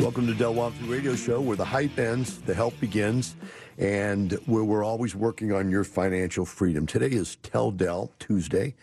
Welcome 0.00 0.28
to 0.28 0.34
Del 0.34 0.54
Walmsley 0.54 0.88
Radio 0.88 1.16
Show, 1.16 1.40
where 1.40 1.56
the 1.56 1.64
hype 1.64 1.98
ends, 1.98 2.38
the 2.42 2.54
help 2.54 2.78
begins, 2.78 3.34
and 3.78 4.32
where 4.46 4.62
we're 4.62 4.84
always 4.84 5.16
working 5.16 5.52
on 5.52 5.70
your 5.70 5.82
financial 5.82 6.46
freedom. 6.46 6.86
Today 6.86 7.08
is 7.08 7.36
Tell 7.42 7.72
Del 7.72 8.10
Tuesday, 8.20 8.74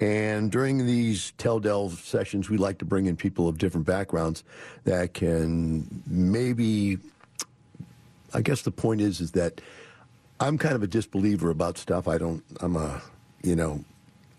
and 0.00 0.50
during 0.50 0.84
these 0.84 1.32
Tell 1.38 1.60
Del 1.60 1.90
sessions, 1.90 2.50
we 2.50 2.56
like 2.56 2.78
to 2.78 2.84
bring 2.84 3.06
in 3.06 3.16
people 3.16 3.46
of 3.46 3.56
different 3.56 3.86
backgrounds 3.86 4.42
that 4.82 5.14
can 5.14 6.02
maybe. 6.08 6.98
I 8.34 8.42
guess 8.42 8.62
the 8.62 8.72
point 8.72 9.00
is, 9.00 9.20
is 9.20 9.30
that 9.32 9.60
I'm 10.40 10.58
kind 10.58 10.74
of 10.74 10.82
a 10.82 10.88
disbeliever 10.88 11.50
about 11.50 11.78
stuff. 11.78 12.08
I 12.08 12.18
don't. 12.18 12.42
I'm 12.60 12.74
a, 12.74 13.00
you 13.44 13.54
know, 13.54 13.84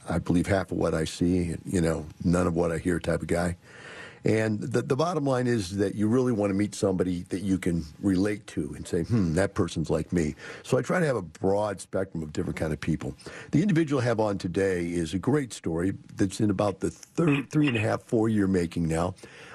I 0.09 0.19
believe 0.19 0.47
half 0.47 0.71
of 0.71 0.77
what 0.77 0.93
I 0.93 1.05
see, 1.05 1.55
you 1.65 1.79
know, 1.79 2.05
none 2.25 2.45
of 2.45 2.55
what 2.55 2.73
I 2.73 2.77
hear 2.77 2.99
type 2.99 3.21
of 3.21 3.27
guy. 3.27 3.55
And 4.25 4.59
the, 4.59 4.81
the 4.81 4.95
bottom 4.95 5.23
line 5.23 5.45
is 5.45 5.77
that 5.77 5.93
you 5.93 6.07
really 6.07 6.31
want 6.31 6.49
to 6.49 6.55
meet 6.55 6.73
somebody 6.73 7.23
that 7.29 7.41
you 7.41 7.59
can 7.59 7.85
relate 8.01 8.47
to 8.47 8.73
and 8.75 8.85
say, 8.87 9.03
hmm, 9.03 9.35
that 9.35 9.53
person's 9.53 9.91
like 9.91 10.11
me. 10.11 10.33
So 10.63 10.79
I 10.79 10.81
try 10.81 10.99
to 10.99 11.05
have 11.05 11.15
a 11.15 11.21
broad 11.21 11.79
spectrum 11.79 12.23
of 12.23 12.33
different 12.33 12.57
kind 12.57 12.73
of 12.73 12.81
people. 12.81 13.15
The 13.51 13.61
individual 13.61 14.01
I 14.01 14.05
have 14.05 14.19
on 14.19 14.39
today 14.39 14.87
is 14.87 15.13
a 15.13 15.19
great 15.19 15.53
story 15.53 15.93
that's 16.15 16.39
in 16.39 16.49
about 16.49 16.79
the 16.79 16.89
third, 16.89 17.51
three 17.51 17.67
and 17.67 17.77
a 17.77 17.79
half, 17.79 18.01
four 18.03 18.27
year 18.27 18.47
making 18.47 18.87
now. 18.87 19.13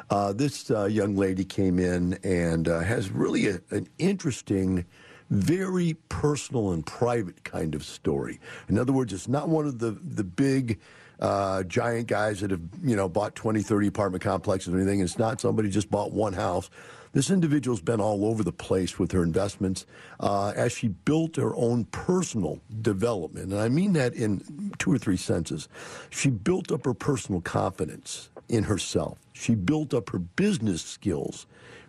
Uh, 0.09 0.33
this 0.33 0.71
uh, 0.71 0.85
young 0.85 1.17
lady 1.17 1.45
came 1.45 1.81
in 1.81 2.15
and 2.23 2.69
uh, 2.69 2.81
has 2.81 3.11
really 3.11 3.49
a, 3.49 3.61
an 3.71 3.89
interesting 3.99 4.85
very 5.31 5.95
personal 6.09 6.73
and 6.73 6.85
private 6.87 7.43
kind 7.45 7.75
of 7.75 7.85
story. 7.85 8.41
In 8.69 8.79
other 8.79 8.93
words, 8.93 9.13
it's 9.13 9.29
not 9.29 9.49
one 9.49 9.67
of 9.67 9.79
the, 9.79 9.93
the 9.93 10.25
big 10.25 10.81
uh, 11.21 11.63
giant 11.65 12.09
guys 12.09 12.41
that 12.41 12.51
have, 12.51 12.61
you 12.83 12.97
know, 12.97 13.09
bought 13.09 13.35
20, 13.35 13.63
30 13.63 13.87
apartment 13.87 14.23
complexes 14.23 14.73
or 14.73 14.79
anything. 14.79 15.01
It's 15.01 15.19
not 15.19 15.41
somebody 15.41 15.71
just 15.71 15.91
bought 15.91 16.13
one 16.13 16.33
house. 16.33 16.71
This 17.13 17.31
individual's 17.31 17.81
been 17.81 18.01
all 18.01 18.25
over 18.25 18.45
the 18.45 18.53
place 18.53 18.99
with 18.99 19.11
her 19.13 19.23
investments 19.23 19.85
uh, 20.21 20.53
as 20.55 20.73
she 20.73 20.89
built 20.89 21.37
her 21.37 21.55
own 21.57 21.85
personal 21.87 22.61
development. 22.83 23.53
And 23.53 23.61
I 23.61 23.69
mean 23.69 23.95
that 23.95 24.15
in 24.15 24.73
two 24.79 24.93
or 24.93 24.99
three 24.99 25.17
senses. 25.17 25.69
She 26.09 26.31
built 26.31 26.71
up 26.71 26.85
her 26.85 26.95
personal 26.95 27.41
confidence 27.41 28.31
in 28.49 28.65
herself. 28.65 29.19
She 29.33 29.57
built 29.57 29.93
up 29.93 30.11
her 30.11 30.21
business 30.21 30.83
skills 30.83 31.47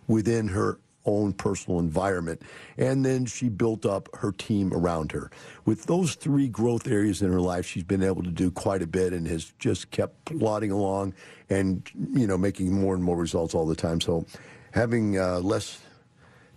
within 0.08 0.48
her 0.48 0.78
own 1.04 1.32
personal 1.32 1.78
environment. 1.78 2.42
And 2.76 3.04
then 3.04 3.26
she 3.26 3.48
built 3.48 3.86
up 3.86 4.08
her 4.16 4.32
team 4.32 4.72
around 4.72 5.12
her. 5.12 5.30
With 5.64 5.84
those 5.84 6.14
three 6.14 6.48
growth 6.48 6.86
areas 6.86 7.22
in 7.22 7.32
her 7.32 7.40
life, 7.40 7.66
she's 7.66 7.84
been 7.84 8.02
able 8.02 8.22
to 8.22 8.30
do 8.30 8.50
quite 8.50 8.82
a 8.82 8.86
bit 8.86 9.12
and 9.12 9.26
has 9.28 9.52
just 9.58 9.90
kept 9.90 10.24
plodding 10.24 10.70
along 10.70 11.14
and, 11.50 11.88
you 11.94 12.26
know, 12.26 12.38
making 12.38 12.72
more 12.72 12.94
and 12.94 13.02
more 13.02 13.16
results 13.16 13.54
all 13.54 13.66
the 13.66 13.76
time. 13.76 14.00
So 14.00 14.24
having 14.72 15.18
uh, 15.18 15.40
less 15.40 15.80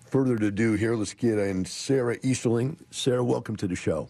further 0.05 0.37
to 0.37 0.51
do 0.51 0.73
here, 0.73 0.95
let's 0.95 1.13
get 1.13 1.37
in 1.37 1.65
Sarah 1.65 2.17
Easterling. 2.23 2.77
Sarah, 2.91 3.23
welcome 3.23 3.55
to 3.57 3.67
the 3.67 3.75
show. 3.75 4.09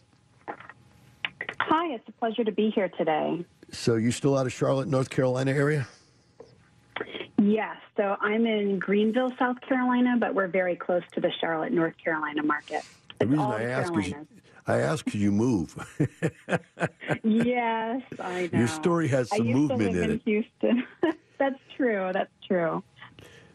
Hi, 1.59 1.93
it's 1.93 2.07
a 2.07 2.11
pleasure 2.11 2.43
to 2.43 2.51
be 2.51 2.69
here 2.69 2.89
today. 2.89 3.43
So 3.71 3.95
you 3.95 4.11
still 4.11 4.37
out 4.37 4.45
of 4.45 4.53
Charlotte, 4.53 4.87
North 4.87 5.09
Carolina 5.09 5.51
area? 5.51 5.87
Yes, 7.37 7.77
so 7.97 8.15
I'm 8.21 8.45
in 8.45 8.79
Greenville, 8.79 9.31
South 9.37 9.59
Carolina, 9.61 10.15
but 10.17 10.33
we're 10.33 10.47
very 10.47 10.75
close 10.75 11.03
to 11.13 11.21
the 11.21 11.31
Charlotte, 11.41 11.73
North 11.73 11.95
Carolina 12.01 12.43
market. 12.43 12.83
The 13.19 13.27
reason 13.27 13.45
I 13.45 13.63
ask 13.63 13.93
is 13.97 14.13
I 14.67 14.79
ask 14.79 15.13
you 15.13 15.31
move. 15.31 15.75
yes, 17.23 18.01
I 18.19 18.49
know. 18.51 18.59
Your 18.59 18.67
story 18.67 19.07
has 19.09 19.31
I 19.31 19.37
some 19.37 19.47
used 19.47 19.57
movement 19.57 19.79
to 19.79 19.85
live 19.85 19.95
in 19.97 20.03
in, 20.03 20.15
it. 20.15 20.21
Houston. 20.25 20.83
that's 21.37 21.59
true. 21.75 22.09
That's 22.13 22.31
true. 22.47 22.83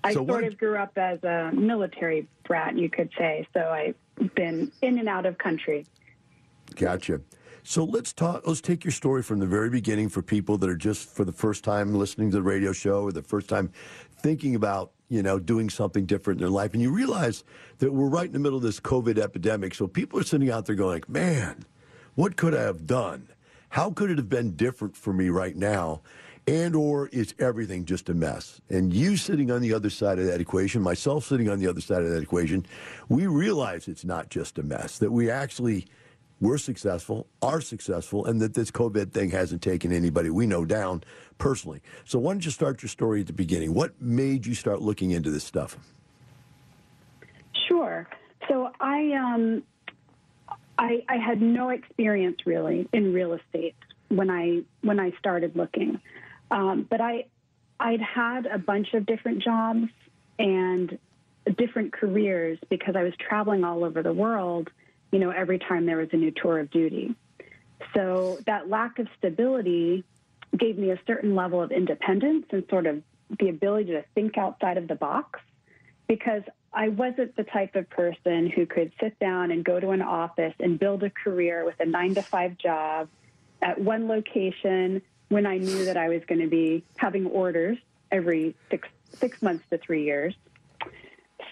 I 0.05 0.15
So 0.15 0.27
sort 0.27 0.45
of 0.45 0.57
grew 0.57 0.77
up 0.77 0.97
as 0.97 1.23
a 1.25 1.51
military 1.53 2.29
brat, 2.45 2.77
you 2.77 2.89
could 2.89 3.11
say. 3.19 3.47
So 3.53 3.61
I've 3.61 4.35
been 4.35 4.71
in 4.83 4.99
and 4.99 5.09
out 5.09 5.27
of 5.27 5.39
country. 5.39 5.87
Gotcha. 6.77 7.21
So 7.62 7.84
let's 7.84 8.12
talk. 8.12 8.47
Let's 8.47 8.60
take 8.60 8.84
your 8.84 8.93
story 8.93 9.22
from 9.22 9.38
the 9.38 9.47
very 9.47 9.71
beginning 9.71 10.09
for 10.09 10.22
people 10.22 10.56
that 10.59 10.71
are 10.71 10.76
just 10.76 11.09
for 11.09 11.25
the 11.25 11.32
first 11.32 11.62
time 11.62 11.94
listening 11.94 12.31
to 12.31 12.37
the 12.37 12.43
radio 12.43 12.72
show 12.72 13.03
or 13.03 13.12
the 13.12 13.22
first 13.22 13.48
time 13.48 13.71
thinking 14.19 14.54
about 14.54 14.93
you 15.09 15.22
know 15.22 15.38
doing 15.38 15.69
something 15.69 16.06
different 16.06 16.41
in 16.41 16.43
their 16.43 16.50
life, 16.50 16.72
and 16.72 16.82
you 16.82 16.91
realize 16.91 17.44
that 17.78 17.93
we're 17.93 18.09
right 18.09 18.26
in 18.26 18.32
the 18.32 18.38
middle 18.38 18.56
of 18.56 18.62
this 18.62 18.81
COVID 18.81 19.19
epidemic. 19.19 19.74
So 19.74 19.86
people 19.86 20.18
are 20.18 20.24
sitting 20.24 20.51
out 20.51 20.66
there 20.66 20.74
going, 20.74 21.03
"Man, 21.07 21.65
what 22.15 22.36
could 22.36 22.54
I 22.54 22.62
have 22.62 22.86
done? 22.86 23.28
How 23.71 23.91
could 23.91 24.10
it 24.10 24.18
have 24.18 24.28
been 24.28 24.56
different 24.56 24.97
for 24.97 25.13
me 25.13 25.28
right 25.28 25.56
now?" 25.56 26.01
And 26.47 26.74
or 26.74 27.09
is 27.09 27.34
everything 27.39 27.84
just 27.84 28.09
a 28.09 28.15
mess? 28.15 28.60
And 28.71 28.92
you 28.92 29.16
sitting 29.18 29.51
on 29.51 29.60
the 29.60 29.74
other 29.74 29.91
side 29.91 30.18
of 30.18 30.24
that 30.24 30.41
equation, 30.41 30.80
myself 30.80 31.27
sitting 31.27 31.51
on 31.51 31.59
the 31.59 31.66
other 31.66 31.83
side 31.83 32.03
of 32.03 32.10
that 32.10 32.22
equation, 32.22 32.65
we 33.09 33.27
realize 33.27 33.86
it's 33.86 34.06
not 34.06 34.30
just 34.30 34.59
a 34.59 34.63
mess. 34.63 34.98
That 34.98 35.13
we 35.13 35.30
actually 35.30 35.86
we're 36.41 36.59
successful, 36.59 37.27
are 37.42 37.60
successful, 37.60 38.25
and 38.25 38.41
that 38.41 38.54
this 38.54 38.71
COVID 38.71 39.13
thing 39.13 39.31
hasn't 39.31 39.63
taken 39.63 39.92
anybody 39.92 40.31
we 40.31 40.47
know 40.47 40.65
down 40.65 41.03
personally. 41.39 41.83
So, 42.04 42.19
why 42.19 42.33
don't 42.33 42.45
you 42.45 42.51
start 42.51 42.83
your 42.83 42.89
story 42.89 43.21
at 43.21 43.27
the 43.27 43.33
beginning? 43.33 43.75
What 43.75 44.01
made 44.01 44.47
you 44.47 44.54
start 44.54 44.81
looking 44.81 45.10
into 45.10 45.31
this 45.31 45.45
stuff? 45.45 45.78
Sure. 47.69 48.09
So 48.48 48.71
I 48.81 49.13
um, 49.13 49.63
I, 50.78 51.04
I 51.09 51.16
had 51.16 51.41
no 51.41 51.69
experience 51.69 52.39
really 52.47 52.89
in 52.92 53.13
real 53.13 53.34
estate 53.34 53.77
when 54.09 54.31
I 54.31 54.63
when 54.81 54.98
I 54.98 55.13
started 55.19 55.54
looking, 55.54 56.01
um, 56.51 56.87
but 56.89 57.01
I 57.01 57.27
I'd 57.78 58.01
had 58.01 58.47
a 58.47 58.59
bunch 58.59 58.95
of 58.95 59.07
different 59.07 59.42
jobs, 59.42 59.89
and 60.39 60.98
different 61.59 61.92
careers 61.92 62.59
because 62.69 62.97
I 62.97 63.03
was 63.03 63.13
traveling 63.16 63.63
all 63.63 63.84
over 63.84 64.03
the 64.03 64.13
world, 64.13 64.71
you 65.12 65.18
know, 65.18 65.30
every 65.30 65.59
time 65.59 65.86
there 65.86 65.97
was 65.97 66.09
a 66.12 66.16
new 66.16 66.30
tour 66.30 66.59
of 66.59 66.71
duty. 66.71 67.15
So 67.95 68.39
that 68.47 68.68
lack 68.68 68.98
of 68.98 69.09
stability 69.18 70.04
gave 70.57 70.78
me 70.78 70.91
a 70.91 70.98
certain 71.07 71.34
level 71.34 71.62
of 71.62 71.72
independence 71.72 72.47
and 72.51 72.65
sort 72.68 72.86
of 72.86 73.03
the 73.39 73.48
ability 73.48 73.92
to 73.92 74.04
think 74.15 74.36
outside 74.36 74.77
of 74.77 74.89
the 74.89 74.95
box 74.95 75.41
because 76.09 76.42
I 76.72 76.89
wasn't 76.89 77.36
the 77.36 77.45
type 77.45 77.77
of 77.77 77.89
person 77.89 78.48
who 78.48 78.66
could 78.66 78.92
sit 79.01 79.18
down 79.18 79.51
and 79.51 79.65
go 79.65 79.80
to 79.80 79.91
an 79.91 80.03
office 80.03 80.54
and 80.60 80.78
build 80.78 81.03
a 81.03 81.10
career 81.10 81.65
with 81.65 81.77
a 81.80 81.86
nine 81.86 82.15
to 82.15 82.22
five 82.22 82.59
job 82.59 83.09
at 83.63 83.80
one 83.80 84.09
location 84.09 85.03
when 85.28 85.47
I 85.47 85.59
knew 85.59 85.84
that 85.84 85.97
I 85.97 86.09
was 86.09 86.22
going 86.27 86.41
to 86.41 86.48
be 86.48 86.84
having 86.97 87.27
orders 87.27 87.78
every 88.10 88.54
six 88.71 88.89
six 89.13 89.42
months 89.42 89.65
to 89.71 89.78
three 89.78 90.04
years. 90.04 90.34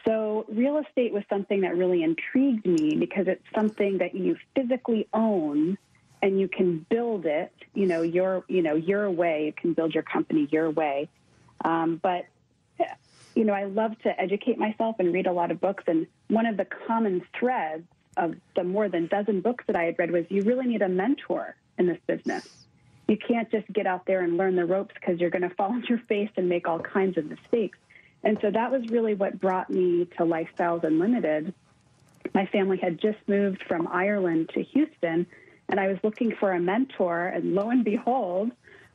So 0.08 0.46
real 0.48 0.78
estate 0.78 1.12
was 1.12 1.22
something 1.28 1.60
that 1.60 1.76
really 1.76 2.02
intrigued 2.02 2.64
me 2.64 2.96
because 2.96 3.28
it's 3.28 3.44
something 3.54 3.98
that 3.98 4.14
you 4.14 4.38
physically 4.56 5.06
own 5.12 5.76
and 6.22 6.40
you 6.40 6.48
can 6.48 6.86
build 6.88 7.26
it, 7.26 7.52
you 7.74 7.84
know, 7.84 8.00
your 8.00 8.42
you 8.48 8.62
know 8.62 8.74
your 8.74 9.10
way. 9.10 9.44
You 9.44 9.52
can 9.52 9.74
build 9.74 9.92
your 9.92 10.02
company 10.02 10.48
your 10.50 10.70
way. 10.70 11.10
Um, 11.62 12.00
but 12.02 12.24
you 13.34 13.44
know, 13.44 13.52
I 13.52 13.64
love 13.64 13.98
to 14.04 14.18
educate 14.18 14.58
myself 14.58 14.96
and 14.98 15.12
read 15.12 15.26
a 15.26 15.32
lot 15.32 15.50
of 15.50 15.60
books. 15.60 15.84
And 15.86 16.06
one 16.28 16.46
of 16.46 16.56
the 16.56 16.64
common 16.86 17.20
threads 17.38 17.84
of 18.16 18.34
the 18.56 18.64
more 18.64 18.88
than 18.88 19.08
dozen 19.08 19.42
books 19.42 19.64
that 19.66 19.76
I 19.76 19.84
had 19.84 19.98
read 19.98 20.10
was 20.10 20.24
you 20.30 20.42
really 20.42 20.66
need 20.66 20.80
a 20.80 20.88
mentor 20.88 21.54
in 21.76 21.86
this 21.86 21.98
business. 22.06 22.48
You 23.08 23.18
can't 23.18 23.50
just 23.50 23.70
get 23.74 23.86
out 23.86 24.06
there 24.06 24.22
and 24.22 24.38
learn 24.38 24.56
the 24.56 24.64
ropes 24.64 24.94
because 24.94 25.20
you're 25.20 25.30
going 25.30 25.46
to 25.46 25.54
fall 25.54 25.70
on 25.70 25.84
your 25.86 25.98
face 26.08 26.30
and 26.36 26.48
make 26.48 26.66
all 26.66 26.78
kinds 26.78 27.18
of 27.18 27.26
mistakes. 27.26 27.76
And 28.24 28.38
so 28.40 28.50
that 28.50 28.70
was 28.70 28.88
really 28.88 29.14
what 29.14 29.40
brought 29.40 29.70
me 29.70 30.06
to 30.16 30.24
Lifestyles 30.24 30.84
Unlimited. 30.84 31.54
My 32.34 32.46
family 32.46 32.78
had 32.78 33.00
just 33.00 33.18
moved 33.26 33.62
from 33.66 33.86
Ireland 33.86 34.50
to 34.54 34.62
Houston, 34.62 35.26
and 35.68 35.80
I 35.80 35.88
was 35.88 35.98
looking 36.02 36.34
for 36.34 36.52
a 36.52 36.60
mentor. 36.60 37.28
And 37.28 37.54
lo 37.54 37.70
and 37.70 37.84
behold, 37.84 38.50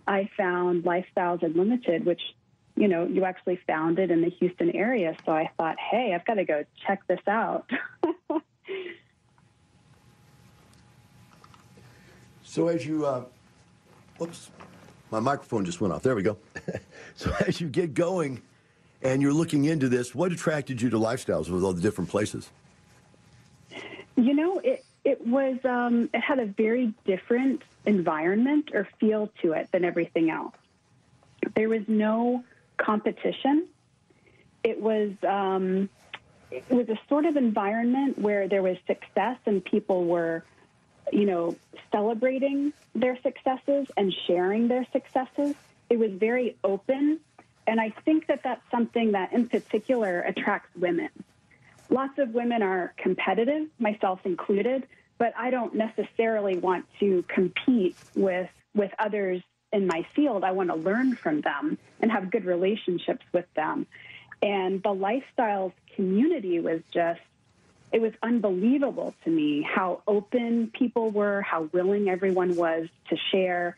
I 0.05 0.29
found 0.35 0.83
Lifestyles 0.83 1.41
Unlimited, 1.41 2.05
which 2.05 2.21
you 2.75 2.87
know, 2.87 3.05
you 3.05 3.23
actually 3.23 3.59
found 3.67 3.99
it 3.99 4.09
in 4.09 4.21
the 4.21 4.29
Houston 4.29 4.71
area. 4.71 5.15
So 5.25 5.31
I 5.31 5.51
thought, 5.57 5.77
hey, 5.79 6.13
I've 6.15 6.25
got 6.25 6.35
to 6.35 6.45
go 6.45 6.65
check 6.87 7.05
this 7.07 7.19
out. 7.27 7.69
so 12.43 12.67
as 12.67 12.85
you, 12.85 13.05
uh, 13.05 13.25
whoops, 14.17 14.49
my 15.11 15.19
microphone 15.19 15.65
just 15.65 15.81
went 15.81 15.93
off. 15.93 16.01
There 16.01 16.15
we 16.15 16.23
go. 16.23 16.37
so 17.15 17.31
as 17.45 17.61
you 17.61 17.69
get 17.69 17.93
going 17.93 18.41
and 19.03 19.21
you're 19.21 19.33
looking 19.33 19.65
into 19.65 19.89
this, 19.89 20.15
what 20.15 20.31
attracted 20.31 20.81
you 20.81 20.89
to 20.89 20.97
lifestyles 20.97 21.49
with 21.49 21.63
all 21.63 21.73
the 21.73 21.81
different 21.81 22.09
places? 22.09 22.49
You 24.15 24.33
know, 24.33 24.59
it 24.59 24.85
it 25.03 25.25
was 25.25 25.57
um, 25.65 26.09
it 26.13 26.21
had 26.21 26.39
a 26.39 26.45
very 26.45 26.93
different 27.05 27.61
environment 27.85 28.71
or 28.73 28.87
feel 28.99 29.31
to 29.41 29.53
it 29.53 29.69
than 29.71 29.83
everything 29.83 30.29
else. 30.29 30.55
There 31.55 31.67
was 31.67 31.81
no 31.87 32.43
competition. 32.77 33.67
It 34.63 34.79
was 34.79 35.11
um, 35.27 35.89
it 36.51 36.69
was 36.69 36.87
a 36.89 36.99
sort 37.09 37.25
of 37.25 37.35
environment 37.35 38.17
where 38.17 38.47
there 38.47 38.61
was 38.61 38.77
success 38.87 39.37
and 39.45 39.63
people 39.65 40.05
were, 40.05 40.43
you 41.11 41.25
know, 41.25 41.55
celebrating 41.91 42.71
their 42.95 43.19
successes 43.21 43.87
and 43.97 44.13
sharing 44.27 44.67
their 44.67 44.85
successes. 44.93 45.55
It 45.89 45.97
was 45.97 46.11
very 46.11 46.55
open, 46.63 47.19
and 47.67 47.79
I 47.79 47.93
think 48.05 48.27
that 48.27 48.41
that's 48.43 48.61
something 48.71 49.13
that, 49.13 49.33
in 49.33 49.47
particular, 49.49 50.21
attracts 50.21 50.69
women. 50.75 51.09
Lots 51.89 52.17
of 52.17 52.29
women 52.33 52.61
are 52.61 52.93
competitive, 52.97 53.67
myself 53.79 54.19
included, 54.25 54.87
but 55.17 55.33
I 55.37 55.51
don't 55.51 55.75
necessarily 55.75 56.57
want 56.57 56.85
to 56.99 57.23
compete 57.27 57.97
with 58.15 58.49
with 58.75 58.91
others 58.97 59.41
in 59.73 59.87
my 59.87 60.05
field, 60.15 60.43
I 60.43 60.51
want 60.51 60.69
to 60.69 60.75
learn 60.75 61.17
from 61.21 61.41
them 61.41 61.77
and 61.99 62.11
have 62.11 62.31
good 62.31 62.45
relationships 62.45 63.25
with 63.33 63.45
them. 63.55 63.87
And 64.41 64.81
the 64.83 64.89
lifestyles 64.89 65.73
community 65.95 66.59
was 66.59 66.81
just, 66.93 67.19
it 67.91 67.99
was 67.99 68.13
unbelievable 68.21 69.15
to 69.23 69.29
me 69.29 69.63
how 69.67 70.03
open 70.07 70.71
people 70.77 71.09
were, 71.09 71.41
how 71.41 71.69
willing 71.73 72.07
everyone 72.07 72.55
was 72.55 72.87
to 73.09 73.17
share 73.31 73.77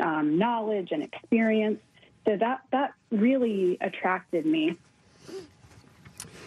um, 0.00 0.36
knowledge 0.38 0.88
and 0.90 1.02
experience. 1.02 1.80
So 2.26 2.36
that, 2.36 2.62
that 2.72 2.94
really 3.10 3.78
attracted 3.80 4.46
me. 4.46 4.76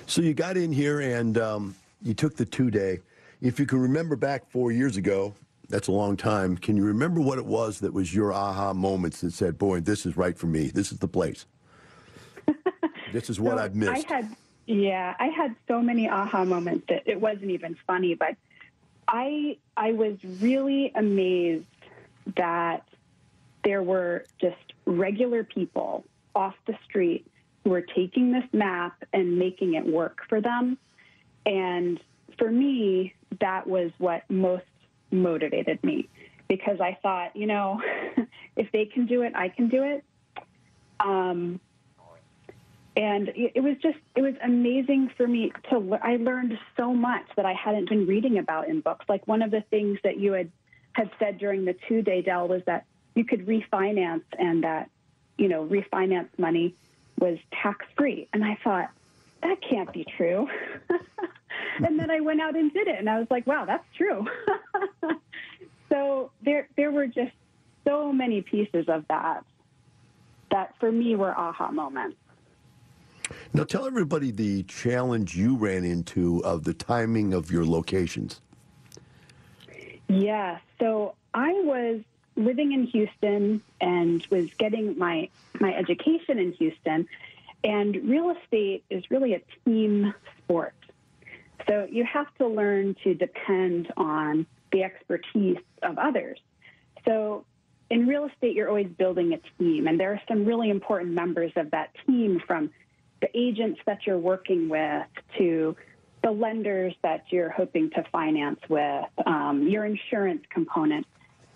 So 0.08 0.22
you 0.22 0.34
got 0.34 0.58
in 0.58 0.74
here 0.74 1.00
and 1.00 1.38
um, 1.38 1.76
you 2.02 2.14
took 2.14 2.36
the 2.36 2.46
two 2.46 2.70
day. 2.70 3.00
If 3.42 3.60
you 3.60 3.66
can 3.66 3.80
remember 3.80 4.18
back 4.18 4.50
four 4.52 4.72
years 4.74 4.98
ago, 4.98 5.34
that's 5.70 5.88
a 5.88 5.92
long 5.92 6.18
time. 6.18 6.58
Can 6.58 6.76
you 6.76 6.84
remember 6.84 7.22
what 7.22 7.38
it 7.38 7.46
was 7.46 7.80
that 7.80 7.94
was 7.94 8.14
your 8.14 8.34
aha 8.34 8.74
moments 8.74 9.22
that 9.22 9.32
said, 9.32 9.58
"Boy, 9.58 9.80
this 9.80 10.06
is 10.06 10.18
right 10.18 10.38
for 10.38 10.48
me. 10.48 10.68
This 10.68 10.92
is 10.92 10.98
the 10.98 11.08
place. 11.08 11.46
this 13.14 13.30
is 13.30 13.40
what 13.40 13.58
so 13.58 13.64
I've 13.64 13.76
missed." 13.76 14.10
I 14.12 14.14
had, 14.14 14.36
yeah, 14.66 15.16
I 15.20 15.28
had 15.28 15.56
so 15.68 15.80
many 15.80 16.10
aha 16.10 16.44
moments 16.44 16.86
that 16.90 17.04
it 17.06 17.22
wasn't 17.22 17.52
even 17.52 17.78
funny. 17.86 18.16
But 18.16 18.36
I, 19.08 19.58
I 19.78 19.92
was 19.92 20.18
really 20.42 20.92
amazed 20.96 21.66
that 22.36 22.84
there 23.64 23.84
were 23.84 24.26
just 24.42 24.69
regular 24.90 25.44
people 25.44 26.04
off 26.36 26.56
the 26.66 26.76
street 26.88 27.26
who 27.64 27.72
were 27.72 27.86
taking 27.96 28.32
this 28.32 28.44
map 28.54 29.04
and 29.14 29.38
making 29.38 29.76
it 29.76 29.86
work 29.86 30.20
for 30.28 30.42
them. 30.42 30.78
And 31.46 32.00
for 32.38 32.50
me, 32.52 33.14
that 33.40 33.68
was 33.68 33.92
what 33.98 34.30
most 34.30 34.66
motivated 35.12 35.84
me 35.84 36.10
because 36.48 36.80
I 36.82 36.98
thought, 37.02 37.36
you 37.36 37.46
know, 37.46 37.82
if 38.56 38.72
they 38.72 38.86
can 38.86 39.06
do 39.06 39.22
it, 39.22 39.34
I 39.36 39.50
can 39.50 39.70
do 39.70 39.84
it. 39.84 40.04
Um, 41.00 41.60
and 42.98 43.30
it 43.36 43.64
was 43.64 43.78
just 43.82 44.00
it 44.16 44.22
was 44.22 44.34
amazing 44.44 45.10
for 45.16 45.26
me 45.26 45.54
to 45.70 45.98
i 46.02 46.18
learned 46.18 46.58
so 46.76 46.92
much 46.92 47.24
that 47.38 47.46
i 47.46 47.54
hadn't 47.54 47.88
been 47.88 48.06
reading 48.08 48.40
about 48.40 48.68
in 48.68 48.82
books 48.82 49.06
like 49.08 49.26
one 49.28 49.42
of 49.42 49.52
the 49.52 49.62
things 49.70 50.00
that 50.04 50.18
you 50.18 50.34
had 50.34 50.52
had 50.94 51.10
said 51.20 51.38
during 51.38 51.66
the 51.66 51.76
two 51.88 52.02
day 52.02 52.22
Del 52.22 52.48
was 52.48 52.62
that 52.66 52.86
you 53.20 53.26
could 53.26 53.46
refinance 53.46 54.24
and 54.38 54.64
that 54.64 54.90
you 55.38 55.48
know 55.48 55.66
refinance 55.66 56.30
money 56.38 56.74
was 57.20 57.38
tax 57.62 57.86
free 57.96 58.28
and 58.34 58.44
i 58.44 58.58
thought 58.64 58.90
that 59.44 59.58
can't 59.62 59.92
be 59.94 60.06
true 60.18 60.48
and 61.84 62.00
then 62.00 62.12
I 62.12 62.20
went 62.20 62.42
out 62.42 62.56
and 62.56 62.72
did 62.74 62.88
it, 62.88 63.00
and 63.00 63.10
I 63.10 63.20
was 63.20 63.28
like, 63.30 63.46
wow, 63.48 63.66
that's 63.66 63.86
true. 63.96 64.26
so 65.90 66.32
there, 66.44 66.68
there 66.76 66.92
were 66.92 67.08
just 67.08 67.32
so 67.86 68.12
many 68.12 68.42
pieces 68.42 68.86
of 68.88 69.06
that 69.10 69.44
that 70.52 70.74
for 70.80 70.92
me 70.92 71.16
were 71.16 71.38
aha 71.38 71.72
moments. 71.72 72.18
Now, 73.54 73.64
tell 73.64 73.86
everybody 73.86 74.32
the 74.32 74.64
challenge 74.64 75.36
you 75.36 75.56
ran 75.56 75.84
into 75.84 76.44
of 76.44 76.64
the 76.64 76.74
timing 76.74 77.34
of 77.34 77.52
your 77.52 77.66
locations. 77.66 78.42
Yeah, 80.08 80.58
so 80.80 81.14
I 81.36 81.52
was 81.52 82.02
living 82.40 82.72
in 82.72 82.86
Houston 82.88 83.62
and 83.82 84.26
was 84.32 84.50
getting 84.58 84.98
my 84.98 85.30
my 85.60 85.76
education 85.76 86.40
in 86.40 86.54
Houston, 86.54 87.08
and 87.64 87.96
real 88.10 88.30
estate 88.32 88.84
is 88.90 89.04
really 89.12 89.34
a 89.34 89.42
team 89.66 90.14
sport. 90.38 90.74
So 91.68 91.88
you 91.92 92.06
have 92.06 92.34
to 92.38 92.48
learn 92.48 92.96
to 93.04 93.14
depend 93.14 93.92
on 93.98 94.48
the 94.72 94.84
expertise 94.84 95.58
of 95.84 95.98
others. 95.98 96.40
So 97.06 97.46
in 97.90 98.08
real 98.08 98.26
estate, 98.26 98.56
you're 98.56 98.70
always 98.70 98.88
building 98.88 99.34
a 99.34 99.40
team, 99.62 99.88
and 99.88 100.00
there 100.00 100.14
are 100.14 100.22
some 100.28 100.46
really 100.46 100.70
important 100.70 101.14
members 101.14 101.52
of 101.56 101.72
that 101.72 101.90
team 102.06 102.42
from 102.48 102.72
the 103.22 103.30
agents 103.38 103.82
that 103.86 104.08
you're 104.08 104.18
working 104.18 104.70
with 104.70 105.06
to 105.38 105.76
the 106.24 106.32
lenders 106.32 106.94
that 107.02 107.26
you're 107.30 107.50
hoping 107.50 107.90
to 107.92 108.04
finance 108.12 108.60
with, 108.70 109.06
um, 109.26 109.68
your 109.68 109.86
insurance 109.86 110.44
component. 110.50 111.06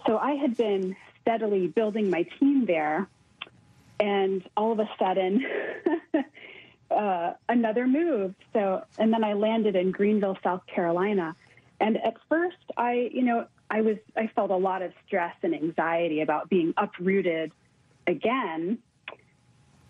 So 0.05 0.17
I 0.17 0.33
had 0.33 0.57
been 0.57 0.95
steadily 1.21 1.67
building 1.67 2.09
my 2.09 2.23
team 2.39 2.65
there, 2.65 3.07
and 3.99 4.47
all 4.57 4.71
of 4.73 4.79
a 4.79 4.89
sudden, 4.99 5.45
uh, 6.91 7.33
another 7.49 7.87
move. 7.87 8.35
So, 8.53 8.83
and 8.97 9.13
then 9.13 9.23
I 9.23 9.33
landed 9.33 9.75
in 9.75 9.91
Greenville, 9.91 10.37
South 10.43 10.65
Carolina. 10.67 11.35
And 11.79 11.97
at 11.97 12.15
first, 12.29 12.57
I, 12.77 13.09
you 13.11 13.23
know, 13.23 13.47
I 13.69 13.81
was, 13.81 13.97
I 14.15 14.27
felt 14.27 14.51
a 14.51 14.57
lot 14.57 14.81
of 14.81 14.93
stress 15.07 15.35
and 15.41 15.53
anxiety 15.55 16.21
about 16.21 16.49
being 16.49 16.73
uprooted 16.77 17.51
again. 18.05 18.79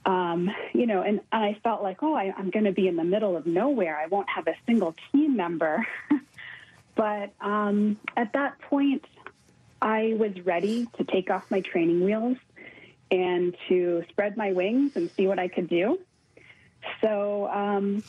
Um, 0.06 0.50
you 0.74 0.86
know, 0.86 1.02
and, 1.02 1.22
and 1.32 1.44
I 1.44 1.58
felt 1.64 1.82
like, 1.82 2.04
oh, 2.04 2.14
I, 2.14 2.34
I'm 2.38 2.50
going 2.50 2.66
to 2.66 2.72
be 2.72 2.88
in 2.88 2.96
the 2.96 3.04
middle 3.04 3.38
of 3.38 3.46
nowhere. 3.46 3.98
I 3.98 4.08
won't 4.08 4.30
have 4.30 4.48
a 4.48 4.56
single 4.66 4.96
team 5.12 5.36
member. 5.36 5.86
but 6.96 7.34
um, 7.42 7.98
at 8.16 8.34
that 8.34 8.60
point, 8.62 9.06
I 9.84 10.16
was 10.18 10.32
ready 10.46 10.88
to 10.98 11.04
take 11.04 11.30
off 11.30 11.52
my 11.52 11.60
training 11.60 12.04
wheels 12.04 12.38
and 13.12 13.56
to 13.68 14.04
spread 14.10 14.38
my 14.38 14.54
wings 14.54 14.96
and 14.96 15.12
see 15.12 15.28
what 15.28 15.40
I 15.40 15.50
could 15.50 15.68
do. 15.68 16.00
So 17.02 17.48
um, 17.50 18.02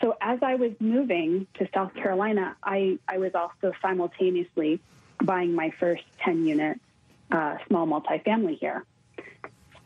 so 0.00 0.16
as 0.20 0.40
I 0.42 0.56
was 0.56 0.72
moving 0.80 1.46
to 1.54 1.68
South 1.72 1.94
Carolina, 1.94 2.56
I, 2.62 2.98
I 3.06 3.18
was 3.18 3.34
also 3.34 3.72
simultaneously 3.82 4.80
buying 5.22 5.54
my 5.54 5.70
first 5.78 6.02
10 6.24 6.46
unit 6.46 6.80
uh, 7.30 7.58
small 7.68 7.86
multifamily 7.86 8.58
here. 8.58 8.84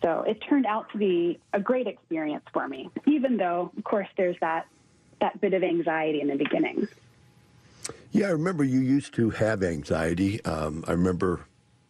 So 0.03 0.23
it 0.23 0.41
turned 0.49 0.67
out 0.67 0.91
to 0.93 0.99
be 0.99 1.41
a 1.53 1.61
great 1.61 1.87
experience 1.87 2.45
for 2.53 2.67
me, 2.69 2.91
even 3.07 3.37
though, 3.37 3.71
of 3.77 3.85
course, 3.85 4.09
there's 4.17 4.37
that, 4.41 4.67
that 5.21 5.41
bit 5.41 5.55
of 5.55 5.63
anxiety 5.63 6.21
in 6.21 6.29
the 6.29 6.37
beginning. 6.37 6.89
Yeah, 8.15 8.29
I 8.29 8.31
remember 8.31 8.63
you 8.63 8.79
used 8.79 9.13
to 9.15 9.31
have 9.31 9.65
anxiety. 9.65 10.43
Um, 10.45 10.85
I 10.87 10.93
remember 10.93 11.47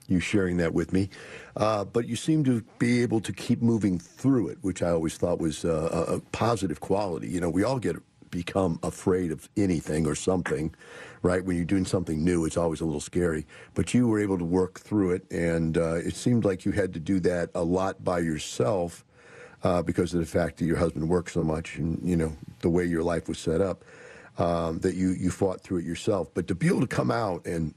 you 0.08 0.20
sharing 0.20 0.56
that 0.56 0.72
with 0.72 0.90
me. 0.90 1.10
Uh, 1.54 1.84
but 1.84 2.08
you 2.08 2.16
seem 2.16 2.44
to 2.44 2.62
be 2.78 3.02
able 3.02 3.20
to 3.20 3.30
keep 3.30 3.60
moving 3.60 3.98
through 3.98 4.48
it, 4.48 4.56
which 4.62 4.82
I 4.82 4.88
always 4.88 5.18
thought 5.18 5.38
was 5.38 5.66
uh, 5.66 6.06
a 6.08 6.20
positive 6.32 6.80
quality. 6.80 7.28
You 7.28 7.40
know, 7.42 7.50
we 7.50 7.62
all 7.62 7.78
get 7.78 7.96
become 8.30 8.80
afraid 8.82 9.32
of 9.32 9.50
anything 9.58 10.06
or 10.06 10.14
something, 10.14 10.74
right? 11.20 11.44
When 11.44 11.56
you're 11.56 11.66
doing 11.66 11.84
something 11.84 12.24
new, 12.24 12.46
it's 12.46 12.56
always 12.56 12.80
a 12.80 12.86
little 12.86 13.02
scary. 13.02 13.46
But 13.74 13.92
you 13.92 14.08
were 14.08 14.18
able 14.18 14.38
to 14.38 14.46
work 14.46 14.80
through 14.80 15.10
it, 15.10 15.30
and 15.30 15.76
uh, 15.76 15.96
it 15.96 16.16
seemed 16.16 16.46
like 16.46 16.64
you 16.64 16.72
had 16.72 16.94
to 16.94 17.00
do 17.00 17.20
that 17.20 17.50
a 17.54 17.62
lot 17.62 18.02
by 18.02 18.20
yourself 18.20 19.04
uh, 19.62 19.82
because 19.82 20.14
of 20.14 20.20
the 20.20 20.26
fact 20.26 20.56
that 20.56 20.64
your 20.64 20.78
husband 20.78 21.06
worked 21.06 21.32
so 21.32 21.42
much, 21.42 21.76
and 21.76 22.00
you 22.02 22.16
know 22.16 22.34
the 22.60 22.70
way 22.70 22.86
your 22.86 23.02
life 23.02 23.28
was 23.28 23.38
set 23.38 23.60
up. 23.60 23.84
Um, 24.36 24.80
that 24.80 24.96
you 24.96 25.10
you 25.10 25.30
fought 25.30 25.60
through 25.60 25.78
it 25.78 25.84
yourself, 25.84 26.28
but 26.34 26.48
to 26.48 26.56
be 26.56 26.66
able 26.66 26.80
to 26.80 26.88
come 26.88 27.12
out 27.12 27.46
and 27.46 27.72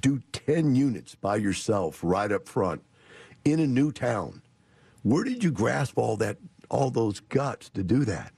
do 0.00 0.22
10 0.32 0.74
units 0.74 1.14
by 1.14 1.36
yourself 1.36 2.00
right 2.02 2.30
up 2.30 2.48
front 2.48 2.82
in 3.44 3.60
a 3.60 3.66
new 3.66 3.92
town. 3.92 4.42
Where 5.02 5.24
did 5.24 5.42
you 5.42 5.50
grasp 5.50 5.98
all 5.98 6.16
that 6.18 6.38
all 6.68 6.90
those 6.90 7.20
guts 7.20 7.68
to 7.70 7.82
do 7.82 8.04
that? 8.04 8.32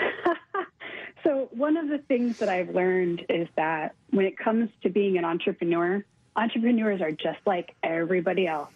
so 1.24 1.48
one 1.52 1.76
of 1.76 1.88
the 1.88 1.98
things 1.98 2.38
that 2.38 2.48
I've 2.48 2.70
learned 2.70 3.26
is 3.28 3.48
that 3.56 3.94
when 4.10 4.26
it 4.26 4.36
comes 4.38 4.70
to 4.82 4.88
being 4.88 5.18
an 5.18 5.24
entrepreneur, 5.24 6.04
entrepreneurs 6.34 7.00
are 7.00 7.12
just 7.12 7.38
like 7.46 7.74
everybody 7.82 8.46
else. 8.46 8.70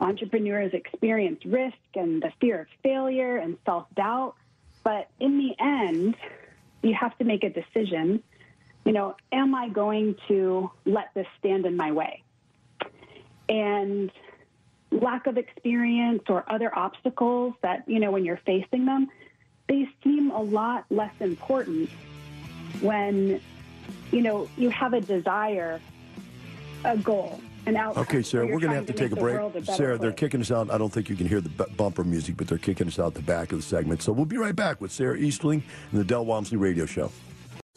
Entrepreneurs 0.00 0.72
experience 0.74 1.44
risk 1.44 1.76
and 1.94 2.22
the 2.22 2.32
fear 2.40 2.62
of 2.62 2.66
failure 2.82 3.36
and 3.36 3.56
self-doubt, 3.64 4.34
but 4.82 5.08
in 5.20 5.38
the 5.38 5.54
end, 5.62 6.16
you 6.88 6.94
have 6.94 7.16
to 7.18 7.24
make 7.24 7.44
a 7.44 7.50
decision 7.50 8.22
you 8.86 8.92
know, 8.92 9.16
am 9.32 9.52
I 9.54 9.68
going 9.68 10.14
to 10.28 10.70
let 10.84 11.12
this 11.12 11.26
stand 11.40 11.66
in 11.66 11.76
my 11.76 11.90
way? 11.90 12.22
And 13.48 14.12
lack 14.92 15.26
of 15.26 15.36
experience 15.36 16.22
or 16.28 16.44
other 16.48 16.72
obstacles 16.72 17.54
that, 17.62 17.82
you 17.88 17.98
know, 17.98 18.12
when 18.12 18.24
you're 18.24 18.40
facing 18.46 18.86
them, 18.86 19.08
they 19.68 19.88
seem 20.04 20.30
a 20.30 20.40
lot 20.40 20.84
less 20.88 21.12
important 21.18 21.90
when, 22.80 23.40
you 24.12 24.22
know, 24.22 24.48
you 24.56 24.70
have 24.70 24.92
a 24.92 25.00
desire, 25.00 25.80
a 26.84 26.96
goal, 26.96 27.40
an 27.66 27.76
outcome. 27.76 28.02
Okay, 28.02 28.22
Sarah, 28.22 28.46
we're 28.46 28.60
going 28.60 28.70
to 28.70 28.76
have 28.76 28.86
to, 28.86 28.92
to 28.92 28.98
take 28.98 29.12
a 29.12 29.16
break. 29.16 29.36
A 29.38 29.64
Sarah, 29.64 29.98
they're 29.98 30.12
kicking 30.12 30.40
us 30.40 30.50
out. 30.50 30.70
I 30.70 30.78
don't 30.78 30.92
think 30.92 31.08
you 31.08 31.16
can 31.16 31.28
hear 31.28 31.40
the 31.40 31.50
bumper 31.76 32.04
music, 32.04 32.36
but 32.36 32.46
they're 32.46 32.58
kicking 32.58 32.86
us 32.86 32.98
out 32.98 33.14
the 33.14 33.22
back 33.22 33.52
of 33.52 33.58
the 33.58 33.62
segment. 33.62 34.02
So 34.02 34.12
we'll 34.12 34.24
be 34.24 34.38
right 34.38 34.56
back 34.56 34.80
with 34.80 34.92
Sarah 34.92 35.18
Eastling 35.18 35.62
and 35.90 36.00
the 36.00 36.04
Del 36.04 36.24
Walmsley 36.24 36.56
Radio 36.56 36.86
Show. 36.86 37.10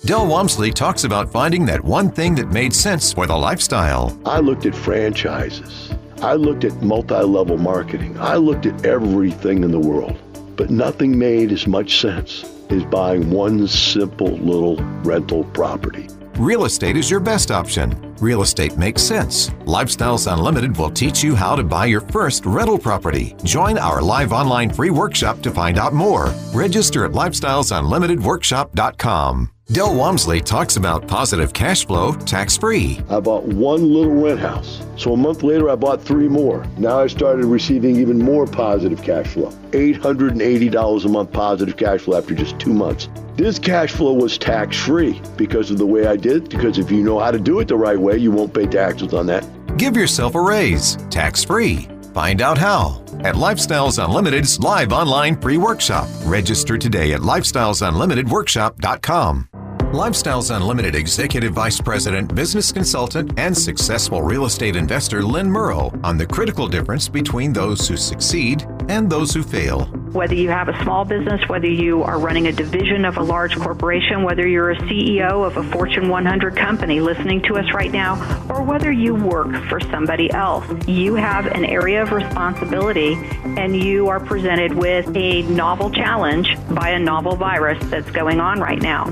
Del 0.06 0.28
Walmsley 0.28 0.72
talks 0.72 1.04
about 1.04 1.30
finding 1.30 1.66
that 1.66 1.84
one 1.84 2.10
thing 2.10 2.34
that 2.36 2.48
made 2.50 2.74
sense 2.74 3.12
for 3.12 3.28
the 3.28 3.36
lifestyle. 3.36 4.18
I 4.26 4.40
looked 4.40 4.66
at 4.66 4.74
franchises. 4.74 5.94
I 6.22 6.36
looked 6.36 6.64
at 6.64 6.74
multi 6.82 7.16
level 7.16 7.58
marketing. 7.58 8.18
I 8.18 8.36
looked 8.36 8.66
at 8.66 8.86
everything 8.86 9.64
in 9.64 9.72
the 9.72 9.80
world. 9.80 10.18
But 10.56 10.70
nothing 10.70 11.18
made 11.18 11.52
as 11.52 11.68
much 11.68 12.00
sense 12.00 12.46
as 12.70 12.84
buying 12.86 13.32
one 13.32 13.68
simple 13.68 14.38
little 14.38 14.78
rental 15.04 15.44
property. 15.46 16.08
Real 16.40 16.64
estate 16.64 16.96
is 16.96 17.12
your 17.12 17.20
best 17.20 17.52
option. 17.52 18.16
Real 18.22 18.44
estate 18.44 18.78
makes 18.78 19.02
sense. 19.02 19.50
Lifestyles 19.66 20.32
Unlimited 20.32 20.78
will 20.78 20.90
teach 20.90 21.22
you 21.22 21.36
how 21.36 21.54
to 21.54 21.66
buy 21.66 21.88
your 21.88 22.00
first 22.00 22.46
rental 22.46 22.80
property. 22.80 23.36
Join 23.44 23.78
our 23.78 24.02
live 24.02 24.32
online 24.32 24.70
free 24.70 24.90
workshop 24.90 25.42
to 25.42 25.52
find 25.52 25.78
out 25.78 25.94
more. 25.94 26.34
Register 26.54 27.04
at 27.04 27.12
lifestylesunlimitedworkshop.com. 27.12 29.50
Del 29.74 29.94
Walmsley 29.94 30.40
talks 30.40 30.78
about 30.78 31.10
positive 31.10 31.52
cash 31.52 31.86
flow 31.86 32.14
tax 32.14 32.56
free. 32.56 33.02
I 33.10 33.20
bought 33.20 33.44
one 33.44 33.94
little 33.94 34.16
rent 34.16 34.40
house. 34.40 34.82
So 34.96 35.12
a 35.12 35.18
month 35.18 35.44
later, 35.44 35.70
I 35.70 35.76
bought 35.76 36.02
three 36.02 36.30
more. 36.30 36.66
Now 36.78 37.02
I 37.02 37.08
started 37.08 37.48
receiving 37.48 37.98
even 37.98 38.18
more 38.18 38.48
positive 38.48 39.04
cash 39.04 39.28
flow 39.28 39.52
$880 39.72 41.06
a 41.06 41.10
month 41.10 41.34
positive 41.34 41.76
cash 41.76 42.00
flow 42.00 42.18
after 42.18 42.34
just 42.34 42.58
two 42.60 42.74
months. 42.74 43.10
This 43.40 43.58
cash 43.58 43.94
flow 43.94 44.12
was 44.12 44.38
tax 44.38 44.76
free 44.76 45.22
because 45.38 45.72
of 45.72 45.78
the 45.78 45.86
way 45.86 46.08
I 46.08 46.18
did 46.18 46.44
it. 46.44 46.50
Because 46.50 46.78
if 46.78 46.92
you 46.92 47.02
know 47.02 47.20
how 47.20 47.32
to 47.32 47.40
do 47.40 47.62
it 47.62 47.70
the 47.70 47.78
right 47.78 47.98
way, 47.98 48.18
you 48.18 48.32
won't 48.32 48.54
pay 48.54 48.68
taxes 48.68 49.14
on 49.14 49.28
that. 49.28 49.48
Give 49.78 49.96
yourself 49.96 50.36
a 50.36 50.42
raise 50.42 50.98
tax 51.10 51.46
free. 51.46 51.88
Find 52.14 52.42
out 52.42 52.58
how 52.58 53.02
at 53.22 53.36
Lifestyles 53.36 54.04
Unlimited's 54.04 54.60
live 54.60 54.92
online 54.92 55.40
free 55.40 55.56
workshop. 55.56 56.10
Register 56.24 56.78
today 56.78 57.14
at 57.14 57.22
lifestylesunlimitedworkshop.com. 57.22 59.48
Lifestyles 59.94 60.54
Unlimited 60.54 60.96
Executive 60.96 61.54
Vice 61.54 61.80
President, 61.80 62.36
Business 62.36 62.74
Consultant, 62.74 63.40
and 63.40 63.58
successful 63.58 64.22
real 64.22 64.44
estate 64.46 64.76
investor 64.76 65.24
Lynn 65.24 65.48
Murrow 65.48 65.98
on 66.04 66.18
the 66.18 66.28
critical 66.28 66.68
difference 66.68 67.08
between 67.08 67.54
those 67.54 67.88
who 67.88 67.96
succeed 67.96 68.68
and 68.90 69.10
those 69.10 69.34
who 69.34 69.42
fail. 69.42 69.90
Whether 70.12 70.34
you 70.34 70.50
have 70.50 70.70
a 70.70 70.84
small 70.84 71.06
business, 71.06 71.48
whether 71.48 71.68
you 71.68 72.02
are 72.04 72.20
running 72.20 72.48
a 72.48 72.52
division 72.52 73.06
of 73.06 73.18
a 73.18 73.22
large 73.22 73.56
corporation, 73.56 74.24
whether 74.24 74.48
you're 74.48 74.72
a 74.72 74.78
CEO 74.78 75.46
of 75.46 75.58
a 75.58 75.64
Fortune 75.64 76.10
100 76.10 76.56
company 76.56 77.00
listening 77.00 77.42
to 77.44 77.58
us 77.58 77.72
right 77.74 77.92
now, 77.92 78.16
or 78.50 78.64
whether 78.64 78.92
you 78.92 79.14
work 79.14 79.52
for 79.66 79.80
somebody 79.80 80.32
else, 80.32 80.66
you 80.88 81.14
have 81.16 81.46
an 81.46 81.64
area 81.64 82.02
of 82.02 82.12
responsibility 82.12 83.14
and 83.58 83.76
you 83.76 84.08
are 84.08 84.20
presented 84.20 84.74
with 84.74 85.16
a 85.16 85.44
novel 85.44 85.92
challenge 85.92 86.58
by 86.70 86.90
a 86.90 87.00
novel 87.00 87.36
virus 87.36 87.84
that's 87.90 88.10
going 88.12 88.40
on 88.40 88.60
right 88.60 88.82
now. 88.82 89.10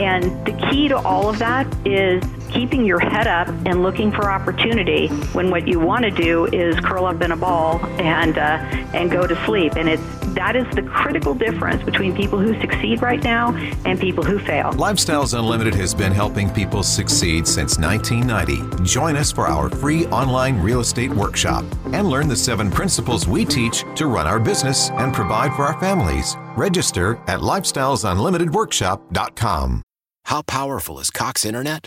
And 0.00 0.24
the 0.44 0.68
key 0.68 0.88
to 0.88 0.96
all 0.96 1.28
of 1.28 1.38
that 1.38 1.66
is 1.86 2.22
keeping 2.52 2.84
your 2.84 2.98
head 2.98 3.26
up 3.26 3.48
and 3.66 3.82
looking 3.82 4.12
for 4.12 4.30
opportunity 4.30 5.08
when 5.32 5.50
what 5.50 5.66
you 5.66 5.80
want 5.80 6.04
to 6.04 6.10
do 6.10 6.46
is 6.46 6.78
curl 6.80 7.06
up 7.06 7.22
in 7.22 7.32
a 7.32 7.36
ball 7.36 7.84
and 8.00 8.38
uh, 8.38 8.58
and 8.94 9.10
go 9.10 9.26
to 9.26 9.46
sleep. 9.46 9.76
And 9.76 9.88
it's 9.88 10.02
that 10.34 10.56
is 10.56 10.66
the 10.74 10.82
critical 10.82 11.34
difference 11.34 11.82
between 11.82 12.14
people 12.14 12.38
who 12.38 12.58
succeed 12.60 13.02
right 13.02 13.22
now 13.22 13.54
and 13.84 13.98
people 13.98 14.24
who 14.24 14.38
fail. 14.38 14.72
Lifestyles 14.72 15.38
Unlimited 15.38 15.74
has 15.74 15.94
been 15.94 16.12
helping 16.12 16.48
people 16.50 16.82
succeed 16.82 17.46
since 17.46 17.78
1990. 17.78 18.84
Join 18.84 19.16
us 19.16 19.32
for 19.32 19.46
our 19.46 19.68
free 19.68 20.06
online 20.06 20.58
real 20.60 20.80
estate 20.80 21.10
workshop 21.10 21.64
and 21.92 22.08
learn 22.08 22.28
the 22.28 22.36
seven 22.36 22.70
principles 22.70 23.26
we 23.26 23.44
teach 23.44 23.84
to 23.96 24.06
run 24.06 24.26
our 24.26 24.38
business 24.38 24.90
and 24.90 25.12
provide 25.12 25.52
for 25.54 25.66
our 25.66 25.78
families. 25.80 26.36
Register 26.56 27.20
at 27.26 27.40
lifestylesunlimitedworkshop.com. 27.40 29.82
How 30.26 30.42
powerful 30.42 31.00
is 31.00 31.10
Cox 31.10 31.44
Internet? 31.44 31.86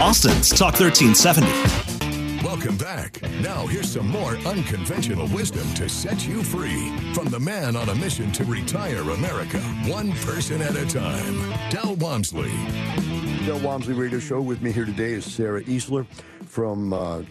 Austin's 0.00 0.48
Talk 0.48 0.80
1370. 0.80 1.46
Welcome 2.42 2.78
back. 2.78 3.20
Now, 3.42 3.66
here's 3.66 3.92
some 3.92 4.08
more 4.08 4.34
unconventional 4.46 5.28
wisdom 5.28 5.72
to 5.74 5.90
set 5.90 6.26
you 6.26 6.42
free 6.42 6.96
from 7.12 7.28
the 7.28 7.38
man 7.38 7.76
on 7.76 7.90
a 7.90 7.94
mission 7.94 8.32
to 8.32 8.44
retire 8.44 9.02
America, 9.02 9.58
one 9.86 10.12
person 10.12 10.62
at 10.62 10.74
a 10.74 10.86
time, 10.86 11.50
Del 11.68 11.96
Walmsley. 11.96 12.50
Del 13.44 13.60
Walmsley 13.60 13.92
Radio 13.92 14.18
Show. 14.18 14.40
With 14.40 14.62
me 14.62 14.72
here 14.72 14.86
today 14.86 15.12
is 15.12 15.26
Sarah 15.26 15.62
Easler 15.64 16.06
from 16.46 16.94
uh, 16.94 17.22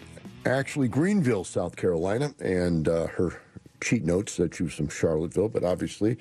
actually 0.46 0.86
Greenville, 0.86 1.42
South 1.42 1.74
Carolina, 1.74 2.32
and 2.38 2.86
uh, 2.86 3.08
her 3.08 3.42
cheat 3.80 4.04
notes 4.04 4.36
that 4.36 4.54
she 4.54 4.62
was 4.62 4.74
from 4.74 4.88
Charlottesville, 4.88 5.48
but 5.48 5.64
obviously 5.64 6.18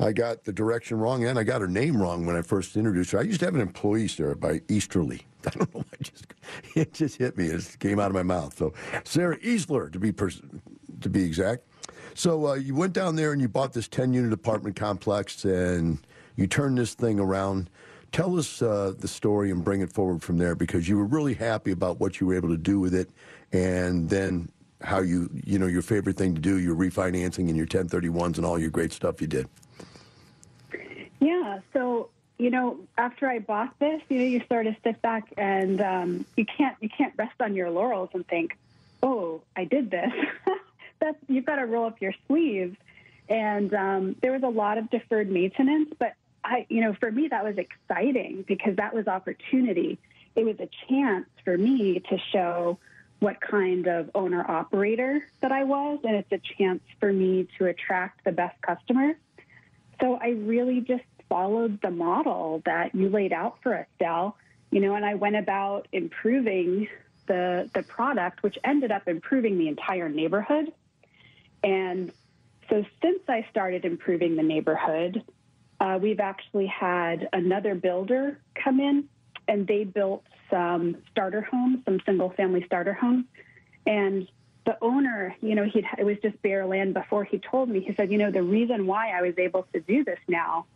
I 0.00 0.12
got 0.12 0.42
the 0.42 0.52
direction 0.52 0.98
wrong 0.98 1.24
and 1.26 1.38
I 1.38 1.44
got 1.44 1.60
her 1.60 1.68
name 1.68 2.02
wrong 2.02 2.26
when 2.26 2.34
I 2.34 2.42
first 2.42 2.76
introduced 2.76 3.12
her. 3.12 3.20
I 3.20 3.22
used 3.22 3.38
to 3.40 3.46
have 3.46 3.54
an 3.54 3.60
employee, 3.60 4.08
Sarah, 4.08 4.34
by 4.34 4.62
Easterly. 4.68 5.26
I 5.46 5.50
don't 5.50 5.74
know 5.74 5.80
why 5.80 5.84
it 5.98 6.02
just, 6.02 6.26
it 6.74 6.92
just 6.94 7.16
hit 7.16 7.36
me. 7.36 7.46
It 7.46 7.76
came 7.80 7.98
out 7.98 8.06
of 8.06 8.14
my 8.14 8.22
mouth. 8.22 8.56
So 8.56 8.72
Sarah 9.04 9.38
Easler, 9.38 9.92
to 9.92 9.98
be 9.98 10.12
pers- 10.12 10.42
to 11.00 11.08
be 11.08 11.24
exact. 11.24 11.64
So 12.14 12.48
uh, 12.48 12.54
you 12.54 12.74
went 12.74 12.92
down 12.92 13.16
there 13.16 13.32
and 13.32 13.40
you 13.40 13.48
bought 13.48 13.72
this 13.72 13.88
10 13.88 14.12
unit 14.12 14.32
apartment 14.32 14.76
complex 14.76 15.44
and 15.44 15.98
you 16.36 16.46
turned 16.46 16.78
this 16.78 16.94
thing 16.94 17.18
around. 17.18 17.70
Tell 18.12 18.38
us 18.38 18.60
uh, 18.60 18.92
the 18.98 19.08
story 19.08 19.50
and 19.50 19.64
bring 19.64 19.80
it 19.80 19.92
forward 19.92 20.22
from 20.22 20.36
there 20.36 20.54
because 20.54 20.88
you 20.88 20.98
were 20.98 21.06
really 21.06 21.34
happy 21.34 21.70
about 21.70 21.98
what 21.98 22.20
you 22.20 22.26
were 22.26 22.34
able 22.34 22.50
to 22.50 22.58
do 22.58 22.78
with 22.78 22.94
it 22.94 23.08
and 23.52 24.08
then 24.10 24.50
how 24.82 25.00
you, 25.00 25.30
you 25.44 25.58
know, 25.58 25.66
your 25.66 25.82
favorite 25.82 26.16
thing 26.16 26.34
to 26.34 26.40
do, 26.40 26.58
your 26.58 26.74
refinancing 26.74 27.48
and 27.48 27.56
your 27.56 27.66
1031s 27.66 28.36
and 28.36 28.44
all 28.44 28.58
your 28.58 28.70
great 28.70 28.92
stuff 28.92 29.20
you 29.20 29.26
did. 29.26 29.48
Yeah. 31.20 31.60
So, 31.72 32.10
you 32.42 32.50
know, 32.50 32.80
after 32.98 33.28
I 33.28 33.38
bought 33.38 33.78
this, 33.78 34.02
you 34.08 34.18
know, 34.18 34.24
you 34.24 34.42
sort 34.50 34.66
of 34.66 34.74
sit 34.82 35.00
back 35.00 35.32
and 35.36 35.80
um, 35.80 36.26
you 36.36 36.44
can't 36.44 36.76
you 36.80 36.88
can't 36.88 37.14
rest 37.16 37.40
on 37.40 37.54
your 37.54 37.70
laurels 37.70 38.10
and 38.14 38.26
think, 38.26 38.58
oh, 39.00 39.42
I 39.54 39.64
did 39.64 39.92
this. 39.92 40.10
That's 40.98 41.16
you've 41.28 41.46
got 41.46 41.56
to 41.56 41.66
roll 41.66 41.84
up 41.84 42.00
your 42.00 42.14
sleeves. 42.26 42.76
And 43.28 43.72
um, 43.72 44.16
there 44.20 44.32
was 44.32 44.42
a 44.42 44.48
lot 44.48 44.76
of 44.76 44.90
deferred 44.90 45.30
maintenance, 45.30 45.94
but 45.96 46.14
I, 46.44 46.66
you 46.68 46.80
know, 46.80 46.94
for 46.94 47.12
me 47.12 47.28
that 47.28 47.44
was 47.44 47.58
exciting 47.58 48.44
because 48.46 48.74
that 48.76 48.92
was 48.92 49.06
opportunity. 49.06 50.00
It 50.34 50.44
was 50.44 50.56
a 50.58 50.68
chance 50.88 51.26
for 51.44 51.56
me 51.56 52.00
to 52.10 52.18
show 52.32 52.78
what 53.20 53.40
kind 53.40 53.86
of 53.86 54.10
owner 54.16 54.44
operator 54.50 55.24
that 55.42 55.52
I 55.52 55.62
was, 55.62 56.00
and 56.02 56.16
it's 56.16 56.32
a 56.32 56.40
chance 56.58 56.82
for 56.98 57.12
me 57.12 57.46
to 57.58 57.66
attract 57.66 58.24
the 58.24 58.32
best 58.32 58.60
customers. 58.62 59.14
So 60.00 60.16
I 60.20 60.30
really 60.30 60.80
just 60.80 61.04
followed 61.32 61.80
the 61.80 61.90
model 61.90 62.60
that 62.66 62.94
you 62.94 63.08
laid 63.08 63.32
out 63.32 63.56
for 63.62 63.74
us, 63.74 63.86
Del. 63.98 64.36
You 64.70 64.80
know, 64.80 64.94
and 64.94 65.04
I 65.04 65.14
went 65.14 65.36
about 65.36 65.88
improving 65.90 66.88
the 67.26 67.70
the 67.72 67.82
product, 67.82 68.42
which 68.42 68.58
ended 68.62 68.92
up 68.92 69.08
improving 69.08 69.56
the 69.56 69.68
entire 69.68 70.10
neighborhood. 70.10 70.72
And 71.64 72.12
so 72.68 72.84
since 73.00 73.20
I 73.28 73.46
started 73.50 73.86
improving 73.86 74.36
the 74.36 74.42
neighborhood, 74.42 75.24
uh, 75.80 75.98
we've 76.02 76.20
actually 76.20 76.66
had 76.66 77.30
another 77.32 77.74
builder 77.74 78.38
come 78.54 78.78
in 78.78 79.08
and 79.48 79.66
they 79.66 79.84
built 79.84 80.24
some 80.50 80.98
starter 81.10 81.40
homes, 81.40 81.78
some 81.86 81.98
single 82.04 82.28
family 82.30 82.62
starter 82.66 82.92
homes. 82.92 83.24
And 83.86 84.28
the 84.66 84.76
owner, 84.82 85.34
you 85.40 85.54
know, 85.54 85.64
he 85.64 85.82
it 85.96 86.04
was 86.04 86.18
just 86.22 86.42
bare 86.42 86.66
land 86.66 86.92
before 86.92 87.24
he 87.24 87.38
told 87.38 87.70
me. 87.70 87.80
He 87.80 87.94
said, 87.94 88.12
you 88.12 88.18
know, 88.18 88.30
the 88.30 88.42
reason 88.42 88.86
why 88.86 89.12
I 89.12 89.22
was 89.22 89.38
able 89.38 89.66
to 89.72 89.80
do 89.80 90.04
this 90.04 90.18
now 90.28 90.66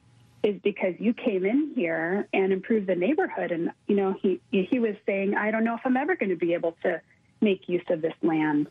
is 0.47 0.61
because 0.62 0.95
you 1.00 1.12
came 1.12 1.45
in 1.45 1.73
here 1.75 2.29
and 2.33 2.53
improved 2.53 2.87
the 2.87 2.95
neighborhood. 2.95 3.50
And 3.50 3.73
you 3.88 3.97
know, 3.97 4.15
he 4.23 4.41
he 4.50 4.79
was 4.79 4.95
saying, 5.05 5.35
I 5.35 5.50
don't 5.50 5.65
know 5.65 5.75
if 5.75 5.81
I'm 5.85 5.97
ever 5.97 6.15
going 6.15 6.31
to 6.31 6.37
be 6.37 6.55
able 6.55 6.76
to 6.85 7.00
make 7.41 7.69
use 7.69 7.85
of 7.91 8.00
this 8.00 8.15
land. 8.23 8.69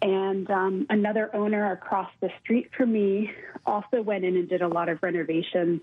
And 0.00 0.48
um, 0.48 0.86
another 0.88 1.34
owner 1.34 1.72
across 1.72 2.08
the 2.20 2.30
street 2.40 2.70
from 2.76 2.92
me 2.92 3.32
also 3.66 4.00
went 4.00 4.24
in 4.24 4.36
and 4.36 4.48
did 4.48 4.62
a 4.62 4.68
lot 4.68 4.88
of 4.88 5.02
renovations 5.02 5.80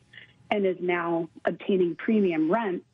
and 0.49 0.65
is 0.65 0.77
now 0.79 1.27
obtaining 1.43 1.95
premium 1.95 2.49
rent. 2.49 2.85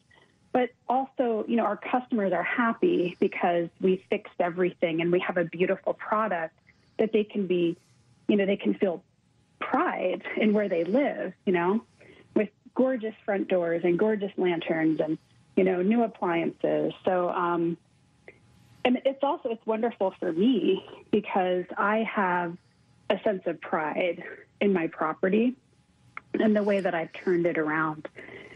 But 0.51 0.71
also, 0.89 1.45
you 1.47 1.57
know, 1.57 1.63
our 1.63 1.77
customers 1.77 2.33
are 2.33 2.43
happy 2.43 3.17
because 3.19 3.69
we 3.79 4.03
fixed 4.09 4.33
everything 4.39 4.99
and 4.99 5.11
we 5.11 5.19
have 5.19 5.37
a 5.37 5.45
beautiful 5.45 5.93
product 5.93 6.57
that 6.97 7.13
they 7.13 7.23
can 7.23 7.45
be, 7.45 7.77
you 8.27 8.35
know, 8.35 8.47
they 8.47 8.57
can 8.57 8.73
feel 8.73 9.03
pride 9.59 10.23
in 10.37 10.53
where 10.53 10.67
they 10.67 10.83
live, 10.83 11.33
you 11.45 11.53
know, 11.53 11.83
gorgeous 12.75 13.15
front 13.25 13.47
doors 13.47 13.81
and 13.83 13.97
gorgeous 13.97 14.31
lanterns 14.37 14.99
and, 14.99 15.17
you 15.55 15.63
know, 15.63 15.81
new 15.81 16.03
appliances. 16.03 16.93
So, 17.05 17.29
um, 17.29 17.77
and 18.83 18.99
it's 19.05 19.23
also 19.23 19.49
it's 19.49 19.65
wonderful 19.65 20.13
for 20.19 20.31
me 20.31 20.83
because 21.11 21.65
I 21.77 22.07
have 22.11 22.57
a 23.09 23.19
sense 23.23 23.43
of 23.45 23.59
pride 23.61 24.23
in 24.59 24.73
my 24.73 24.87
property 24.87 25.55
and 26.33 26.55
the 26.55 26.63
way 26.63 26.79
that 26.79 26.95
I've 26.95 27.11
turned 27.13 27.45
it 27.45 27.57
around. 27.57 28.07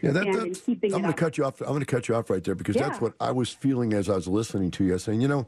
Yeah, 0.01 0.11
that, 0.11 0.25
that's, 0.25 0.67
I'm 0.67 1.01
going 1.01 1.03
to 1.03 1.13
cut 1.13 1.37
you 1.37 1.45
off. 1.45 1.61
I'm 1.61 1.67
going 1.67 1.79
to 1.79 1.85
cut 1.85 2.07
you 2.07 2.15
off 2.15 2.29
right 2.29 2.43
there 2.43 2.55
because 2.55 2.75
yeah. 2.75 2.87
that's 2.87 3.01
what 3.01 3.13
I 3.19 3.31
was 3.31 3.49
feeling 3.49 3.93
as 3.93 4.09
I 4.09 4.15
was 4.15 4.27
listening 4.27 4.71
to 4.71 4.83
you, 4.83 4.97
saying, 4.97 5.21
you 5.21 5.27
know, 5.27 5.47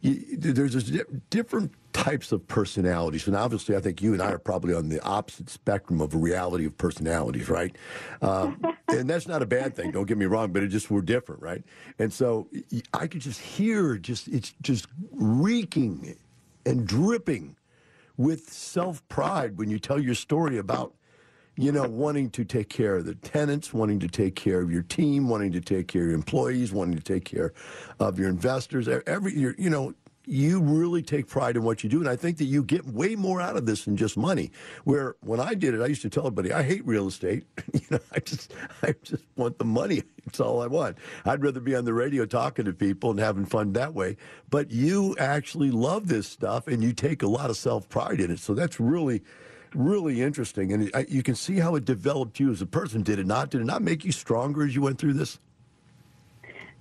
you, 0.00 0.36
there's 0.36 0.74
this 0.74 1.04
different 1.30 1.72
types 1.98 2.30
of 2.32 2.46
personalities, 2.46 3.26
and 3.26 3.36
obviously, 3.36 3.76
I 3.76 3.80
think 3.80 4.00
you 4.00 4.12
and 4.12 4.22
I 4.22 4.30
are 4.30 4.38
probably 4.38 4.72
on 4.72 4.88
the 4.88 5.02
opposite 5.02 5.50
spectrum 5.50 6.00
of 6.00 6.14
a 6.14 6.18
reality 6.18 6.64
of 6.64 6.78
personalities, 6.78 7.48
right? 7.48 7.74
Um, 8.22 8.62
and 8.88 9.10
that's 9.10 9.26
not 9.26 9.42
a 9.42 9.46
bad 9.46 9.74
thing. 9.74 9.90
Don't 9.90 10.06
get 10.06 10.16
me 10.16 10.26
wrong, 10.26 10.52
but 10.52 10.62
it 10.62 10.68
just 10.68 10.90
we're 10.90 11.02
different, 11.02 11.42
right? 11.42 11.62
And 11.98 12.12
so 12.12 12.48
I 12.94 13.08
could 13.08 13.20
just 13.20 13.40
hear 13.40 13.98
just 13.98 14.28
it's 14.28 14.54
just 14.62 14.86
reeking 15.10 16.16
and 16.64 16.86
dripping 16.86 17.56
with 18.16 18.52
self 18.52 19.06
pride 19.08 19.58
when 19.58 19.68
you 19.68 19.78
tell 19.78 20.00
your 20.00 20.14
story 20.14 20.58
about 20.58 20.94
you 21.60 21.72
know, 21.72 21.88
wanting 21.88 22.30
to 22.30 22.44
take 22.44 22.68
care 22.68 22.94
of 22.94 23.04
the 23.04 23.16
tenants, 23.16 23.74
wanting 23.74 23.98
to 23.98 24.06
take 24.06 24.36
care 24.36 24.60
of 24.60 24.70
your 24.70 24.82
team, 24.82 25.28
wanting 25.28 25.50
to 25.50 25.60
take 25.60 25.88
care 25.88 26.02
of 26.02 26.08
your 26.08 26.14
employees, 26.14 26.72
wanting 26.72 26.94
to 26.94 27.02
take 27.02 27.24
care 27.24 27.52
of 27.98 28.16
your 28.16 28.28
investors. 28.28 28.86
Every, 28.86 29.34
you 29.34 29.68
know, 29.68 29.92
you 30.28 30.60
really 30.60 31.02
take 31.02 31.26
pride 31.26 31.56
in 31.56 31.62
what 31.62 31.82
you 31.82 31.90
do, 31.90 32.00
and 32.00 32.08
I 32.08 32.16
think 32.16 32.38
that 32.38 32.44
you 32.44 32.62
get 32.62 32.86
way 32.86 33.16
more 33.16 33.40
out 33.40 33.56
of 33.56 33.66
this 33.66 33.84
than 33.84 33.96
just 33.96 34.16
money. 34.16 34.50
Where 34.84 35.16
when 35.20 35.40
I 35.40 35.54
did 35.54 35.74
it, 35.74 35.80
I 35.80 35.86
used 35.86 36.02
to 36.02 36.10
tell 36.10 36.26
everybody, 36.26 36.52
I 36.52 36.62
hate 36.62 36.86
real 36.86 37.08
estate. 37.08 37.44
you 37.72 37.80
know, 37.90 38.00
I 38.12 38.20
just, 38.20 38.54
I 38.82 38.94
just 39.02 39.24
want 39.36 39.58
the 39.58 39.64
money. 39.64 40.02
It's 40.28 40.40
all 40.40 40.60
I 40.60 40.66
want. 40.66 40.98
I'd 41.24 41.42
rather 41.42 41.58
be 41.58 41.74
on 41.74 41.86
the 41.86 41.94
radio 41.94 42.26
talking 42.26 42.66
to 42.66 42.74
people 42.74 43.10
and 43.10 43.18
having 43.18 43.46
fun 43.46 43.72
that 43.72 43.94
way. 43.94 44.18
But 44.50 44.70
you 44.70 45.16
actually 45.18 45.70
love 45.70 46.08
this 46.08 46.28
stuff, 46.28 46.68
and 46.68 46.84
you 46.84 46.92
take 46.92 47.22
a 47.22 47.26
lot 47.26 47.48
of 47.48 47.56
self 47.56 47.88
pride 47.88 48.20
in 48.20 48.30
it. 48.30 48.38
So 48.38 48.52
that's 48.52 48.78
really 48.78 49.22
really 49.74 50.22
interesting, 50.22 50.72
and 50.72 50.90
it, 50.94 51.08
you 51.08 51.22
can 51.22 51.34
see 51.34 51.58
how 51.58 51.74
it 51.76 51.84
developed 51.84 52.40
you 52.40 52.50
as 52.52 52.60
a 52.60 52.66
person. 52.66 53.02
Did 53.02 53.18
it 53.18 53.26
not? 53.26 53.50
Did 53.50 53.62
it 53.62 53.64
not 53.64 53.82
make 53.82 54.04
you 54.04 54.12
stronger 54.12 54.66
as 54.66 54.74
you 54.74 54.82
went 54.82 54.98
through 54.98 55.14
this? 55.14 55.38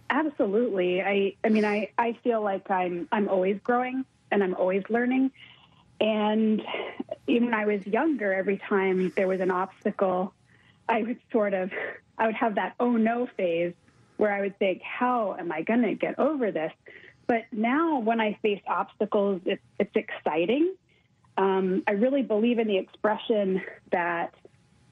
Absolutely. 0.10 1.02
I 1.02 1.36
I 1.44 1.50
mean 1.50 1.66
I, 1.66 1.90
I 1.98 2.18
feel 2.24 2.42
like 2.42 2.70
I'm 2.72 3.08
I'm 3.12 3.28
always 3.28 3.60
growing 3.64 4.06
and 4.32 4.44
I'm 4.44 4.56
always 4.56 4.84
learning. 4.90 5.32
And 6.00 6.62
even 7.28 7.46
when 7.46 7.54
I 7.54 7.66
was 7.66 7.86
younger, 7.88 8.34
every 8.34 8.58
time 8.58 9.12
there 9.16 9.28
was 9.28 9.42
an 9.42 9.52
obstacle, 9.52 10.34
I 10.88 11.02
would 11.04 11.20
sort 11.32 11.54
of 11.54 11.72
I 12.18 12.28
would 12.28 12.36
have 12.36 12.56
that 12.56 12.76
oh 12.80 12.92
no 12.92 13.28
phase 13.38 13.74
where 14.18 14.34
I 14.34 14.42
would 14.42 14.58
think, 14.58 14.82
how 14.82 15.36
am 15.38 15.52
I 15.52 15.62
going 15.62 15.84
to 15.84 15.94
get 15.94 16.18
over 16.18 16.52
this? 16.52 16.74
But 17.28 17.44
now 17.52 18.00
when 18.00 18.20
I 18.20 18.34
face 18.42 18.62
obstacles, 18.68 19.42
it, 19.46 19.60
it's 19.78 19.96
exciting 19.96 20.74
um, 21.38 21.84
I 21.88 21.92
really 21.92 22.24
believe 22.24 22.60
in 22.60 22.68
the 22.68 22.78
expression 22.78 23.62
that 23.92 24.34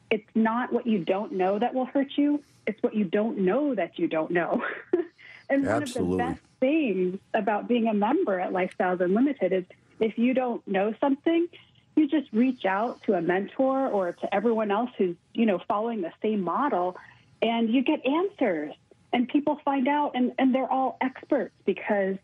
it's 0.09 0.29
not 0.35 0.71
what 0.71 0.85
you 0.85 0.99
don't 0.99 1.33
know 1.33 1.59
that 1.59 1.73
will 1.73 1.85
hurt 1.85 2.09
you, 2.15 2.43
it's 2.67 2.81
what 2.81 2.95
you 2.95 3.05
don't 3.05 3.39
know 3.39 3.75
that 3.75 3.97
you 3.99 4.07
don't 4.07 4.31
know. 4.31 4.63
and 5.49 5.67
Absolutely. 5.67 6.17
one 6.17 6.21
of 6.21 6.27
the 6.27 6.33
best 6.33 6.45
things 6.59 7.19
about 7.33 7.67
being 7.67 7.87
a 7.87 7.93
member 7.93 8.39
at 8.39 8.51
Lifestyles 8.51 9.01
Unlimited 9.01 9.53
is 9.53 9.65
if 9.99 10.17
you 10.17 10.33
don't 10.33 10.65
know 10.67 10.93
something, 10.99 11.47
you 11.95 12.07
just 12.07 12.31
reach 12.33 12.65
out 12.65 13.01
to 13.03 13.13
a 13.13 13.21
mentor 13.21 13.87
or 13.87 14.11
to 14.11 14.35
everyone 14.35 14.71
else 14.71 14.89
who's, 14.97 15.15
you 15.33 15.45
know, 15.45 15.61
following 15.67 16.01
the 16.01 16.11
same 16.21 16.41
model 16.41 16.97
and 17.41 17.69
you 17.69 17.83
get 17.83 18.05
answers. 18.05 18.73
And 19.13 19.29
people 19.29 19.59
find 19.63 19.87
out 19.87 20.11
and, 20.15 20.33
and 20.37 20.53
they're 20.53 20.69
all 20.69 20.97
experts 20.99 21.53
because, 21.65 22.17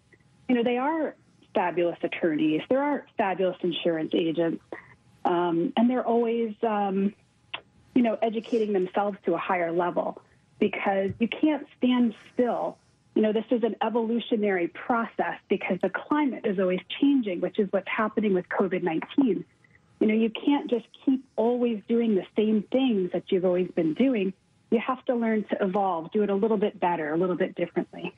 you 0.49 0.55
know, 0.55 0.63
they 0.63 0.77
are 0.77 1.15
fabulous 1.55 1.97
attorneys. 2.03 2.61
There 2.69 2.81
are 2.81 3.05
fabulous 3.17 3.57
insurance 3.61 4.11
agents, 4.13 4.61
um, 5.23 5.71
and 5.77 5.89
they're 5.89 6.05
always, 6.05 6.53
um, 6.63 7.13
you 7.95 8.01
know, 8.01 8.17
educating 8.21 8.73
themselves 8.73 9.17
to 9.25 9.33
a 9.33 9.37
higher 9.37 9.71
level 9.71 10.21
because 10.59 11.11
you 11.19 11.27
can't 11.27 11.67
stand 11.77 12.13
still. 12.33 12.77
You 13.15 13.23
know, 13.23 13.33
this 13.33 13.45
is 13.51 13.63
an 13.63 13.75
evolutionary 13.81 14.69
process 14.69 15.37
because 15.49 15.79
the 15.81 15.89
climate 15.89 16.45
is 16.45 16.59
always 16.59 16.79
changing, 17.01 17.41
which 17.41 17.59
is 17.59 17.67
what's 17.71 17.89
happening 17.89 18.33
with 18.33 18.47
COVID 18.47 18.83
19. 18.83 19.43
You 19.99 20.07
know, 20.07 20.13
you 20.13 20.29
can't 20.29 20.69
just 20.69 20.85
keep 21.05 21.23
always 21.35 21.81
doing 21.87 22.15
the 22.15 22.25
same 22.35 22.63
things 22.71 23.11
that 23.11 23.23
you've 23.29 23.45
always 23.45 23.69
been 23.71 23.93
doing. 23.93 24.33
You 24.71 24.79
have 24.79 25.03
to 25.05 25.15
learn 25.15 25.43
to 25.49 25.63
evolve, 25.63 26.11
do 26.11 26.23
it 26.23 26.29
a 26.29 26.35
little 26.35 26.57
bit 26.57 26.79
better, 26.79 27.13
a 27.13 27.17
little 27.17 27.35
bit 27.35 27.55
differently. 27.55 28.13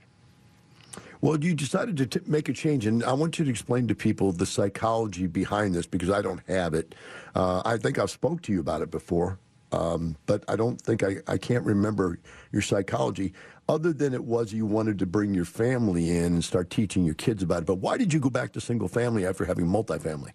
Well, 1.23 1.41
you 1.41 1.55
decided 1.55 1.97
to 1.97 2.05
t- 2.05 2.19
make 2.25 2.49
a 2.49 2.53
change, 2.53 2.85
and 2.85 3.01
I 3.03 3.13
want 3.13 3.39
you 3.39 3.45
to 3.45 3.51
explain 3.51 3.87
to 3.87 3.95
people 3.95 4.33
the 4.33 4.45
psychology 4.45 5.25
behind 5.25 5.73
this 5.73 5.85
because 5.85 6.09
I 6.09 6.21
don't 6.21 6.41
have 6.49 6.73
it. 6.73 6.95
Uh, 7.33 7.61
I 7.65 7.77
think 7.77 7.97
I've 7.97 8.11
spoke 8.11 8.41
to 8.41 8.51
you 8.51 8.59
about 8.59 8.81
it 8.81 8.91
before, 8.91 9.39
um, 9.73 10.15
but 10.25 10.43
I 10.47 10.55
don't 10.55 10.79
think 10.79 11.03
I, 11.03 11.17
I 11.27 11.37
can't 11.37 11.65
remember 11.65 12.19
your 12.51 12.61
psychology. 12.61 13.33
other 13.69 13.93
than 13.93 14.13
it 14.13 14.23
was 14.23 14.51
you 14.53 14.65
wanted 14.65 14.99
to 14.99 15.05
bring 15.05 15.33
your 15.33 15.45
family 15.45 16.09
in 16.17 16.25
and 16.33 16.43
start 16.43 16.69
teaching 16.69 17.05
your 17.05 17.15
kids 17.15 17.41
about 17.41 17.59
it. 17.63 17.65
But 17.65 17.75
why 17.79 17.97
did 17.97 18.13
you 18.13 18.19
go 18.19 18.29
back 18.29 18.51
to 18.53 18.61
single 18.61 18.87
family 18.89 19.25
after 19.25 19.45
having 19.45 19.65
multifamily? 19.67 20.31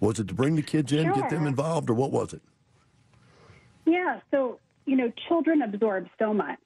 Was 0.00 0.18
it 0.18 0.28
to 0.28 0.34
bring 0.34 0.56
the 0.56 0.62
kids 0.62 0.90
in, 0.92 1.04
Sure. 1.04 1.14
get 1.14 1.30
them 1.30 1.46
involved, 1.46 1.88
or 1.90 1.94
what 1.94 2.10
was 2.10 2.32
it? 2.32 2.42
Yeah, 3.86 4.20
so, 4.30 4.58
you 4.86 4.96
know, 4.96 5.12
children 5.28 5.62
absorb 5.62 6.08
so 6.18 6.32
much. 6.32 6.58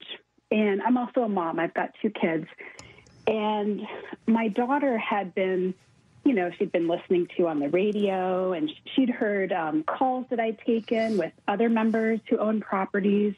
And 0.51 0.81
I'm 0.81 0.97
also 0.97 1.21
a 1.23 1.29
mom, 1.29 1.59
I've 1.59 1.73
got 1.73 1.89
two 2.01 2.09
kids. 2.09 2.47
And 3.27 3.81
my 4.25 4.47
daughter 4.47 4.97
had 4.97 5.35
been, 5.35 5.73
you 6.29 6.35
know, 6.35 6.51
she'd 6.59 6.71
been 6.71 6.87
listening 6.87 7.27
to 7.35 7.47
on 7.47 7.59
the 7.59 7.69
radio 7.69 8.53
and 8.53 8.71
she'd 8.93 9.09
heard 9.09 9.51
um, 9.51 9.81
calls 9.81 10.27
that 10.29 10.39
I'd 10.39 10.59
taken 10.59 11.17
with 11.17 11.33
other 11.47 11.69
members 11.69 12.19
who 12.29 12.37
own 12.37 12.61
properties. 12.61 13.33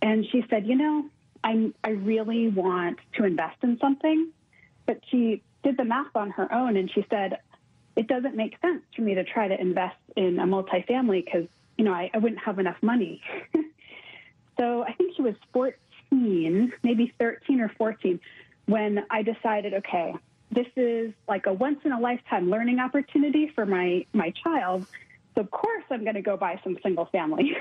And 0.00 0.24
she 0.30 0.44
said, 0.48 0.64
you 0.64 0.76
know, 0.76 1.06
I, 1.42 1.72
I 1.82 1.90
really 1.90 2.46
want 2.46 3.00
to 3.14 3.24
invest 3.24 3.56
in 3.64 3.76
something. 3.80 4.28
But 4.86 5.00
she 5.10 5.42
did 5.64 5.76
the 5.76 5.84
math 5.84 6.14
on 6.14 6.30
her 6.30 6.54
own 6.54 6.76
and 6.76 6.88
she 6.88 7.04
said, 7.10 7.40
it 7.96 8.06
doesn't 8.06 8.36
make 8.36 8.56
sense 8.60 8.82
for 8.94 9.02
me 9.02 9.16
to 9.16 9.24
try 9.24 9.48
to 9.48 9.60
invest 9.60 9.96
in 10.14 10.38
a 10.38 10.46
multifamily 10.46 11.24
because, 11.24 11.48
you 11.76 11.84
know, 11.84 11.92
I, 11.92 12.08
I 12.14 12.18
wouldn't 12.18 12.40
have 12.42 12.60
enough 12.60 12.80
money. 12.82 13.20
so 14.60 14.84
I 14.84 14.92
think 14.92 15.16
she 15.16 15.22
was 15.22 15.34
14, 15.52 16.72
maybe 16.84 17.12
13 17.18 17.60
or 17.60 17.68
14, 17.76 18.20
when 18.66 19.04
I 19.10 19.22
decided, 19.22 19.74
okay, 19.74 20.14
this 20.52 20.66
is 20.76 21.12
like 21.26 21.46
a 21.46 21.52
once 21.52 21.80
in 21.84 21.92
a 21.92 22.00
lifetime 22.00 22.50
learning 22.50 22.78
opportunity 22.78 23.50
for 23.54 23.64
my, 23.66 24.04
my 24.12 24.30
child. 24.44 24.86
So 25.34 25.40
of 25.40 25.50
course 25.50 25.84
I'm 25.90 26.04
going 26.04 26.14
to 26.14 26.22
go 26.22 26.36
buy 26.36 26.60
some 26.62 26.76
single 26.82 27.06
family. 27.06 27.56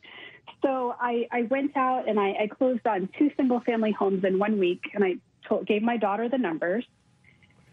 so 0.62 0.94
I, 1.00 1.26
I 1.32 1.42
went 1.42 1.76
out 1.76 2.08
and 2.08 2.18
I, 2.18 2.30
I 2.42 2.46
closed 2.46 2.86
on 2.86 3.08
two 3.18 3.30
single 3.36 3.60
family 3.60 3.92
homes 3.92 4.24
in 4.24 4.38
one 4.38 4.58
week 4.58 4.82
and 4.94 5.04
I 5.04 5.16
told, 5.48 5.66
gave 5.66 5.82
my 5.82 5.96
daughter 5.96 6.28
the 6.28 6.38
numbers 6.38 6.84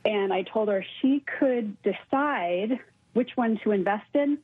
and 0.03 0.33
I 0.33 0.41
told 0.41 0.69
her 0.69 0.83
she 1.01 1.23
could 1.39 1.77
decide 1.83 2.79
which 3.13 3.31
one 3.35 3.59
to 3.63 3.71
invest 3.71 4.13
in, 4.13 4.39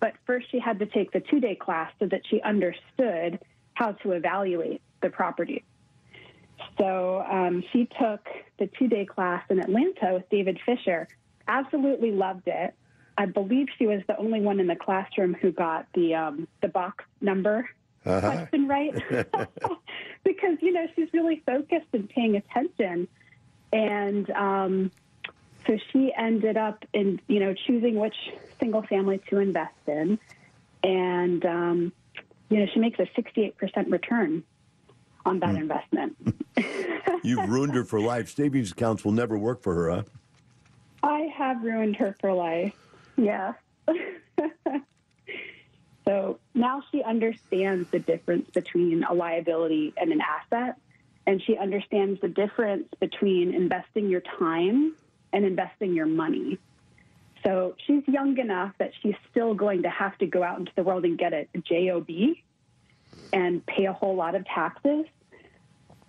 but 0.00 0.14
first 0.26 0.50
she 0.50 0.58
had 0.58 0.78
to 0.78 0.86
take 0.86 1.12
the 1.12 1.20
two 1.20 1.40
day 1.40 1.56
class 1.56 1.92
so 1.98 2.06
that 2.06 2.22
she 2.28 2.40
understood 2.42 3.40
how 3.74 3.92
to 3.92 4.12
evaluate 4.12 4.82
the 5.02 5.10
property. 5.10 5.64
So 6.78 7.20
um, 7.30 7.62
she 7.72 7.88
took 8.00 8.26
the 8.58 8.68
two 8.78 8.88
day 8.88 9.04
class 9.04 9.44
in 9.50 9.60
Atlanta 9.60 10.14
with 10.14 10.28
David 10.30 10.58
Fisher, 10.66 11.08
absolutely 11.46 12.10
loved 12.12 12.46
it. 12.48 12.74
I 13.16 13.26
believe 13.26 13.68
she 13.78 13.86
was 13.86 14.02
the 14.08 14.16
only 14.18 14.40
one 14.40 14.58
in 14.58 14.66
the 14.66 14.74
classroom 14.76 15.34
who 15.34 15.52
got 15.52 15.86
the 15.94 16.14
um, 16.14 16.48
the 16.62 16.68
box 16.68 17.04
number 17.20 17.68
Uh-huh. 18.04 18.20
question 18.20 18.68
right. 18.68 18.94
Because 20.24 20.56
you 20.62 20.72
know 20.72 20.86
she's 20.96 21.08
really 21.12 21.42
focused 21.46 21.86
and 21.92 22.08
paying 22.08 22.36
attention. 22.36 23.08
And 23.72 24.30
um, 24.30 24.90
so 25.66 25.78
she 25.92 26.12
ended 26.16 26.56
up 26.56 26.84
in 26.92 27.20
you 27.28 27.40
know 27.40 27.54
choosing 27.54 27.96
which 27.96 28.16
single 28.58 28.82
family 28.82 29.20
to 29.30 29.38
invest 29.38 29.74
in. 29.86 30.18
And 30.82 31.44
um, 31.44 31.92
you 32.50 32.58
know 32.58 32.66
she 32.72 32.80
makes 32.80 32.98
a 32.98 33.06
68% 33.20 33.92
return 33.92 34.42
on 35.26 35.40
that 35.40 35.50
mm. 35.50 35.60
investment 35.60 36.16
You've 37.22 37.48
ruined 37.48 37.74
her 37.74 37.84
for 37.84 38.00
life. 38.00 38.28
Savings 38.28 38.72
accounts 38.72 39.02
will 39.02 39.12
never 39.12 39.38
work 39.38 39.62
for 39.62 39.74
her, 39.74 39.90
huh? 39.90 40.02
i 41.02 41.20
have 41.34 41.62
ruined 41.62 41.96
her 41.96 42.14
for 42.20 42.32
life 42.32 42.74
yes 43.16 43.54
so 46.06 46.38
now 46.54 46.82
she 46.90 47.02
understands 47.02 47.88
the 47.90 47.98
difference 47.98 48.48
between 48.50 49.04
a 49.04 49.12
liability 49.12 49.92
and 49.96 50.12
an 50.12 50.20
asset 50.20 50.76
and 51.26 51.42
she 51.42 51.56
understands 51.56 52.20
the 52.20 52.28
difference 52.28 52.88
between 53.00 53.54
investing 53.54 54.08
your 54.08 54.22
time 54.38 54.94
and 55.32 55.44
investing 55.44 55.94
your 55.94 56.06
money. 56.06 56.58
So 57.44 57.74
she's 57.86 58.02
young 58.06 58.38
enough 58.38 58.72
that 58.78 58.92
she's 59.02 59.16
still 59.30 59.54
going 59.54 59.82
to 59.82 59.90
have 59.90 60.16
to 60.18 60.26
go 60.26 60.42
out 60.42 60.58
into 60.58 60.72
the 60.76 60.82
world 60.82 61.04
and 61.04 61.18
get 61.18 61.32
a 61.32 61.46
job 61.58 62.08
and 63.32 63.64
pay 63.66 63.84
a 63.86 63.92
whole 63.92 64.16
lot 64.16 64.34
of 64.34 64.44
taxes. 64.46 65.06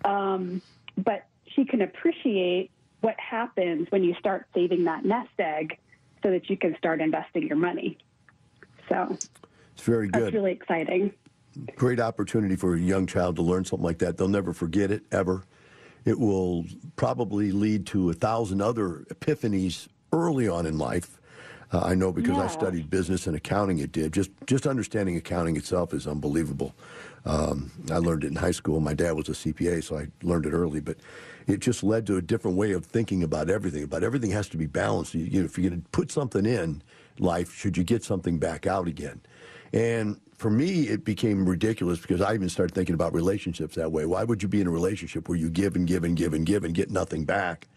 Um, 0.04 0.62
but 0.96 1.26
she 1.46 1.64
can 1.64 1.82
appreciate 1.82 2.70
what 3.00 3.18
happens 3.18 3.86
when 3.90 4.02
you 4.04 4.14
start 4.18 4.46
saving 4.54 4.84
that 4.84 5.04
nest 5.04 5.30
egg 5.38 5.78
so 6.22 6.30
that 6.30 6.48
you 6.50 6.56
can 6.56 6.76
start 6.76 7.00
investing 7.00 7.46
your 7.46 7.56
money. 7.56 7.98
So 8.88 9.08
It's 9.10 9.82
very 9.82 10.08
that's 10.08 10.24
good. 10.26 10.34
really 10.34 10.52
exciting. 10.52 11.12
Great 11.74 12.00
opportunity 12.00 12.56
for 12.56 12.74
a 12.74 12.78
young 12.80 13.06
child 13.06 13.36
to 13.36 13.42
learn 13.42 13.64
something 13.64 13.84
like 13.84 13.98
that. 13.98 14.16
They'll 14.16 14.28
never 14.28 14.52
forget 14.52 14.90
it 14.90 15.02
ever. 15.10 15.44
It 16.04 16.18
will 16.18 16.64
probably 16.96 17.50
lead 17.50 17.86
to 17.88 18.10
a 18.10 18.12
thousand 18.12 18.60
other 18.60 19.04
epiphanies 19.12 19.88
early 20.12 20.48
on 20.48 20.66
in 20.66 20.78
life. 20.78 21.18
Uh, 21.72 21.80
I 21.80 21.94
know 21.94 22.12
because 22.12 22.38
I 22.38 22.46
studied 22.46 22.90
business 22.90 23.26
and 23.26 23.36
accounting. 23.36 23.78
It 23.80 23.92
did 23.92 24.12
just 24.12 24.30
just 24.46 24.66
understanding 24.66 25.16
accounting 25.16 25.56
itself 25.56 25.92
is 25.92 26.06
unbelievable. 26.06 26.74
Um, 27.24 27.72
I 27.90 27.98
learned 27.98 28.22
it 28.22 28.28
in 28.28 28.36
high 28.36 28.52
school. 28.52 28.78
My 28.80 28.94
dad 28.94 29.12
was 29.12 29.28
a 29.28 29.32
CPA, 29.32 29.82
so 29.82 29.98
I 29.98 30.06
learned 30.22 30.46
it 30.46 30.52
early. 30.52 30.80
But 30.80 30.98
it 31.48 31.58
just 31.58 31.82
led 31.82 32.06
to 32.06 32.16
a 32.16 32.22
different 32.22 32.56
way 32.56 32.72
of 32.72 32.86
thinking 32.86 33.22
about 33.22 33.50
everything. 33.50 33.82
About 33.82 34.04
everything 34.04 34.30
has 34.30 34.48
to 34.50 34.56
be 34.56 34.66
balanced. 34.66 35.14
You, 35.14 35.24
you 35.24 35.40
know, 35.40 35.46
if 35.46 35.58
you're 35.58 35.68
going 35.70 35.82
to 35.82 35.88
put 35.90 36.12
something 36.12 36.46
in 36.46 36.82
life, 37.18 37.52
should 37.52 37.76
you 37.76 37.82
get 37.82 38.04
something 38.04 38.38
back 38.38 38.66
out 38.66 38.86
again? 38.86 39.20
And 39.72 40.20
for 40.36 40.50
me, 40.50 40.82
it 40.82 41.04
became 41.04 41.48
ridiculous 41.48 41.98
because 41.98 42.20
I 42.20 42.34
even 42.34 42.48
started 42.48 42.74
thinking 42.74 42.94
about 42.94 43.12
relationships 43.14 43.74
that 43.74 43.90
way. 43.90 44.06
Why 44.06 44.22
would 44.22 44.42
you 44.42 44.48
be 44.48 44.60
in 44.60 44.66
a 44.66 44.70
relationship 44.70 45.28
where 45.28 45.38
you 45.38 45.50
give 45.50 45.74
and 45.76 45.86
give 45.86 46.04
and 46.04 46.16
give 46.16 46.34
and 46.34 46.46
give 46.46 46.64
and 46.64 46.74
get 46.74 46.90
nothing 46.90 47.24
back? 47.24 47.68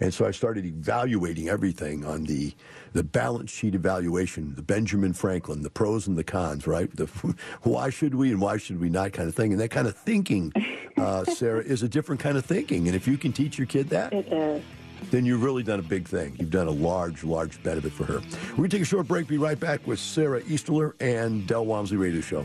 And 0.00 0.12
so 0.12 0.26
I 0.26 0.30
started 0.30 0.64
evaluating 0.64 1.48
everything 1.48 2.04
on 2.04 2.24
the 2.24 2.54
the 2.92 3.02
balance 3.02 3.50
sheet 3.50 3.74
evaluation, 3.74 4.54
the 4.54 4.62
Benjamin 4.62 5.12
Franklin, 5.14 5.62
the 5.62 5.70
pros 5.70 6.06
and 6.06 6.16
the 6.18 6.24
cons, 6.24 6.66
right? 6.66 6.94
The 6.94 7.06
why 7.62 7.88
should 7.90 8.14
we 8.14 8.30
and 8.32 8.40
why 8.40 8.58
should 8.58 8.80
we 8.80 8.90
not 8.90 9.12
kind 9.12 9.28
of 9.28 9.34
thing. 9.34 9.52
And 9.52 9.60
that 9.60 9.70
kind 9.70 9.86
of 9.86 9.96
thinking, 9.96 10.52
uh, 10.98 11.24
Sarah, 11.24 11.62
is 11.62 11.82
a 11.82 11.88
different 11.88 12.20
kind 12.20 12.36
of 12.36 12.44
thinking. 12.44 12.86
And 12.88 12.94
if 12.96 13.06
you 13.08 13.16
can 13.16 13.32
teach 13.32 13.56
your 13.58 13.66
kid 13.66 13.88
that, 13.90 14.12
It 14.12 14.30
is. 14.30 14.62
then 15.10 15.24
you've 15.24 15.42
really 15.42 15.62
done 15.62 15.78
a 15.78 15.82
big 15.82 16.06
thing. 16.06 16.36
You've 16.38 16.50
done 16.50 16.66
a 16.68 16.70
large, 16.72 17.24
large 17.24 17.62
benefit 17.62 17.92
for 17.92 18.04
her. 18.04 18.20
We're 18.50 18.56
going 18.56 18.70
to 18.70 18.76
take 18.76 18.82
a 18.82 18.86
short 18.86 19.08
break. 19.08 19.26
Be 19.26 19.38
right 19.38 19.58
back 19.58 19.86
with 19.86 19.98
Sarah 19.98 20.42
Easterler 20.46 20.94
and 21.00 21.46
Del 21.46 21.64
Walmsley 21.64 21.96
Radio 21.96 22.20
Show. 22.20 22.44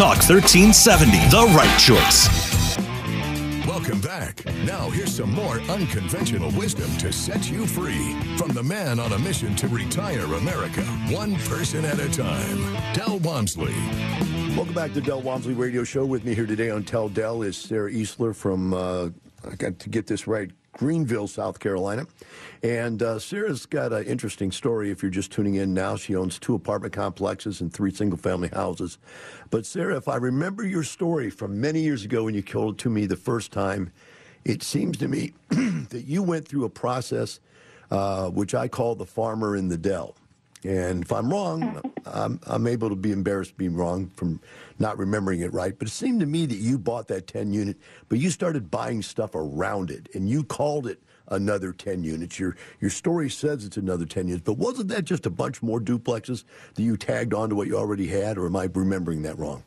Talk 0.00 0.16
1370, 0.16 1.18
the 1.28 1.44
right 1.54 1.78
choice. 1.78 2.26
Welcome 3.66 4.00
back. 4.00 4.42
Now, 4.64 4.88
here's 4.88 5.14
some 5.14 5.30
more 5.30 5.60
unconventional 5.68 6.50
wisdom 6.52 6.90
to 6.96 7.12
set 7.12 7.50
you 7.50 7.66
free 7.66 8.14
from 8.38 8.48
the 8.52 8.62
man 8.62 8.98
on 8.98 9.12
a 9.12 9.18
mission 9.18 9.54
to 9.56 9.68
retire 9.68 10.24
America, 10.24 10.80
one 11.10 11.34
person 11.40 11.84
at 11.84 12.00
a 12.00 12.08
time. 12.08 12.94
Del 12.94 13.18
Walmsley. 13.18 13.74
Welcome 14.56 14.72
back 14.72 14.94
to 14.94 15.02
Del 15.02 15.20
Walmsley 15.20 15.52
Radio 15.52 15.84
Show. 15.84 16.06
With 16.06 16.24
me 16.24 16.34
here 16.34 16.46
today 16.46 16.70
on 16.70 16.82
Tell 16.82 17.10
Del 17.10 17.42
is 17.42 17.58
Sarah 17.58 17.92
Eastler 17.92 18.34
from, 18.34 18.72
uh, 18.72 19.10
I 19.46 19.54
got 19.56 19.78
to 19.80 19.90
get 19.90 20.06
this 20.06 20.26
right, 20.26 20.50
Greenville, 20.80 21.28
South 21.28 21.60
Carolina. 21.60 22.06
And 22.62 23.02
uh, 23.02 23.18
Sarah's 23.18 23.66
got 23.66 23.92
an 23.92 24.04
interesting 24.04 24.50
story 24.50 24.90
if 24.90 25.02
you're 25.02 25.10
just 25.10 25.30
tuning 25.30 25.56
in 25.56 25.74
now. 25.74 25.96
She 25.96 26.16
owns 26.16 26.38
two 26.38 26.54
apartment 26.54 26.94
complexes 26.94 27.60
and 27.60 27.70
three 27.70 27.92
single 27.92 28.18
family 28.18 28.48
houses. 28.48 28.96
But 29.50 29.66
Sarah, 29.66 29.98
if 29.98 30.08
I 30.08 30.16
remember 30.16 30.66
your 30.66 30.82
story 30.82 31.28
from 31.28 31.60
many 31.60 31.82
years 31.82 32.06
ago 32.06 32.24
when 32.24 32.34
you 32.34 32.40
told 32.40 32.76
it 32.76 32.78
to 32.78 32.88
me 32.88 33.04
the 33.04 33.14
first 33.14 33.52
time, 33.52 33.92
it 34.46 34.62
seems 34.62 34.96
to 34.96 35.08
me 35.08 35.34
that 35.50 36.04
you 36.06 36.22
went 36.22 36.48
through 36.48 36.64
a 36.64 36.70
process 36.70 37.40
uh, 37.90 38.30
which 38.30 38.54
I 38.54 38.66
call 38.66 38.94
the 38.94 39.04
farmer 39.04 39.56
in 39.56 39.68
the 39.68 39.76
dell. 39.76 40.14
And 40.64 41.04
if 41.04 41.12
I'm 41.12 41.30
wrong, 41.30 41.80
I'm, 42.04 42.40
I'm 42.46 42.66
able 42.66 42.90
to 42.90 42.96
be 42.96 43.12
embarrassed 43.12 43.56
being 43.56 43.74
wrong 43.74 44.08
from 44.14 44.40
not 44.78 44.98
remembering 44.98 45.40
it 45.40 45.52
right. 45.52 45.78
But 45.78 45.88
it 45.88 45.92
seemed 45.92 46.20
to 46.20 46.26
me 46.26 46.46
that 46.46 46.56
you 46.56 46.78
bought 46.78 47.08
that 47.08 47.26
10 47.26 47.52
unit, 47.52 47.76
but 48.08 48.18
you 48.18 48.30
started 48.30 48.70
buying 48.70 49.02
stuff 49.02 49.34
around 49.34 49.90
it, 49.90 50.08
and 50.14 50.28
you 50.28 50.44
called 50.44 50.86
it 50.86 51.02
another 51.28 51.72
10 51.72 52.04
units. 52.04 52.38
Your 52.38 52.56
your 52.80 52.90
story 52.90 53.30
says 53.30 53.64
it's 53.64 53.76
another 53.76 54.04
10 54.04 54.28
units, 54.28 54.44
but 54.44 54.58
wasn't 54.58 54.88
that 54.88 55.04
just 55.04 55.26
a 55.26 55.30
bunch 55.30 55.62
more 55.62 55.80
duplexes 55.80 56.44
that 56.74 56.82
you 56.82 56.96
tagged 56.96 57.32
onto 57.32 57.54
what 57.54 57.68
you 57.68 57.78
already 57.78 58.08
had, 58.08 58.36
or 58.36 58.46
am 58.46 58.56
I 58.56 58.68
remembering 58.74 59.22
that 59.22 59.38
wrong? 59.38 59.62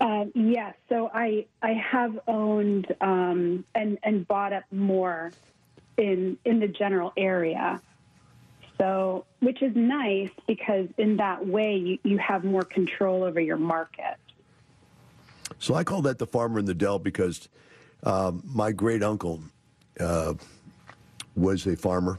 Um, 0.00 0.32
yes, 0.34 0.74
so 0.88 1.10
I 1.12 1.46
I 1.62 1.72
have 1.72 2.20
owned 2.28 2.94
um, 3.00 3.64
and 3.74 3.98
and 4.02 4.28
bought 4.28 4.52
up 4.52 4.64
more 4.70 5.32
in 5.96 6.38
in 6.44 6.60
the 6.60 6.68
general 6.68 7.12
area. 7.16 7.80
So, 8.78 9.24
which 9.40 9.62
is 9.62 9.74
nice 9.76 10.30
because 10.48 10.88
in 10.98 11.16
that 11.18 11.46
way 11.46 11.76
you, 11.76 11.98
you 12.02 12.18
have 12.18 12.44
more 12.44 12.62
control 12.62 13.22
over 13.22 13.40
your 13.40 13.56
market. 13.56 14.16
So 15.58 15.74
I 15.74 15.84
call 15.84 16.02
that 16.02 16.18
the 16.18 16.26
farmer 16.26 16.58
in 16.58 16.64
the 16.64 16.74
dell 16.74 16.98
because 16.98 17.48
um, 18.02 18.42
my 18.44 18.72
great 18.72 19.02
uncle 19.02 19.42
uh, 20.00 20.34
was 21.36 21.66
a 21.66 21.76
farmer. 21.76 22.18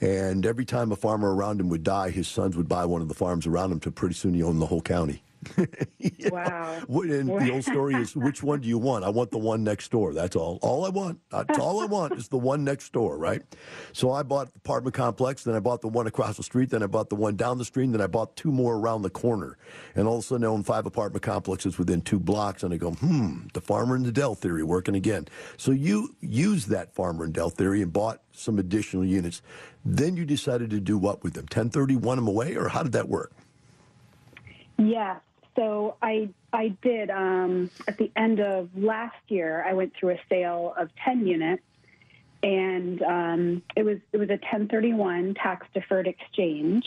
And 0.00 0.44
every 0.44 0.64
time 0.64 0.90
a 0.90 0.96
farmer 0.96 1.34
around 1.34 1.60
him 1.60 1.68
would 1.68 1.84
die, 1.84 2.10
his 2.10 2.26
sons 2.26 2.56
would 2.56 2.68
buy 2.68 2.84
one 2.84 3.02
of 3.02 3.08
the 3.08 3.14
farms 3.14 3.46
around 3.46 3.70
him. 3.70 3.80
To 3.80 3.90
pretty 3.90 4.14
soon 4.14 4.34
he 4.34 4.42
owned 4.42 4.60
the 4.60 4.66
whole 4.66 4.82
county. 4.82 5.22
Wow. 6.30 6.78
And 6.88 7.28
the 7.28 7.50
old 7.52 7.64
story 7.72 7.94
is, 7.94 8.16
which 8.16 8.42
one 8.42 8.60
do 8.60 8.68
you 8.68 8.78
want? 8.78 9.04
I 9.04 9.08
want 9.08 9.30
the 9.30 9.38
one 9.38 9.62
next 9.62 9.90
door. 9.90 10.14
That's 10.14 10.34
all. 10.34 10.58
All 10.62 10.86
I 10.86 10.88
want. 10.88 11.20
That's 11.30 11.58
all 11.58 11.80
I 11.80 11.86
want 11.86 12.14
is 12.14 12.28
the 12.28 12.38
one 12.38 12.64
next 12.64 12.92
door, 12.92 13.18
right? 13.18 13.42
So 13.92 14.12
I 14.12 14.22
bought 14.22 14.52
the 14.52 14.58
apartment 14.58 14.94
complex, 14.94 15.44
then 15.44 15.54
I 15.54 15.60
bought 15.60 15.80
the 15.80 15.88
one 15.88 16.06
across 16.06 16.36
the 16.36 16.42
street, 16.42 16.70
then 16.70 16.82
I 16.82 16.86
bought 16.86 17.08
the 17.08 17.16
one 17.16 17.36
down 17.36 17.58
the 17.58 17.64
street, 17.64 17.92
then 17.92 18.00
I 18.00 18.06
bought 18.06 18.36
two 18.36 18.50
more 18.50 18.76
around 18.76 19.02
the 19.02 19.10
corner. 19.10 19.58
And 19.94 20.06
all 20.08 20.18
of 20.18 20.24
a 20.24 20.26
sudden 20.26 20.44
I 20.44 20.48
own 20.48 20.62
five 20.62 20.86
apartment 20.86 21.22
complexes 21.22 21.78
within 21.78 22.00
two 22.00 22.18
blocks, 22.18 22.62
and 22.62 22.72
I 22.72 22.76
go, 22.76 22.92
hmm, 22.92 23.46
the 23.52 23.60
farmer 23.60 23.94
and 23.94 24.04
the 24.04 24.12
Dell 24.12 24.34
theory 24.34 24.62
working 24.62 24.94
again. 24.94 25.28
So 25.56 25.70
you 25.72 26.14
used 26.20 26.68
that 26.68 26.94
farmer 26.94 27.24
and 27.24 27.32
Dell 27.32 27.50
theory 27.50 27.82
and 27.82 27.92
bought 27.92 28.22
some 28.32 28.58
additional 28.58 29.04
units. 29.04 29.42
Then 29.84 30.16
you 30.16 30.24
decided 30.24 30.70
to 30.70 30.80
do 30.80 30.96
what 30.96 31.22
with 31.22 31.34
them? 31.34 31.44
1031 31.44 32.16
them 32.16 32.28
away, 32.28 32.54
or 32.56 32.68
how 32.68 32.82
did 32.82 32.92
that 32.92 33.08
work? 33.08 33.32
Yes. 34.78 35.20
So 35.56 35.96
I 36.00 36.30
I 36.52 36.68
did 36.82 37.10
um, 37.10 37.70
at 37.86 37.98
the 37.98 38.10
end 38.16 38.40
of 38.40 38.70
last 38.76 39.16
year. 39.28 39.64
I 39.66 39.74
went 39.74 39.92
through 39.94 40.10
a 40.10 40.20
sale 40.28 40.74
of 40.78 40.88
ten 41.04 41.26
units, 41.26 41.62
and 42.42 43.02
um, 43.02 43.62
it 43.76 43.84
was 43.84 43.98
it 44.12 44.18
was 44.18 44.28
a 44.28 44.40
1031 44.40 45.34
tax 45.34 45.66
deferred 45.74 46.06
exchange. 46.06 46.84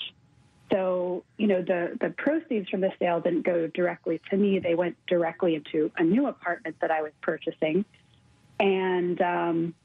So 0.72 1.24
you 1.38 1.48
know 1.48 1.62
the 1.62 1.98
the 2.02 2.10
proceeds 2.10 2.70
from 2.70 2.82
the 2.82 2.92
sale 2.98 3.20
didn't 3.20 3.44
go 3.44 3.68
directly 3.68 4.20
to 4.32 4.38
me; 4.38 4.60
they 4.60 4.74
went 4.74 4.98
directly 5.06 5.56
into 5.56 5.92
a 5.98 6.04
new 6.04 6.28
apartment 6.28 6.78
that 6.82 6.90
I 6.90 7.04
was 7.04 7.12
purchasing, 7.22 7.86
and 8.60 9.22
um, 9.22 9.76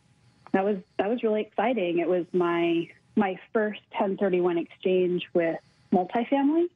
that 0.52 0.64
was 0.64 0.78
that 0.98 1.10
was 1.10 1.22
really 1.22 1.42
exciting. 1.42 1.98
It 1.98 2.08
was 2.08 2.24
my 2.32 2.88
my 3.14 3.38
first 3.52 3.80
1031 3.90 4.56
exchange 4.56 5.28
with 5.34 5.58
multifamily. 5.92 6.68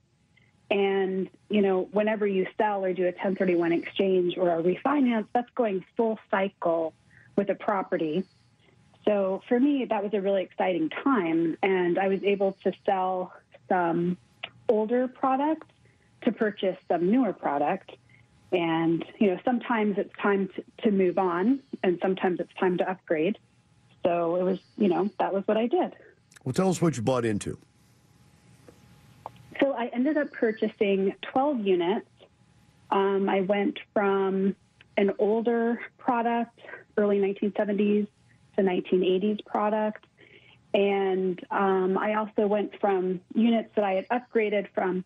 And, 0.70 1.29
you 1.48 1.62
know, 1.62 1.88
whenever 1.92 2.27
you 2.27 2.46
sell 2.57 2.85
or 2.85 2.92
do 2.92 3.03
a 3.03 3.12
1031 3.12 3.72
exchange 3.72 4.37
or 4.38 4.59
a 4.59 4.62
refinance, 4.62 5.27
that's 5.33 5.50
going 5.55 5.85
full 5.96 6.18
cycle 6.31 6.94
with 7.37 7.50
a 7.50 7.55
property. 7.55 8.24
So 9.05 9.42
for 9.48 9.61
me, 9.61 9.85
that 9.85 10.03
was 10.03 10.14
a 10.14 10.20
really 10.20 10.42
exciting 10.42 10.88
time. 10.88 11.59
And 11.62 11.98
I 11.98 12.09
was 12.09 12.22
able 12.22 12.57
to 12.64 12.72
sell 12.87 13.33
some 13.68 14.16
older 14.68 15.09
product 15.09 15.70
to 16.22 16.33
purchase 16.33 16.79
some 16.88 17.11
newer 17.11 17.33
product. 17.33 17.92
And, 18.50 19.05
you 19.18 19.29
know, 19.29 19.38
sometimes 19.44 19.98
it's 19.98 20.12
time 20.20 20.48
to, 20.57 20.64
to 20.85 20.90
move 20.90 21.18
on 21.18 21.61
and 21.83 21.98
sometimes 22.00 22.40
it's 22.40 22.55
time 22.55 22.79
to 22.79 22.90
upgrade. 22.90 23.38
So 24.05 24.37
it 24.37 24.42
was, 24.42 24.59
you 24.79 24.88
know, 24.88 25.11
that 25.18 25.35
was 25.35 25.46
what 25.46 25.57
I 25.57 25.66
did. 25.66 25.92
Well, 26.44 26.53
tell 26.53 26.68
us 26.68 26.81
what 26.81 26.96
you 26.96 27.03
bought 27.03 27.24
into. 27.24 27.59
So 29.61 29.73
I 29.73 29.87
ended 29.87 30.17
up 30.17 30.33
purchasing 30.33 31.14
12 31.33 31.61
units. 31.61 32.07
Um, 32.90 33.29
I 33.29 33.43
went 33.43 33.79
from 33.93 34.57
an 34.97 35.12
older 35.19 35.81
product, 35.99 36.61
early 36.97 37.19
1970s 37.19 38.07
to 38.57 38.62
1980s 38.62 39.45
product. 39.45 40.05
And 40.73 41.40
um, 41.51 41.97
I 41.99 42.14
also 42.14 42.47
went 42.47 42.79
from 42.81 43.21
units 43.35 43.71
that 43.77 43.85
I 43.85 43.93
had 43.93 44.09
upgraded 44.09 44.69
from 44.75 45.05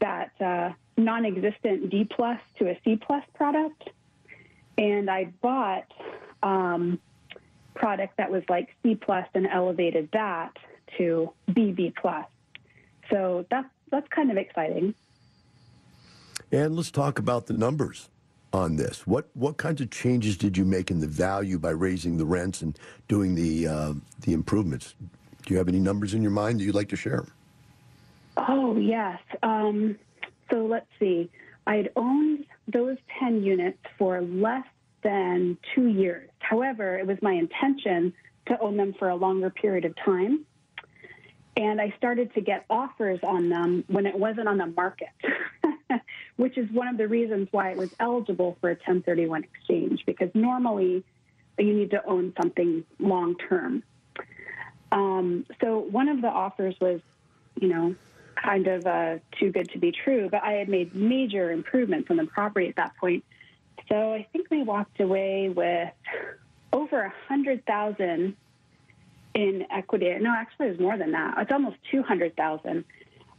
that 0.00 0.32
uh, 0.40 0.70
non 0.96 1.24
existent 1.24 1.90
D 1.90 2.04
plus 2.04 2.40
to 2.58 2.68
a 2.68 2.78
C 2.84 2.96
plus 2.96 3.24
product. 3.34 3.90
And 4.78 5.10
I 5.10 5.24
bought 5.40 5.86
um, 6.42 7.00
product 7.74 8.16
that 8.16 8.30
was 8.30 8.42
like 8.48 8.68
C 8.82 8.94
plus 8.94 9.26
and 9.34 9.46
elevated 9.46 10.08
that 10.12 10.56
to 10.98 11.32
BB 11.50 11.94
plus. 11.96 12.26
So 13.12 13.46
that's 13.50 13.68
that's 13.90 14.08
kind 14.08 14.30
of 14.30 14.38
exciting. 14.38 14.94
And 16.50 16.74
let's 16.74 16.90
talk 16.90 17.18
about 17.18 17.46
the 17.46 17.52
numbers 17.52 18.08
on 18.52 18.76
this. 18.76 19.06
What 19.06 19.28
what 19.34 19.58
kinds 19.58 19.80
of 19.80 19.90
changes 19.90 20.36
did 20.36 20.56
you 20.56 20.64
make 20.64 20.90
in 20.90 20.98
the 20.98 21.06
value 21.06 21.58
by 21.58 21.70
raising 21.70 22.16
the 22.16 22.24
rents 22.24 22.62
and 22.62 22.76
doing 23.08 23.34
the 23.34 23.68
uh, 23.68 23.92
the 24.22 24.32
improvements? 24.32 24.94
Do 25.44 25.54
you 25.54 25.58
have 25.58 25.68
any 25.68 25.78
numbers 25.78 26.14
in 26.14 26.22
your 26.22 26.30
mind 26.30 26.60
that 26.60 26.64
you'd 26.64 26.74
like 26.74 26.88
to 26.88 26.96
share? 26.96 27.26
Oh 28.36 28.76
yes. 28.78 29.18
Um, 29.42 29.98
so 30.50 30.64
let's 30.66 30.86
see. 30.98 31.30
I 31.66 31.76
had 31.76 31.90
owned 31.96 32.46
those 32.66 32.96
ten 33.18 33.42
units 33.42 33.78
for 33.98 34.22
less 34.22 34.66
than 35.02 35.58
two 35.74 35.88
years. 35.88 36.30
However, 36.38 36.98
it 36.98 37.06
was 37.06 37.18
my 37.20 37.32
intention 37.32 38.14
to 38.46 38.58
own 38.60 38.76
them 38.76 38.94
for 38.98 39.10
a 39.10 39.16
longer 39.16 39.50
period 39.50 39.84
of 39.84 39.94
time. 39.96 40.46
And 41.56 41.80
I 41.80 41.92
started 41.98 42.32
to 42.34 42.40
get 42.40 42.64
offers 42.70 43.20
on 43.22 43.48
them 43.50 43.84
when 43.88 44.06
it 44.06 44.18
wasn't 44.18 44.48
on 44.48 44.56
the 44.56 44.66
market, 44.66 45.10
which 46.36 46.56
is 46.56 46.70
one 46.70 46.88
of 46.88 46.96
the 46.96 47.08
reasons 47.08 47.48
why 47.50 47.70
it 47.72 47.76
was 47.76 47.90
eligible 48.00 48.56
for 48.60 48.70
a 48.70 48.74
1031 48.74 49.44
exchange, 49.44 50.02
because 50.06 50.30
normally 50.34 51.04
you 51.58 51.74
need 51.74 51.90
to 51.90 52.04
own 52.06 52.32
something 52.40 52.84
long 52.98 53.36
term. 53.36 53.82
Um, 54.90 55.46
so 55.60 55.78
one 55.78 56.08
of 56.08 56.22
the 56.22 56.28
offers 56.28 56.74
was, 56.80 57.00
you 57.60 57.68
know, 57.68 57.94
kind 58.34 58.66
of 58.66 58.86
uh, 58.86 59.18
too 59.38 59.52
good 59.52 59.70
to 59.70 59.78
be 59.78 59.92
true, 59.92 60.28
but 60.30 60.42
I 60.42 60.52
had 60.52 60.68
made 60.68 60.94
major 60.94 61.50
improvements 61.50 62.10
on 62.10 62.16
the 62.16 62.26
property 62.26 62.68
at 62.68 62.76
that 62.76 62.96
point. 62.96 63.24
So 63.88 64.12
I 64.12 64.26
think 64.32 64.48
we 64.50 64.62
walked 64.62 65.00
away 65.00 65.48
with 65.48 65.90
over 66.72 67.02
a 67.02 67.12
hundred 67.28 67.64
thousand 67.66 68.36
in 69.34 69.64
equity. 69.70 70.14
No, 70.20 70.32
actually, 70.34 70.68
it's 70.68 70.80
more 70.80 70.96
than 70.98 71.12
that. 71.12 71.34
It's 71.38 71.52
almost 71.52 71.76
two 71.90 72.02
hundred 72.02 72.36
thousand 72.36 72.84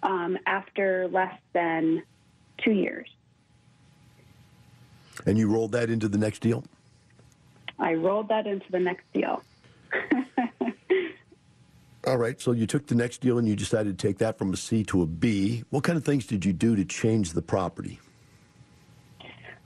um, 0.01 0.37
after 0.45 1.07
less 1.11 1.37
than 1.53 2.03
two 2.63 2.71
years. 2.71 3.07
And 5.25 5.37
you 5.37 5.47
rolled 5.47 5.73
that 5.73 5.89
into 5.89 6.07
the 6.07 6.17
next 6.17 6.39
deal. 6.39 6.63
I 7.79 7.93
rolled 7.93 8.29
that 8.29 8.47
into 8.47 8.65
the 8.71 8.79
next 8.79 9.03
deal. 9.13 9.43
All 12.05 12.17
right. 12.17 12.39
So 12.41 12.51
you 12.51 12.67
took 12.67 12.87
the 12.87 12.95
next 12.95 13.21
deal 13.21 13.37
and 13.37 13.47
you 13.47 13.55
decided 13.55 13.97
to 13.97 14.07
take 14.07 14.17
that 14.17 14.37
from 14.37 14.51
a 14.53 14.57
C 14.57 14.83
to 14.85 15.03
a 15.03 15.05
B. 15.05 15.63
What 15.69 15.83
kind 15.83 15.97
of 15.97 16.03
things 16.03 16.25
did 16.25 16.43
you 16.43 16.51
do 16.51 16.75
to 16.75 16.83
change 16.83 17.31
the 17.31 17.41
property? 17.41 17.99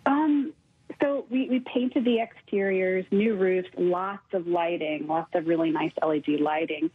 Um, 0.05 0.53
so 1.01 1.25
we, 1.57 1.63
painted 1.73 2.05
the 2.05 2.19
exteriors, 2.19 3.05
new 3.11 3.35
roofs, 3.35 3.69
lots 3.77 4.33
of 4.33 4.47
lighting, 4.47 5.07
lots 5.07 5.33
of 5.33 5.47
really 5.47 5.71
nice 5.71 5.91
LED 6.05 6.39
lighting. 6.39 6.91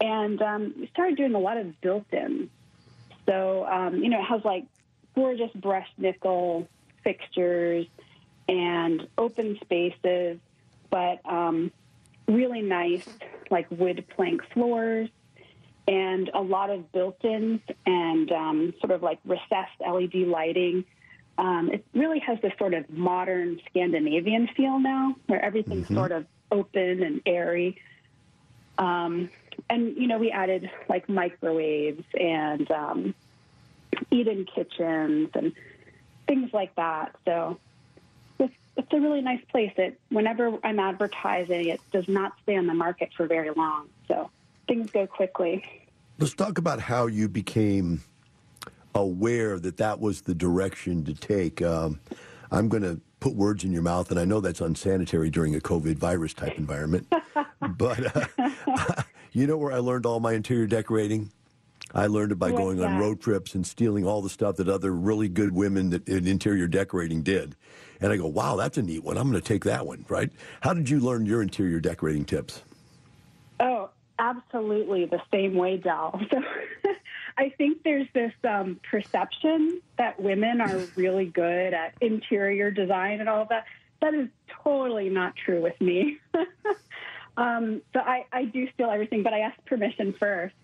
And 0.00 0.40
um, 0.40 0.74
we 0.78 0.86
started 0.88 1.16
doing 1.16 1.34
a 1.34 1.38
lot 1.38 1.56
of 1.56 1.80
built-ins. 1.80 2.48
So, 3.26 3.66
um, 3.66 4.02
you 4.02 4.08
know, 4.08 4.20
it 4.20 4.24
has 4.24 4.44
like 4.44 4.64
gorgeous 5.14 5.50
brushed 5.54 5.98
nickel 5.98 6.68
fixtures 7.04 7.86
and 8.48 9.06
open 9.16 9.58
spaces, 9.60 10.38
but 10.90 11.20
um, 11.24 11.70
really 12.26 12.62
nice 12.62 13.06
like 13.50 13.66
wood 13.70 14.04
plank 14.16 14.42
floors 14.52 15.08
and 15.86 16.30
a 16.34 16.40
lot 16.40 16.70
of 16.70 16.92
built-ins 16.92 17.60
and 17.86 18.30
um, 18.32 18.74
sort 18.80 18.92
of 18.92 19.02
like 19.02 19.18
recessed 19.24 19.80
LED 19.80 20.14
lighting. 20.14 20.84
Um, 21.38 21.70
it 21.72 21.84
really 21.94 22.18
has 22.20 22.38
this 22.42 22.52
sort 22.58 22.74
of 22.74 22.88
modern 22.90 23.60
Scandinavian 23.70 24.48
feel 24.56 24.78
now, 24.78 25.16
where 25.26 25.42
everything's 25.42 25.84
Mm-hmm. 25.84 25.94
sort 25.94 26.12
of 26.12 26.26
open 26.52 27.02
and 27.02 27.20
airy. 27.24 27.80
Um, 28.78 29.30
and 29.68 29.96
you 29.96 30.06
know, 30.06 30.18
we 30.18 30.30
added 30.30 30.70
like 30.88 31.08
microwaves 31.08 32.04
and 32.18 32.70
um, 32.70 33.14
eat-in 34.10 34.46
kitchens 34.46 35.30
and 35.34 35.52
things 36.26 36.50
like 36.52 36.74
that. 36.76 37.14
So 37.24 37.58
it's, 38.38 38.54
it's 38.76 38.92
a 38.92 39.00
really 39.00 39.20
nice 39.20 39.44
place. 39.50 39.72
It 39.76 39.98
whenever 40.10 40.58
I'm 40.64 40.78
advertising, 40.78 41.68
it 41.68 41.80
does 41.92 42.08
not 42.08 42.32
stay 42.42 42.56
on 42.56 42.66
the 42.66 42.74
market 42.74 43.10
for 43.16 43.26
very 43.26 43.50
long. 43.50 43.88
So 44.08 44.30
things 44.66 44.90
go 44.90 45.06
quickly. 45.06 45.64
Let's 46.18 46.34
talk 46.34 46.58
about 46.58 46.80
how 46.80 47.06
you 47.06 47.28
became 47.28 48.02
aware 48.94 49.58
that 49.58 49.76
that 49.78 50.00
was 50.00 50.22
the 50.22 50.34
direction 50.34 51.04
to 51.04 51.14
take. 51.14 51.62
Um, 51.62 52.00
I'm 52.50 52.68
going 52.68 52.82
to 52.82 53.00
put 53.20 53.34
words 53.34 53.64
in 53.64 53.72
your 53.72 53.82
mouth, 53.82 54.10
and 54.10 54.18
I 54.18 54.24
know 54.24 54.40
that's 54.40 54.60
unsanitary 54.60 55.30
during 55.30 55.54
a 55.54 55.60
COVID 55.60 55.96
virus 55.96 56.34
type 56.34 56.58
environment. 56.58 57.12
but 57.76 58.16
uh, 58.16 59.02
you 59.32 59.46
know 59.46 59.56
where 59.56 59.72
I 59.72 59.78
learned 59.78 60.06
all 60.06 60.20
my 60.20 60.32
interior 60.32 60.66
decorating? 60.66 61.30
I 61.94 62.06
learned 62.06 62.32
it 62.32 62.38
by 62.38 62.50
going 62.50 62.82
on 62.82 62.98
road 62.98 63.20
trips 63.20 63.54
and 63.54 63.66
stealing 63.66 64.06
all 64.06 64.22
the 64.22 64.30
stuff 64.30 64.56
that 64.56 64.68
other 64.68 64.92
really 64.92 65.28
good 65.28 65.52
women 65.52 65.90
that 65.90 66.08
in 66.08 66.26
interior 66.26 66.68
decorating 66.68 67.22
did. 67.22 67.56
And 68.00 68.12
I 68.12 68.16
go, 68.16 68.28
wow, 68.28 68.56
that's 68.56 68.78
a 68.78 68.82
neat 68.82 69.02
one. 69.02 69.18
I'm 69.18 69.28
going 69.28 69.40
to 69.40 69.46
take 69.46 69.64
that 69.64 69.86
one, 69.86 70.04
right? 70.08 70.30
How 70.60 70.72
did 70.72 70.88
you 70.88 71.00
learn 71.00 71.26
your 71.26 71.42
interior 71.42 71.80
decorating 71.80 72.24
tips? 72.24 72.62
Oh, 73.58 73.90
absolutely 74.18 75.06
the 75.06 75.20
same 75.32 75.54
way, 75.54 75.76
Del. 75.76 76.20
So 76.30 76.40
I 77.36 77.50
think 77.50 77.82
there's 77.84 78.06
this 78.14 78.32
um, 78.48 78.80
perception 78.90 79.80
that 79.98 80.20
women 80.20 80.60
are 80.60 80.78
really 80.96 81.26
good 81.26 81.74
at 81.74 81.94
interior 82.00 82.70
design 82.70 83.20
and 83.20 83.28
all 83.28 83.46
that. 83.50 83.64
That 84.00 84.14
is 84.14 84.28
totally 84.64 85.10
not 85.10 85.34
true 85.36 85.60
with 85.62 85.78
me. 85.80 86.18
um, 87.36 87.82
so 87.92 88.00
I, 88.00 88.24
I 88.32 88.44
do 88.44 88.68
steal 88.72 88.90
everything, 88.90 89.22
but 89.22 89.32
I 89.34 89.40
ask 89.40 89.56
permission 89.66 90.14
first. 90.18 90.54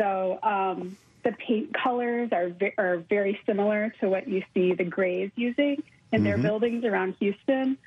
So 0.00 0.38
um, 0.42 0.96
the 1.22 1.32
paint 1.32 1.74
colors 1.74 2.30
are, 2.32 2.48
ve- 2.48 2.72
are 2.78 3.04
very 3.08 3.38
similar 3.46 3.92
to 4.00 4.08
what 4.08 4.26
you 4.26 4.42
see 4.54 4.72
the 4.74 4.84
Grays 4.84 5.30
using 5.36 5.82
in 6.12 6.24
their 6.24 6.38
Mhm. 6.38 6.42
buildings 6.42 6.84
around 6.84 7.16
Houston. 7.20 7.78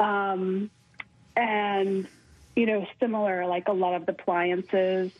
Um, 0.00 0.70
and, 1.36 2.08
you 2.56 2.66
know, 2.66 2.86
similar, 3.00 3.46
like 3.46 3.68
a 3.68 3.72
lot 3.72 3.94
of 3.94 4.06
the 4.06 4.12
appliances 4.12 5.12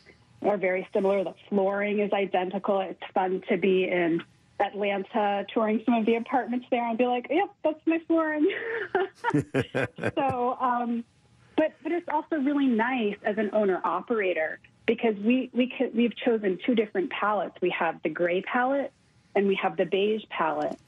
are 0.43 0.57
very 0.57 0.87
similar. 0.93 1.23
The 1.23 1.33
flooring 1.49 1.99
is 1.99 2.11
identical. 2.13 2.79
It's 2.81 3.01
fun 3.13 3.41
to 3.49 3.57
be 3.57 3.85
in 3.85 4.21
Atlanta 4.59 5.45
touring 5.53 5.81
some 5.85 5.95
of 5.95 6.05
the 6.05 6.15
apartments 6.15 6.65
there 6.71 6.87
and 6.87 6.97
be 6.97 7.05
like, 7.05 7.27
yep, 7.29 7.49
that's 7.63 7.79
my 7.85 7.99
flooring. 8.07 8.49
so, 10.15 10.57
um, 10.59 11.03
but 11.55 11.73
but 11.83 11.91
it's 11.91 12.07
also 12.09 12.37
really 12.37 12.67
nice 12.67 13.17
as 13.23 13.37
an 13.37 13.49
owner 13.53 13.81
operator 13.83 14.59
because 14.85 15.15
we 15.17 15.49
we 15.53 15.67
can, 15.75 15.91
we've 15.95 16.15
chosen 16.15 16.59
two 16.65 16.75
different 16.75 17.11
palettes. 17.11 17.55
We 17.61 17.69
have 17.71 18.01
the 18.03 18.09
gray 18.09 18.41
palette 18.41 18.91
and 19.35 19.47
we 19.47 19.55
have 19.61 19.77
the 19.77 19.85
beige 19.85 20.23
palette. 20.29 20.79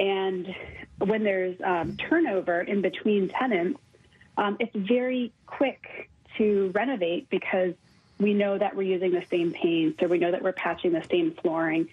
And 0.00 0.52
when 0.98 1.22
there's 1.22 1.56
um, 1.64 1.96
turnover 1.96 2.60
in 2.62 2.82
between 2.82 3.28
tenants, 3.28 3.78
um, 4.36 4.56
it's 4.58 4.74
very 4.74 5.32
quick 5.46 6.10
to 6.38 6.72
renovate 6.74 7.30
because 7.30 7.74
we 8.18 8.34
know 8.34 8.58
that 8.58 8.76
we're 8.76 8.82
using 8.82 9.12
the 9.12 9.24
same 9.30 9.52
paint, 9.52 10.02
or 10.02 10.08
we 10.08 10.18
know 10.18 10.30
that 10.30 10.42
we're 10.42 10.52
patching 10.52 10.92
the 10.92 11.04
same 11.10 11.34
flooring. 11.42 11.88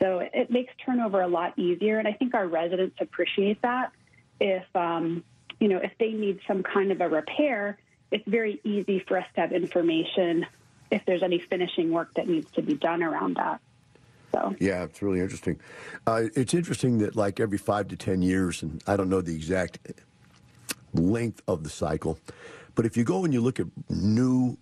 So 0.00 0.20
it, 0.20 0.30
it 0.32 0.50
makes 0.50 0.72
turnover 0.84 1.20
a 1.20 1.28
lot 1.28 1.58
easier, 1.58 1.98
and 1.98 2.08
I 2.08 2.12
think 2.12 2.34
our 2.34 2.46
residents 2.46 2.96
appreciate 3.00 3.60
that. 3.62 3.92
If 4.40 4.64
um, 4.74 5.22
you 5.58 5.68
know, 5.68 5.78
if 5.78 5.92
they 5.98 6.12
need 6.12 6.40
some 6.48 6.62
kind 6.62 6.90
of 6.90 7.00
a 7.00 7.08
repair, 7.08 7.78
it's 8.10 8.26
very 8.26 8.60
easy 8.64 9.04
for 9.06 9.18
us 9.18 9.26
to 9.34 9.42
have 9.42 9.52
information 9.52 10.46
if 10.90 11.04
there's 11.04 11.22
any 11.22 11.38
finishing 11.38 11.92
work 11.92 12.14
that 12.14 12.26
needs 12.26 12.50
to 12.52 12.62
be 12.62 12.74
done 12.74 13.02
around 13.02 13.36
that. 13.36 13.60
So 14.32 14.54
Yeah, 14.58 14.84
it's 14.84 15.02
really 15.02 15.20
interesting. 15.20 15.60
Uh, 16.06 16.24
it's 16.34 16.54
interesting 16.54 16.98
that 16.98 17.16
like 17.16 17.38
every 17.38 17.58
five 17.58 17.88
to 17.88 17.96
ten 17.96 18.22
years, 18.22 18.62
and 18.62 18.82
I 18.86 18.96
don't 18.96 19.08
know 19.08 19.20
the 19.20 19.34
exact 19.34 19.78
length 20.94 21.42
of 21.46 21.62
the 21.62 21.70
cycle, 21.70 22.18
but 22.74 22.86
if 22.86 22.96
you 22.96 23.04
go 23.04 23.24
and 23.24 23.34
you 23.34 23.40
look 23.40 23.60
at 23.60 23.66
new 23.88 24.56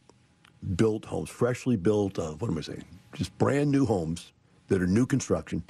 built 0.77 1.05
homes, 1.05 1.31
freshly 1.31 1.77
built, 1.77 2.19
uh, 2.19 2.33
what 2.33 2.51
am 2.51 2.59
I 2.59 2.63
saying? 2.63 2.85
Just 3.15 3.37
brand 3.39 3.71
new 3.71 3.87
homes 3.87 4.33
that 4.69 4.83
are 4.83 4.87
new 4.87 5.07
construction, 5.07 5.63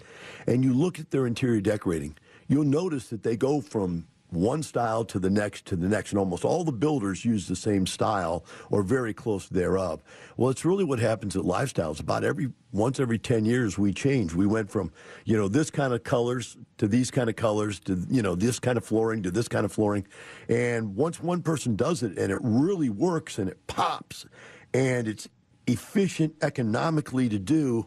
and 0.46 0.64
you 0.64 0.72
look 0.72 0.98
at 0.98 1.11
their 1.11 1.27
interior 1.27 1.61
decorating, 1.61 2.16
you'll 2.48 2.64
notice 2.64 3.09
that 3.09 3.22
they 3.22 3.37
go 3.37 3.61
from 3.61 4.07
one 4.31 4.62
style 4.62 5.05
to 5.07 5.18
the 5.18 5.31
next 5.31 5.64
to 5.66 5.77
the 5.77 5.88
next, 5.88 6.12
and 6.12 6.18
almost 6.18 6.44
all 6.44 6.64
the 6.64 6.72
builders 6.72 7.24
use 7.24 7.48
the 7.48 7.57
same 7.57 7.87
style 7.87 8.44
or 8.70 8.83
very 8.83 9.14
close 9.14 9.48
thereof. 9.48 10.03
Well, 10.37 10.51
it's 10.51 10.64
really 10.64 10.85
what 10.85 10.98
happens 10.98 11.37
at 11.37 11.42
Lifestyles. 11.42 12.01
About 12.01 12.24
every 12.24 12.53
once 12.72 13.01
every 13.01 13.18
ten 13.18 13.44
years, 13.44 13.79
we 13.79 13.92
change. 13.92 14.35
We 14.35 14.46
went 14.46 14.70
from 14.70 14.92
you 15.24 15.37
know 15.37 15.48
this 15.48 15.70
kind 15.70 15.94
of 15.94 16.03
colors 16.05 16.57
to 16.77 16.87
these 16.87 17.11
kind 17.11 17.31
of 17.31 17.37
colors 17.37 17.81
to 17.81 18.05
you 18.11 18.22
know 18.22 18.35
this 18.35 18.59
kind 18.59 18.77
of 18.77 18.85
flooring 18.85 19.22
to 19.22 19.31
this 19.31 19.48
kind 19.48 19.64
of 19.64 19.72
flooring, 19.72 20.07
and 20.48 20.94
once 20.94 21.22
one 21.22 21.42
person 21.42 21.74
does 21.77 22.03
it 22.03 22.18
and 22.18 22.31
it 22.31 22.38
really 22.42 22.90
works 22.90 23.38
and 23.38 23.48
it 23.48 23.66
pops, 23.66 24.27
and 24.74 25.09
it's 25.09 25.28
efficient 25.66 26.35
economically 26.42 27.28
to 27.28 27.38
do 27.38 27.87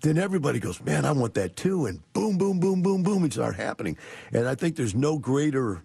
then 0.00 0.18
everybody 0.18 0.58
goes, 0.60 0.82
man, 0.82 1.06
I 1.06 1.12
want 1.12 1.32
that 1.34 1.56
too. 1.56 1.86
And 1.86 2.02
boom, 2.12 2.36
boom, 2.36 2.60
boom, 2.60 2.82
boom, 2.82 3.02
boom, 3.02 3.24
it 3.24 3.32
start 3.32 3.56
happening. 3.56 3.96
And 4.34 4.46
I 4.46 4.54
think 4.54 4.76
there's 4.76 4.94
no 4.94 5.18
greater, 5.18 5.82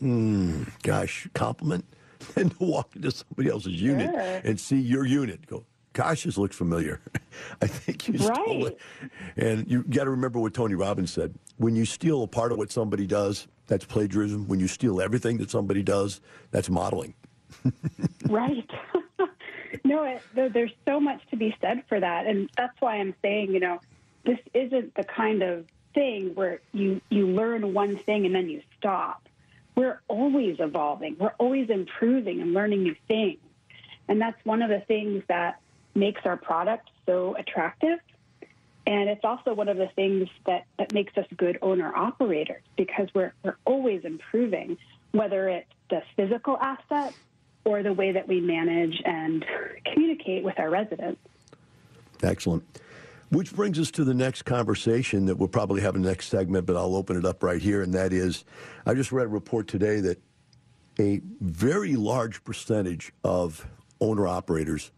mm, 0.00 0.68
gosh, 0.84 1.26
compliment 1.34 1.84
than 2.34 2.50
to 2.50 2.56
walk 2.64 2.94
into 2.94 3.10
somebody 3.10 3.50
else's 3.50 3.80
unit 3.82 4.10
Sure. 4.14 4.40
and 4.44 4.60
see 4.60 4.76
your 4.78 5.04
unit. 5.04 5.44
Go, 5.48 5.64
gosh, 5.94 6.22
this 6.24 6.38
looks 6.38 6.54
familiar. 6.54 7.00
I 7.62 7.66
think 7.66 8.06
you 8.06 8.18
stole 8.18 8.62
Right. 8.64 8.66
it. 8.66 8.78
And 9.36 9.68
you 9.68 9.82
got 9.82 10.04
to 10.04 10.10
remember 10.10 10.38
what 10.38 10.54
Tony 10.54 10.76
Robbins 10.76 11.12
said. 11.12 11.34
When 11.56 11.74
you 11.74 11.84
steal 11.86 12.22
a 12.22 12.28
part 12.28 12.52
of 12.52 12.58
what 12.58 12.70
somebody 12.70 13.04
does, 13.06 13.48
that's 13.66 13.84
plagiarism. 13.84 14.46
When 14.46 14.60
you 14.60 14.68
steal 14.68 15.00
everything 15.00 15.38
that 15.38 15.50
somebody 15.50 15.82
does, 15.82 16.20
that's 16.52 16.70
modeling. 16.70 17.14
right. 18.28 18.70
No, 19.84 20.04
it, 20.04 20.22
there's 20.34 20.72
so 20.86 21.00
much 21.00 21.20
to 21.30 21.36
be 21.36 21.56
said 21.60 21.84
for 21.88 21.98
that, 21.98 22.26
and 22.26 22.50
that's 22.56 22.78
why 22.80 22.96
I'm 22.96 23.14
saying, 23.22 23.52
you 23.52 23.60
know, 23.60 23.80
this 24.24 24.38
isn't 24.54 24.94
the 24.94 25.04
kind 25.04 25.42
of 25.42 25.66
thing 25.94 26.34
where 26.34 26.60
you 26.72 27.00
you 27.10 27.26
learn 27.26 27.72
one 27.74 27.96
thing 27.96 28.26
and 28.26 28.34
then 28.34 28.48
you 28.48 28.62
stop. 28.78 29.28
We're 29.74 30.00
always 30.08 30.56
evolving. 30.58 31.16
We're 31.18 31.34
always 31.38 31.70
improving 31.70 32.40
and 32.40 32.52
learning 32.52 32.82
new 32.82 32.96
things, 33.08 33.38
and 34.08 34.20
that's 34.20 34.42
one 34.44 34.62
of 34.62 34.70
the 34.70 34.80
things 34.80 35.22
that 35.28 35.60
makes 35.94 36.22
our 36.24 36.36
product 36.36 36.90
so 37.06 37.34
attractive. 37.36 37.98
And 38.86 39.08
it's 39.08 39.24
also 39.24 39.52
one 39.54 39.68
of 39.68 39.76
the 39.76 39.88
things 39.88 40.28
that, 40.46 40.64
that 40.78 40.92
makes 40.92 41.16
us 41.16 41.26
good 41.36 41.58
owner 41.62 41.94
operators 41.94 42.62
because 42.76 43.08
we're, 43.14 43.32
we're 43.44 43.56
always 43.64 44.04
improving, 44.04 44.78
whether 45.12 45.48
it's 45.48 45.70
the 45.90 46.02
physical 46.16 46.56
asset 46.56 47.14
or 47.64 47.82
the 47.82 47.92
way 47.92 48.12
that 48.12 48.26
we 48.26 48.40
manage 48.40 49.00
and 49.04 49.44
communicate 49.84 50.44
with 50.44 50.58
our 50.58 50.70
residents. 50.70 51.20
Excellent. 52.22 52.64
Which 53.30 53.54
brings 53.54 53.78
us 53.78 53.90
to 53.92 54.04
the 54.04 54.14
next 54.14 54.42
conversation 54.42 55.26
that 55.26 55.36
we'll 55.36 55.48
probably 55.48 55.80
have 55.82 55.94
in 55.94 56.02
the 56.02 56.08
next 56.08 56.28
segment, 56.28 56.66
but 56.66 56.76
I'll 56.76 56.96
open 56.96 57.16
it 57.16 57.24
up 57.24 57.42
right 57.42 57.62
here. 57.62 57.82
And 57.82 57.92
that 57.94 58.12
is 58.12 58.44
I 58.86 58.94
just 58.94 59.12
read 59.12 59.26
a 59.26 59.28
report 59.28 59.68
today 59.68 60.00
that 60.00 60.20
a 60.98 61.20
very 61.40 61.94
large 61.96 62.42
percentage 62.44 63.12
of 63.22 63.66
owner 64.00 64.26
operators 64.26 64.90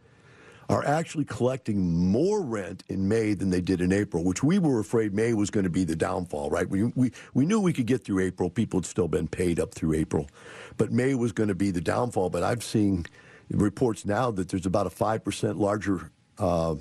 are 0.73 0.87
actually 0.87 1.27
collecting 1.27 2.09
more 2.09 2.41
rent 2.41 2.83
in 2.89 3.07
May 3.07 3.35
than 3.35 3.51
they 3.51 3.61
did 3.61 3.83
in 3.83 3.93
April, 3.93 4.25
which 4.25 4.43
we 4.43 4.59
were 4.59 4.81
afraid 4.81 5.13
May 5.13 5.35
was 5.35 5.51
going 5.51 5.65
to 5.65 5.71
be 5.71 5.85
the 5.85 5.95
downfall, 5.95 6.49
right? 6.49 6.67
We, 6.67 6.85
we, 6.85 7.13
we 7.35 7.45
knew 7.45 7.61
we 7.61 7.75
could 7.75 7.85
get 7.85 8.05
through 8.05 8.21
April. 8.21 8.49
People 8.49 8.81
had 8.81 8.87
still 8.87 9.07
been 9.07 9.29
paid 9.29 9.61
up 9.61 9.75
through 9.75 9.93
April. 9.93 10.31
But 10.79 10.91
May 10.91 11.15
was 11.15 11.33
going 11.33 11.51
to 11.51 11.55
be 11.55 11.71
the 11.71 11.83
downfall. 11.83 12.31
But 12.31 12.43
I've 12.43 12.65
seen 12.65 13.05
reports 13.51 14.07
now 14.07 14.31
that 14.31 14.49
there's 14.49 14.65
about 14.65 14.87
a 14.87 14.91
5% 14.91 15.59
larger 15.59 16.11
uh, 16.39 16.77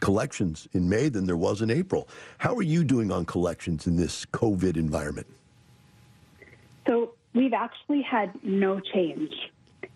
collections 0.00 0.66
in 0.72 0.88
May 0.88 1.08
than 1.08 1.24
there 1.24 1.36
was 1.36 1.62
in 1.62 1.70
April. 1.70 2.08
How 2.38 2.56
are 2.56 2.62
you 2.62 2.82
doing 2.82 3.12
on 3.12 3.24
collections 3.24 3.86
in 3.86 3.94
this 3.94 4.26
COVID 4.26 4.76
environment? 4.76 5.28
So 6.88 7.14
we've 7.34 7.52
actually 7.52 8.02
had 8.02 8.32
no 8.42 8.80
change. 8.80 9.32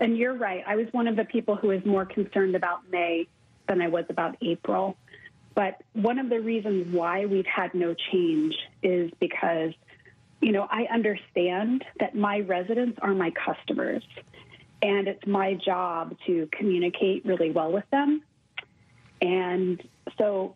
And 0.01 0.17
you're 0.17 0.35
right. 0.37 0.63
I 0.67 0.77
was 0.77 0.87
one 0.93 1.09
of 1.09 1.17
the 1.17 1.25
people 1.25 1.57
who 1.57 1.69
was 1.69 1.85
more 1.85 2.05
concerned 2.05 2.55
about 2.55 2.91
May 2.91 3.27
than 3.69 3.81
I 3.81 3.89
was 3.89 4.05
about 4.09 4.37
April. 4.43 4.97
But 5.55 5.83
one 5.95 6.19
of 6.19 6.29
the 6.29 6.41
reasons 6.41 6.95
why 6.95 7.25
we've 7.25 7.47
had 7.47 7.75
no 7.75 7.95
change 8.13 8.55
is 8.83 9.11
because, 9.19 9.73
you 10.41 10.53
know, 10.53 10.69
I 10.71 10.87
understand 10.93 11.85
that 11.99 12.15
my 12.15 12.41
residents 12.41 12.99
are 13.01 13.15
my 13.15 13.31
customers. 13.31 14.03
And 14.83 15.09
it's 15.09 15.27
my 15.27 15.55
job 15.55 16.15
to 16.27 16.49
communicate 16.53 17.25
really 17.25 17.51
well 17.51 17.73
with 17.73 17.89
them. 17.91 18.23
And 19.23 19.83
so 20.19 20.55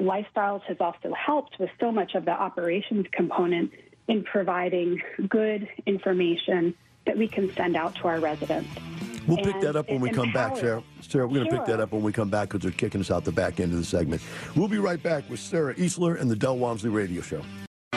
Lifestyles 0.00 0.62
has 0.62 0.78
also 0.80 1.14
helped 1.14 1.58
with 1.60 1.70
so 1.78 1.92
much 1.92 2.14
of 2.16 2.24
the 2.24 2.32
operations 2.32 3.06
component 3.12 3.70
in 4.08 4.24
providing 4.24 5.00
good 5.28 5.68
information 5.86 6.74
that 7.06 7.16
we 7.16 7.28
can 7.28 7.52
send 7.54 7.76
out 7.76 7.94
to 7.96 8.08
our 8.08 8.20
residents. 8.20 8.68
We'll 9.26 9.38
pick 9.38 9.60
that 9.60 9.76
up 9.76 9.88
when 9.88 10.00
we 10.00 10.10
come 10.10 10.32
back. 10.32 10.56
Sarah. 10.56 10.82
Sarah, 11.00 11.26
we're 11.26 11.38
going 11.38 11.50
to 11.50 11.56
pick 11.56 11.66
that 11.66 11.80
up 11.80 11.92
when 11.92 12.02
we 12.02 12.12
come 12.12 12.30
back 12.30 12.48
because 12.48 12.62
they're 12.62 12.70
kicking 12.70 13.00
us 13.00 13.10
out 13.10 13.24
the 13.24 13.32
back 13.32 13.60
end 13.60 13.72
of 13.72 13.78
the 13.78 13.84
segment. 13.84 14.22
We'll 14.56 14.68
be 14.68 14.78
right 14.78 15.02
back 15.02 15.28
with 15.28 15.40
Sarah 15.40 15.74
Easler 15.74 16.20
and 16.20 16.30
the 16.30 16.36
Del 16.36 16.56
Walmsley 16.56 16.90
Radio 16.90 17.20
Show. 17.20 17.42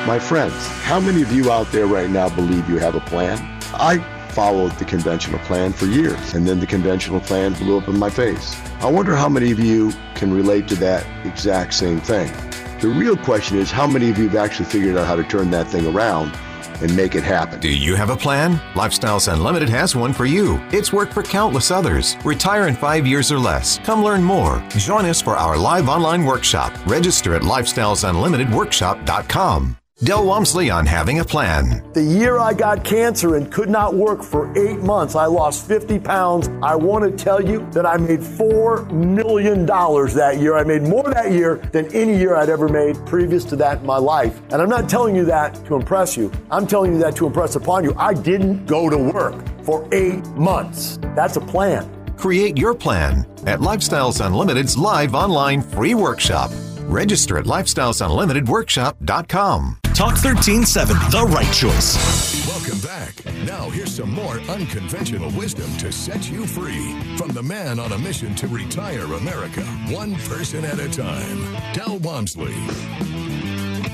My 0.06 0.20
friends, 0.20 0.54
how 0.84 1.00
many 1.00 1.22
of 1.22 1.32
you 1.32 1.52
out 1.52 1.72
there 1.72 1.88
right 1.88 2.10
now 2.10 2.30
believe 2.30 2.70
you 2.70 2.78
have 2.78 2.96
a 2.96 3.00
plan? 3.02 3.38
I 3.74 4.00
followed 4.32 4.72
the 4.74 4.86
conventional 4.86 5.40
plan 5.40 5.72
for 5.72 5.86
years, 5.86 6.34
and 6.34 6.48
then 6.48 6.60
the 6.60 6.68
conventional 6.68 7.20
plan 7.20 7.54
blew 7.54 7.78
up 7.78 7.88
in 7.88 7.98
my 7.98 8.10
face. 8.10 8.60
I 8.82 8.92
wonder 8.92 9.16
how 9.16 9.30
many 9.30 9.52
of 9.52 9.60
you 9.60 9.94
can 10.16 10.34
relate 10.34 10.68
to 10.70 10.76
that 10.76 11.06
exact 11.26 11.74
same 11.74 12.02
thing. 12.02 12.32
The 12.80 12.90
real 12.90 13.16
question 13.16 13.58
is 13.58 13.72
how 13.72 13.88
many 13.88 14.10
of 14.10 14.18
you 14.18 14.28
have 14.28 14.36
actually 14.36 14.66
figured 14.66 14.98
out 14.98 15.08
how 15.08 15.16
to 15.16 15.24
turn 15.24 15.52
that 15.52 15.68
thing 15.68 15.86
around 15.86 16.38
and 16.82 16.96
make 16.96 17.14
it 17.16 17.24
happen. 17.24 17.60
Do 17.60 17.70
you 17.70 17.96
have 17.96 18.10
a 18.10 18.18
plan? 18.18 18.56
Lifestyles 18.74 19.32
Unlimited 19.32 19.70
has 19.70 19.96
one 19.96 20.14
for 20.14 20.26
you. 20.26 20.60
It's 20.72 20.92
worked 20.94 21.14
for 21.14 21.22
countless 21.24 21.70
others. 21.72 22.18
Retire 22.26 22.68
in 22.68 22.76
five 22.76 23.06
years 23.06 23.32
or 23.32 23.40
less. 23.40 23.78
Come 23.80 24.04
learn 24.04 24.24
more. 24.24 24.64
Join 24.70 25.06
us 25.06 25.22
for 25.22 25.38
our 25.38 25.58
live 25.58 25.88
online 25.90 26.26
workshop. 26.26 26.74
Register 26.86 27.36
at 27.36 27.42
lifestylesunlimitedworkshop.com. 27.44 29.78
Del 30.04 30.26
Walmsley 30.26 30.70
on 30.70 30.86
having 30.86 31.20
a 31.20 31.24
plan. 31.24 31.82
The 31.94 32.04
year 32.04 32.38
I 32.38 32.54
got 32.54 32.84
cancer 32.84 33.38
and 33.38 33.50
could 33.50 33.70
not 33.70 33.94
work 33.94 34.22
for 34.22 34.52
eight 34.58 34.80
months, 34.80 35.16
I 35.16 35.28
lost 35.28 35.66
50 35.66 35.98
pounds. 36.00 36.50
I 36.62 36.76
want 36.76 37.06
to 37.06 37.12
tell 37.24 37.42
you 37.42 37.66
that 37.72 37.86
I 37.86 37.96
made 37.96 38.20
$4 38.20 38.92
million 38.92 39.66
that 39.66 40.40
year. 40.42 40.58
I 40.58 40.66
made 40.66 40.82
more 40.82 41.10
that 41.14 41.32
year 41.32 41.56
than 41.72 41.86
any 41.96 42.18
year 42.18 42.36
I'd 42.36 42.50
ever 42.50 42.68
made 42.68 42.98
previous 43.06 43.46
to 43.46 43.56
that 43.58 43.80
in 43.80 43.86
my 43.86 43.96
life. 43.98 44.42
And 44.52 44.62
I'm 44.62 44.68
not 44.68 44.90
telling 44.90 45.16
you 45.16 45.24
that 45.26 45.56
to 45.68 45.76
impress 45.76 46.18
you. 46.18 46.30
I'm 46.52 46.68
telling 46.68 46.92
you 46.92 47.00
that 47.00 47.16
to 47.18 47.26
impress 47.26 47.56
upon 47.56 47.86
you. 47.86 47.94
I 47.96 48.14
didn't 48.14 48.66
go 48.66 48.90
to 48.90 48.98
work 48.98 49.36
for 49.64 49.88
eight 49.94 50.28
months. 50.32 51.00
That's 51.16 51.38
a 51.38 51.42
plan. 51.42 51.90
Create 52.18 52.58
your 52.58 52.74
plan 52.74 53.26
at 53.48 53.62
Lifestyles 53.62 54.20
Unlimited's 54.20 54.78
live 54.78 55.16
online 55.16 55.62
free 55.62 55.96
workshop. 55.96 56.52
Register 56.88 57.38
at 57.38 57.46
lifestylesunlimitedworkshop.com. 57.46 59.78
Talk 59.94 60.16
1370, 60.16 61.12
the 61.12 61.24
right 61.28 61.54
choice. 61.54 62.48
Welcome 62.48 62.80
back. 62.80 63.14
Now, 63.46 63.70
here's 63.70 63.94
some 63.94 64.12
more 64.12 64.40
unconventional 64.50 65.30
wisdom 65.38 65.72
to 65.78 65.92
set 65.92 66.32
you 66.32 66.48
free 66.48 67.00
from 67.16 67.28
the 67.28 67.44
man 67.44 67.80
on 67.80 67.92
a 67.92 67.98
mission 68.00 68.34
to 68.36 68.48
retire 68.48 69.04
America, 69.14 69.62
one 69.92 70.16
person 70.16 70.66
at 70.66 70.80
a 70.80 70.90
time, 70.90 71.38
Del 71.74 72.00
Walmsley. 72.00 72.56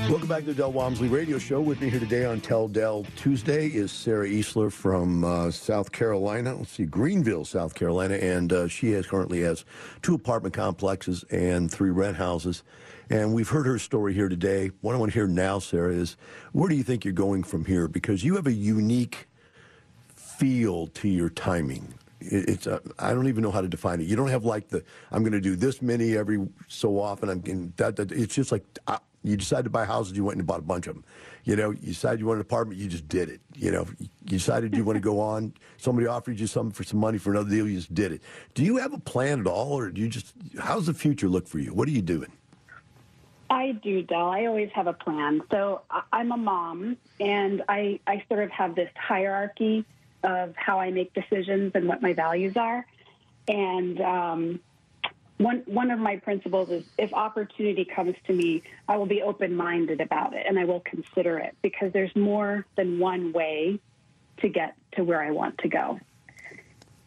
Welcome 0.08 0.26
back 0.26 0.40
to 0.40 0.46
the 0.46 0.54
Del 0.54 0.72
Walmsley 0.72 1.08
Radio 1.08 1.38
Show. 1.38 1.60
With 1.60 1.82
me 1.82 1.90
here 1.90 2.00
today 2.00 2.24
on 2.24 2.40
Tell 2.40 2.66
Del 2.66 3.04
Tuesday 3.16 3.66
is 3.66 3.92
Sarah 3.92 4.26
Easler 4.26 4.72
from 4.72 5.22
uh, 5.22 5.50
South 5.50 5.92
Carolina. 5.92 6.54
Let's 6.54 6.70
see, 6.70 6.86
Greenville, 6.86 7.44
South 7.44 7.74
Carolina, 7.74 8.14
and 8.14 8.50
uh, 8.54 8.68
she 8.68 8.92
has 8.92 9.06
currently 9.06 9.42
has 9.42 9.66
two 10.00 10.14
apartment 10.14 10.54
complexes 10.54 11.26
and 11.30 11.70
three 11.70 11.90
rent 11.90 12.16
houses. 12.16 12.62
And 13.10 13.34
we've 13.34 13.48
heard 13.48 13.66
her 13.66 13.78
story 13.78 14.14
here 14.14 14.28
today. 14.28 14.70
What 14.82 14.94
I 14.94 14.98
want 14.98 15.10
to 15.12 15.18
hear 15.18 15.26
now, 15.26 15.58
Sarah, 15.58 15.92
is 15.92 16.16
where 16.52 16.68
do 16.68 16.76
you 16.76 16.84
think 16.84 17.04
you're 17.04 17.12
going 17.12 17.42
from 17.42 17.64
here? 17.64 17.88
Because 17.88 18.22
you 18.22 18.36
have 18.36 18.46
a 18.46 18.52
unique 18.52 19.26
feel 20.14 20.86
to 20.86 21.08
your 21.08 21.28
timing. 21.28 21.92
It's 22.20 22.68
uh, 22.68 22.78
I 23.00 23.12
don't 23.12 23.26
even 23.26 23.42
know 23.42 23.50
how 23.50 23.62
to 23.62 23.68
define 23.68 24.00
it. 24.00 24.06
You 24.06 24.14
don't 24.14 24.28
have 24.28 24.44
like 24.44 24.68
the 24.68 24.84
I'm 25.10 25.22
going 25.22 25.32
to 25.32 25.40
do 25.40 25.56
this 25.56 25.82
many 25.82 26.16
every 26.16 26.46
so 26.68 27.00
often. 27.00 27.28
I'm 27.28 27.40
getting 27.40 27.72
that, 27.78 27.96
that. 27.96 28.12
It's 28.12 28.34
just 28.34 28.52
like 28.52 28.64
uh, 28.86 28.98
you 29.24 29.36
decided 29.36 29.64
to 29.64 29.70
buy 29.70 29.86
houses, 29.86 30.16
you 30.16 30.24
went 30.24 30.38
and 30.38 30.46
bought 30.46 30.60
a 30.60 30.62
bunch 30.62 30.86
of 30.86 30.94
them. 30.94 31.04
You 31.44 31.56
know, 31.56 31.70
you 31.70 31.88
decided 31.88 32.20
you 32.20 32.26
want 32.26 32.36
an 32.36 32.42
apartment, 32.42 32.78
you 32.78 32.88
just 32.88 33.08
did 33.08 33.28
it. 33.28 33.40
You 33.56 33.72
know, 33.72 33.88
you 33.98 34.08
decided 34.24 34.76
you 34.76 34.84
want 34.84 34.98
to 34.98 35.00
go 35.00 35.18
on. 35.32 35.54
Somebody 35.78 36.06
offered 36.06 36.38
you 36.38 36.46
something 36.46 36.72
for 36.72 36.84
some 36.84 37.00
money 37.00 37.18
for 37.18 37.30
another 37.32 37.50
deal, 37.50 37.66
you 37.66 37.78
just 37.78 37.92
did 37.92 38.12
it. 38.12 38.22
Do 38.54 38.64
you 38.64 38.76
have 38.76 38.92
a 38.92 39.00
plan 39.00 39.40
at 39.40 39.46
all, 39.46 39.72
or 39.72 39.90
do 39.90 40.00
you 40.00 40.08
just? 40.08 40.34
How's 40.60 40.86
the 40.86 40.94
future 40.94 41.28
look 41.28 41.48
for 41.48 41.58
you? 41.58 41.74
What 41.74 41.88
are 41.88 41.92
you 41.92 42.02
doing? 42.02 42.30
I 43.50 43.72
do, 43.72 44.02
Del. 44.02 44.28
I 44.28 44.46
always 44.46 44.70
have 44.74 44.86
a 44.86 44.92
plan. 44.92 45.42
So 45.50 45.82
I'm 46.12 46.30
a 46.30 46.36
mom, 46.36 46.96
and 47.18 47.62
I, 47.68 47.98
I 48.06 48.24
sort 48.28 48.44
of 48.44 48.50
have 48.52 48.76
this 48.76 48.90
hierarchy 48.96 49.84
of 50.22 50.54
how 50.56 50.78
I 50.78 50.92
make 50.92 51.12
decisions 51.14 51.72
and 51.74 51.88
what 51.88 52.00
my 52.00 52.12
values 52.12 52.56
are. 52.56 52.86
And 53.48 54.00
um, 54.00 54.60
one 55.38 55.62
one 55.66 55.90
of 55.90 55.98
my 55.98 56.16
principles 56.16 56.68
is 56.70 56.84
if 56.96 57.12
opportunity 57.12 57.84
comes 57.84 58.14
to 58.26 58.32
me, 58.32 58.62
I 58.86 58.96
will 58.98 59.06
be 59.06 59.22
open 59.22 59.56
minded 59.56 60.00
about 60.00 60.34
it 60.34 60.46
and 60.46 60.58
I 60.58 60.64
will 60.64 60.80
consider 60.80 61.38
it 61.38 61.56
because 61.62 61.92
there's 61.92 62.14
more 62.14 62.66
than 62.76 63.00
one 63.00 63.32
way 63.32 63.80
to 64.42 64.48
get 64.48 64.76
to 64.92 65.02
where 65.02 65.22
I 65.22 65.30
want 65.30 65.58
to 65.58 65.68
go. 65.68 65.98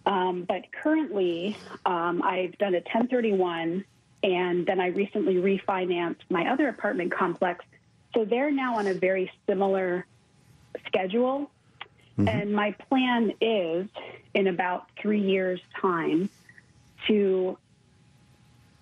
Um, 0.06 0.44
but 0.44 0.64
currently, 0.82 1.58
um, 1.86 2.22
I've 2.24 2.58
done 2.58 2.74
a 2.74 2.80
1031 2.80 3.86
and 4.24 4.66
then 4.66 4.80
I 4.80 4.88
recently 4.88 5.36
refinanced 5.36 6.22
my 6.30 6.50
other 6.50 6.70
apartment 6.70 7.12
complex. 7.12 7.66
So 8.16 8.24
they're 8.24 8.52
now 8.52 8.78
on 8.78 8.88
a 8.88 8.94
very 8.94 9.30
similar 9.48 10.06
schedule. 10.88 11.52
Mm-hmm. 12.18 12.28
And 12.30 12.54
my 12.54 12.72
plan 12.72 13.34
is 13.42 13.88
in 14.34 14.48
about 14.48 14.88
three 15.02 15.22
years' 15.22 15.60
time 15.80 16.30
to 17.08 17.58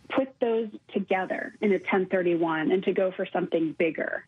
put 0.09 0.39
those 0.39 0.69
together 0.93 1.55
in 1.61 1.71
a 1.71 1.75
1031 1.75 2.71
and 2.71 2.83
to 2.83 2.93
go 2.93 3.11
for 3.11 3.25
something 3.25 3.73
bigger. 3.73 4.25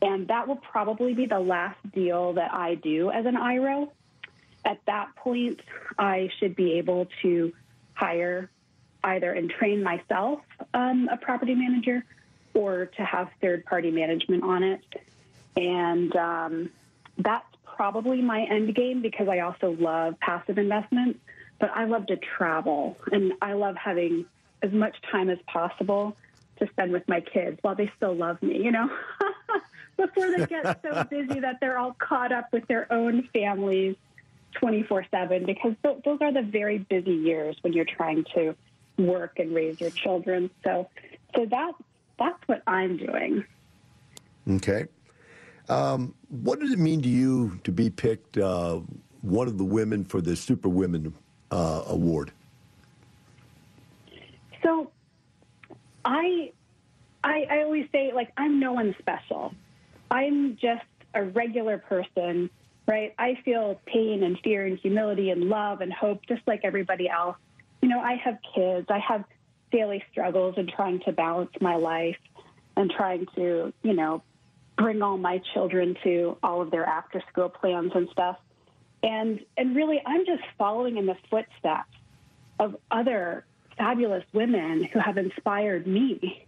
And 0.00 0.28
that 0.28 0.46
will 0.46 0.56
probably 0.56 1.14
be 1.14 1.26
the 1.26 1.40
last 1.40 1.78
deal 1.92 2.34
that 2.34 2.54
I 2.54 2.76
do 2.76 3.10
as 3.10 3.26
an 3.26 3.36
IRO. 3.36 3.92
At 4.64 4.80
that 4.86 5.14
point, 5.16 5.60
I 5.98 6.30
should 6.38 6.56
be 6.56 6.74
able 6.74 7.08
to 7.22 7.52
hire 7.94 8.50
either 9.06 9.32
and 9.32 9.50
train 9.50 9.82
myself 9.82 10.40
um, 10.74 11.08
a 11.10 11.16
property 11.16 11.54
manager 11.54 12.04
or 12.54 12.86
to 12.86 13.04
have 13.04 13.28
third 13.40 13.64
party 13.64 13.90
management 13.90 14.42
on 14.42 14.62
it. 14.62 14.80
And 15.56 16.14
um, 16.16 16.70
that's 17.18 17.46
probably 17.64 18.22
my 18.22 18.42
end 18.42 18.74
game 18.74 19.02
because 19.02 19.28
I 19.28 19.40
also 19.40 19.76
love 19.78 20.18
passive 20.20 20.58
investments, 20.58 21.18
but 21.58 21.70
I 21.74 21.84
love 21.84 22.06
to 22.06 22.16
travel 22.16 22.96
and 23.12 23.32
I 23.40 23.52
love 23.52 23.76
having 23.76 24.26
as 24.62 24.72
much 24.72 24.96
time 25.10 25.30
as 25.30 25.38
possible 25.46 26.16
to 26.58 26.66
spend 26.68 26.92
with 26.92 27.06
my 27.06 27.20
kids 27.20 27.58
while 27.62 27.74
they 27.74 27.90
still 27.96 28.14
love 28.14 28.42
me, 28.42 28.62
you 28.62 28.72
know, 28.72 28.90
before 29.96 30.30
they 30.30 30.46
get 30.46 30.80
so 30.82 31.04
busy 31.10 31.40
that 31.40 31.58
they're 31.60 31.78
all 31.78 31.92
caught 31.92 32.32
up 32.32 32.52
with 32.52 32.66
their 32.66 32.90
own 32.92 33.28
families 33.32 33.96
24 34.52 35.06
7 35.10 35.44
because 35.44 35.74
those 35.82 36.18
are 36.20 36.32
the 36.32 36.42
very 36.42 36.78
busy 36.78 37.12
years 37.12 37.56
when 37.60 37.74
you're 37.74 37.84
trying 37.84 38.24
to 38.34 38.54
work 38.98 39.38
and 39.38 39.54
raise 39.54 39.80
your 39.80 39.90
children. 39.90 40.50
So, 40.64 40.88
so 41.34 41.46
that 41.46 41.72
that's 42.18 42.38
what 42.46 42.62
I'm 42.66 42.96
doing. 42.96 43.44
Okay. 44.48 44.86
Um, 45.68 46.14
what 46.28 46.60
does 46.60 46.72
it 46.72 46.78
mean 46.78 47.02
to 47.02 47.08
you 47.08 47.58
to 47.64 47.72
be 47.72 47.90
picked 47.90 48.38
uh, 48.38 48.80
one 49.22 49.48
of 49.48 49.58
the 49.58 49.64
women 49.64 50.04
for 50.04 50.20
the 50.20 50.36
Super 50.36 50.68
Women 50.68 51.12
uh, 51.50 51.82
Award? 51.88 52.32
So, 54.62 54.90
I, 56.04 56.52
I, 57.24 57.46
I 57.50 57.62
always 57.64 57.86
say 57.90 58.12
like 58.14 58.32
I'm 58.36 58.60
no 58.60 58.72
one 58.72 58.94
special. 58.98 59.52
I'm 60.10 60.56
just 60.56 60.84
a 61.14 61.24
regular 61.24 61.78
person, 61.78 62.48
right? 62.86 63.12
I 63.18 63.38
feel 63.44 63.80
pain 63.86 64.22
and 64.22 64.38
fear 64.44 64.66
and 64.66 64.78
humility 64.78 65.30
and 65.30 65.44
love 65.44 65.80
and 65.80 65.92
hope 65.92 66.20
just 66.28 66.42
like 66.46 66.60
everybody 66.62 67.08
else 67.08 67.36
you 67.86 67.92
know, 67.92 68.00
I 68.00 68.16
have 68.16 68.38
kids. 68.52 68.88
I 68.90 68.98
have 68.98 69.22
daily 69.70 70.02
struggles 70.10 70.56
in 70.58 70.66
trying 70.66 70.98
to 71.06 71.12
balance 71.12 71.52
my 71.60 71.76
life 71.76 72.16
and 72.76 72.90
trying 72.90 73.26
to, 73.36 73.72
you 73.84 73.92
know, 73.92 74.24
bring 74.76 75.02
all 75.02 75.16
my 75.16 75.40
children 75.54 75.96
to 76.02 76.36
all 76.42 76.60
of 76.60 76.72
their 76.72 76.84
after 76.84 77.22
school 77.30 77.48
plans 77.48 77.92
and 77.94 78.08
stuff. 78.10 78.38
And 79.04 79.38
and 79.56 79.76
really 79.76 80.02
I'm 80.04 80.26
just 80.26 80.42
following 80.58 80.96
in 80.96 81.06
the 81.06 81.14
footsteps 81.30 81.94
of 82.58 82.74
other 82.90 83.46
fabulous 83.78 84.24
women 84.32 84.82
who 84.82 84.98
have 84.98 85.16
inspired 85.16 85.86
me. 85.86 86.44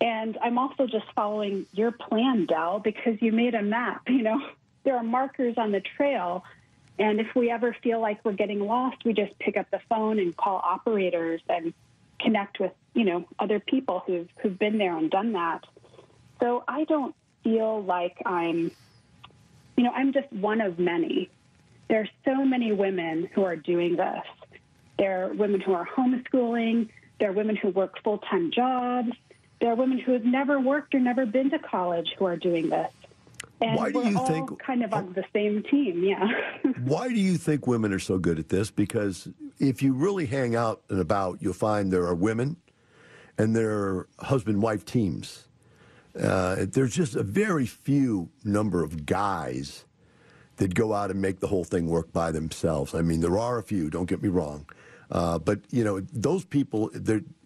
And 0.00 0.38
I'm 0.40 0.58
also 0.58 0.86
just 0.86 1.06
following 1.16 1.66
your 1.72 1.90
plan, 1.90 2.46
Del, 2.46 2.78
because 2.78 3.20
you 3.20 3.32
made 3.32 3.56
a 3.56 3.62
map, 3.62 4.02
you 4.06 4.22
know. 4.22 4.40
There 4.84 4.96
are 4.96 5.02
markers 5.02 5.54
on 5.58 5.72
the 5.72 5.82
trail 5.96 6.44
and 7.02 7.18
if 7.18 7.34
we 7.34 7.50
ever 7.50 7.76
feel 7.82 8.00
like 8.00 8.24
we're 8.24 8.32
getting 8.32 8.60
lost, 8.60 9.04
we 9.04 9.12
just 9.12 9.36
pick 9.40 9.56
up 9.56 9.68
the 9.72 9.80
phone 9.88 10.20
and 10.20 10.36
call 10.36 10.62
operators 10.62 11.40
and 11.48 11.74
connect 12.20 12.60
with, 12.60 12.70
you 12.94 13.02
know, 13.02 13.26
other 13.40 13.58
people 13.58 14.04
who've 14.06 14.28
who've 14.40 14.56
been 14.56 14.78
there 14.78 14.96
and 14.96 15.10
done 15.10 15.32
that. 15.32 15.64
So 16.40 16.62
I 16.68 16.84
don't 16.84 17.12
feel 17.42 17.82
like 17.82 18.22
I'm 18.24 18.70
you 19.76 19.82
know, 19.82 19.90
I'm 19.90 20.12
just 20.12 20.32
one 20.32 20.60
of 20.60 20.78
many. 20.78 21.28
There 21.88 22.02
are 22.02 22.08
so 22.24 22.44
many 22.44 22.70
women 22.70 23.28
who 23.34 23.42
are 23.42 23.56
doing 23.56 23.96
this. 23.96 24.22
There 24.96 25.24
are 25.24 25.32
women 25.32 25.60
who 25.60 25.72
are 25.72 25.84
homeschooling, 25.84 26.88
there 27.18 27.30
are 27.30 27.32
women 27.32 27.56
who 27.56 27.70
work 27.70 28.00
full-time 28.04 28.52
jobs, 28.52 29.10
there 29.60 29.72
are 29.72 29.74
women 29.74 29.98
who 29.98 30.12
have 30.12 30.24
never 30.24 30.60
worked 30.60 30.94
or 30.94 31.00
never 31.00 31.26
been 31.26 31.50
to 31.50 31.58
college 31.58 32.14
who 32.16 32.26
are 32.26 32.36
doing 32.36 32.68
this. 32.68 32.92
And 33.62 33.76
why 33.76 33.92
do 33.92 34.08
you 34.08 34.26
think 34.26 34.58
kind 34.60 34.82
of 34.82 34.92
on 34.92 35.12
the 35.12 35.24
same 35.32 35.62
team? 35.62 36.04
Yeah. 36.04 36.26
why 36.84 37.08
do 37.08 37.14
you 37.14 37.36
think 37.36 37.66
women 37.66 37.92
are 37.92 37.98
so 37.98 38.18
good 38.18 38.38
at 38.38 38.48
this? 38.48 38.70
Because 38.70 39.28
if 39.58 39.82
you 39.82 39.92
really 39.92 40.26
hang 40.26 40.56
out 40.56 40.82
and 40.88 41.00
about, 41.00 41.40
you'll 41.40 41.52
find 41.52 41.92
there 41.92 42.06
are 42.06 42.14
women 42.14 42.56
and 43.38 43.54
there 43.54 43.70
are 43.70 44.08
husband-wife 44.20 44.84
teams. 44.84 45.48
Uh, 46.20 46.66
there's 46.68 46.94
just 46.94 47.16
a 47.16 47.22
very 47.22 47.66
few 47.66 48.28
number 48.44 48.82
of 48.82 49.06
guys 49.06 49.86
that 50.56 50.74
go 50.74 50.92
out 50.92 51.10
and 51.10 51.20
make 51.20 51.40
the 51.40 51.46
whole 51.46 51.64
thing 51.64 51.86
work 51.86 52.12
by 52.12 52.30
themselves. 52.30 52.94
I 52.94 53.02
mean, 53.02 53.20
there 53.20 53.38
are 53.38 53.58
a 53.58 53.62
few. 53.62 53.88
Don't 53.88 54.06
get 54.06 54.22
me 54.22 54.28
wrong, 54.28 54.66
uh, 55.10 55.38
but 55.38 55.60
you 55.70 55.84
know, 55.84 56.00
those 56.12 56.44
people. 56.44 56.90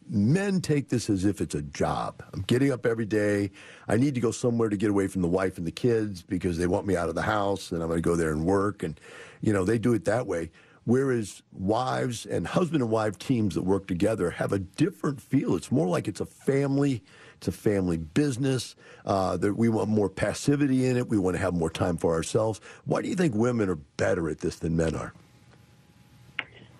Men 0.09 0.61
take 0.61 0.88
this 0.88 1.11
as 1.11 1.24
if 1.24 1.40
it's 1.40 1.54
a 1.54 1.62
job. 1.62 2.22
I'm 2.32 2.42
getting 2.42 2.70
up 2.70 2.86
every 2.86 3.07
day. 3.07 3.50
I 3.88 3.96
need 3.96 4.14
to 4.14 4.20
go 4.20 4.30
somewhere 4.30 4.68
to 4.68 4.76
get 4.76 4.90
away 4.90 5.09
from 5.09 5.22
the 5.22 5.28
wife 5.28 5.59
and 5.59 5.66
the 5.66 5.72
kids 5.72 6.22
because 6.22 6.59
they 6.59 6.68
want 6.68 6.86
me 6.86 6.96
out 6.96 7.09
of 7.09 7.16
the 7.16 7.22
house 7.22 7.72
and 7.72 7.82
I'm 7.82 7.88
going 7.88 8.02
to 8.02 8.09
go 8.09 8.14
there 8.14 8.30
and 8.30 8.44
work. 8.44 8.84
And, 8.84 9.00
you 9.40 9.52
know, 9.52 9.64
they 9.64 9.78
do 9.78 9.94
it 9.94 10.04
that 10.04 10.26
way. 10.26 10.50
Whereas 10.84 11.42
wives 11.52 12.24
and 12.26 12.46
husband 12.46 12.82
and 12.82 12.90
wife 12.92 13.18
teams 13.18 13.57
that 13.57 13.62
work 13.62 13.88
together 13.88 14.30
have 14.30 14.52
a 14.52 14.61
different 14.61 15.20
feel. 15.20 15.57
It's 15.57 15.72
more 15.72 15.88
like 15.88 16.07
it's 16.07 16.20
a 16.20 16.26
family. 16.26 17.02
It's 17.38 17.48
a 17.48 17.52
family 17.52 17.96
business. 17.96 18.76
Uh, 19.04 19.36
that 19.38 19.54
we 19.54 19.68
want 19.68 19.88
more 19.88 20.09
passivity 20.09 20.86
in 20.86 20.96
it. 20.96 21.09
We 21.09 21.18
want 21.18 21.34
to 21.34 21.40
have 21.40 21.54
more 21.54 21.70
time 21.70 21.96
for 21.96 22.14
ourselves. 22.14 22.61
Why 22.84 23.02
do 23.02 23.09
you 23.09 23.16
think 23.16 23.34
women 23.34 23.68
are 23.68 23.74
better 23.96 24.28
at 24.30 24.38
this 24.38 24.57
than 24.57 24.76
men 24.76 24.94
are? 24.94 25.12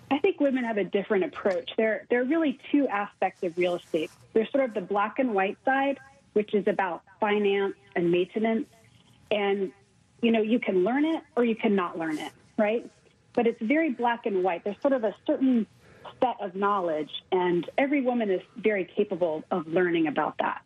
I 0.09 0.19
think 0.19 0.39
women 0.39 0.63
have 0.63 0.77
a 0.77 0.83
different 0.83 1.25
approach. 1.25 1.71
There, 1.77 2.05
there 2.09 2.21
are 2.21 2.25
really 2.25 2.59
two 2.71 2.87
aspects 2.87 3.43
of 3.43 3.57
real 3.57 3.75
estate. 3.75 4.09
There's 4.33 4.49
sort 4.51 4.63
of 4.63 4.73
the 4.73 4.81
black 4.81 5.19
and 5.19 5.33
white 5.33 5.57
side, 5.65 5.99
which 6.33 6.53
is 6.53 6.67
about 6.67 7.03
finance 7.19 7.75
and 7.95 8.11
maintenance. 8.11 8.67
And, 9.31 9.71
you 10.21 10.31
know, 10.31 10.41
you 10.41 10.59
can 10.59 10.83
learn 10.83 11.03
it 11.03 11.23
or 11.35 11.43
you 11.43 11.55
cannot 11.55 11.97
learn 11.97 12.17
it, 12.19 12.31
right? 12.57 12.89
But 13.33 13.47
it's 13.47 13.61
very 13.61 13.91
black 13.91 14.25
and 14.25 14.43
white. 14.43 14.63
There's 14.63 14.79
sort 14.81 14.93
of 14.93 15.03
a 15.03 15.13
certain 15.25 15.67
set 16.21 16.37
of 16.39 16.55
knowledge, 16.55 17.11
and 17.31 17.69
every 17.77 18.01
woman 18.01 18.31
is 18.31 18.41
very 18.55 18.85
capable 18.85 19.43
of 19.51 19.67
learning 19.67 20.07
about 20.07 20.37
that. 20.39 20.61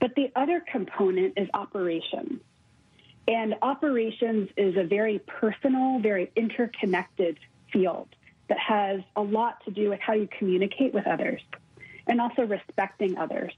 But 0.00 0.14
the 0.14 0.30
other 0.36 0.60
component 0.60 1.34
is 1.36 1.48
operations. 1.52 2.40
And 3.26 3.56
operations 3.60 4.48
is 4.56 4.76
a 4.76 4.84
very 4.84 5.18
personal, 5.18 5.98
very 5.98 6.30
interconnected 6.36 7.38
field 7.72 8.08
that 8.48 8.58
has 8.58 9.00
a 9.16 9.22
lot 9.22 9.64
to 9.64 9.70
do 9.70 9.90
with 9.90 10.00
how 10.00 10.14
you 10.14 10.28
communicate 10.38 10.94
with 10.94 11.06
others 11.06 11.40
and 12.06 12.20
also 12.20 12.42
respecting 12.42 13.18
others. 13.18 13.52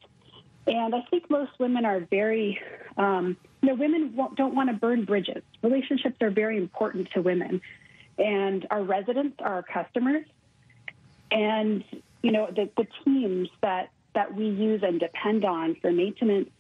And 0.67 0.95
I 0.95 1.03
think 1.11 1.31
most 1.31 1.53
women 1.59 1.85
are 1.85 2.01
very, 2.01 2.61
um, 2.97 3.37
you 3.63 3.69
know, 3.69 3.75
women 3.75 4.15
don't 4.37 4.55
want 4.55 4.69
to 4.69 4.77
burn 4.77 5.05
bridges. 5.05 5.43
Relationships 5.63 6.17
are 6.21 6.31
very 6.31 6.59
important 6.59 7.11
to 7.13 7.23
women. 7.23 7.61
And 8.19 8.67
our 8.71 8.83
residents 8.83 9.37
are 9.41 9.55
our 9.55 9.63
customers. 9.63 10.27
And, 11.31 11.85
you 12.23 12.33
know, 12.33 12.51
the, 12.55 12.69
the 12.77 12.87
teams 13.05 13.49
that, 13.63 13.91
that 14.15 14.35
we 14.35 14.47
use 14.47 14.83
and 14.83 15.01
depend 15.01 15.45
on 15.45 15.77
for 15.77 15.91
maintenance, 15.91 16.51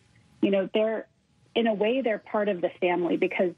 you 0.40 0.50
know, 0.50 0.68
they're, 0.72 1.06
in 1.54 1.66
a 1.66 1.74
way, 1.74 2.00
they're 2.00 2.18
part 2.18 2.48
of 2.48 2.60
the 2.60 2.70
family 2.80 3.16
because 3.16 3.52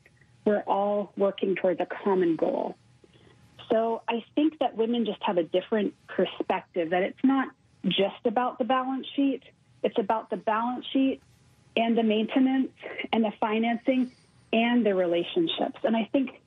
we're 0.44 0.62
all 0.62 1.12
working 1.16 1.54
towards 1.54 1.80
a 1.80 1.86
common 1.86 2.36
goal. 2.36 2.76
So 3.72 4.02
I 4.06 4.22
think 4.34 4.58
that 4.58 4.76
women 4.76 5.06
just 5.06 5.22
have 5.22 5.38
a 5.38 5.44
different 5.44 5.94
perspective 6.06 6.90
that 6.90 7.02
it's 7.02 7.24
not 7.24 7.48
just 7.86 8.26
about 8.26 8.58
the 8.58 8.64
balance 8.64 9.06
sheet, 9.16 9.42
it's 9.82 9.98
about 9.98 10.28
the 10.28 10.36
balance 10.36 10.84
sheet 10.92 11.22
and 11.74 11.96
the 11.96 12.02
maintenance 12.02 12.72
and 13.12 13.24
the 13.24 13.32
financing 13.40 14.12
and 14.52 14.84
the 14.84 14.94
relationships. 14.94 15.78
And 15.84 15.96
I 15.96 16.06
think 16.12 16.42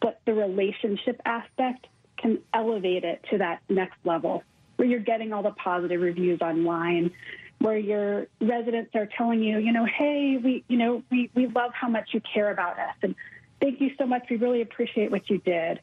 that 0.00 0.20
the 0.24 0.32
relationship 0.32 1.20
aspect 1.26 1.86
can 2.16 2.38
elevate 2.54 3.04
it 3.04 3.22
to 3.30 3.38
that 3.38 3.60
next 3.68 3.98
level 4.04 4.42
where 4.76 4.88
you're 4.88 5.00
getting 5.00 5.34
all 5.34 5.42
the 5.42 5.50
positive 5.50 6.00
reviews 6.00 6.40
online 6.40 7.10
where 7.58 7.78
your 7.78 8.26
residents 8.40 8.90
are 8.94 9.08
telling 9.18 9.42
you, 9.42 9.58
you 9.58 9.72
know, 9.72 9.84
hey, 9.84 10.38
we, 10.42 10.64
you 10.68 10.78
know, 10.78 11.02
we, 11.10 11.30
we 11.34 11.46
love 11.46 11.72
how 11.74 11.88
much 11.88 12.08
you 12.12 12.22
care 12.32 12.50
about 12.50 12.78
us 12.78 12.96
and 13.02 13.14
thank 13.60 13.82
you 13.82 13.90
so 13.98 14.06
much. 14.06 14.24
We 14.30 14.36
really 14.36 14.62
appreciate 14.62 15.10
what 15.10 15.28
you 15.28 15.38
did 15.38 15.78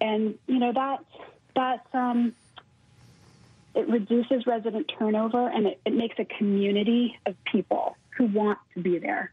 and 0.00 0.38
you 0.46 0.58
know 0.58 0.72
that 0.72 1.04
that 1.56 1.86
um, 1.92 2.32
it 3.74 3.88
reduces 3.88 4.46
resident 4.46 4.90
turnover 4.98 5.48
and 5.48 5.66
it, 5.66 5.80
it 5.84 5.94
makes 5.94 6.18
a 6.18 6.24
community 6.24 7.18
of 7.26 7.34
people 7.44 7.96
who 8.16 8.26
want 8.26 8.58
to 8.74 8.80
be 8.80 8.98
there. 8.98 9.32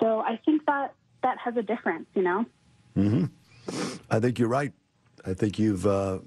So 0.00 0.20
I 0.20 0.38
think 0.44 0.66
that 0.66 0.94
that 1.22 1.38
has 1.38 1.56
a 1.56 1.62
difference, 1.62 2.06
you 2.14 2.22
know. 2.22 2.44
Mm-hmm. 2.96 3.94
I 4.10 4.20
think 4.20 4.38
you're 4.38 4.48
right. 4.48 4.72
I 5.24 5.34
think 5.34 5.58
you've 5.58 5.86
uh, 5.86 6.18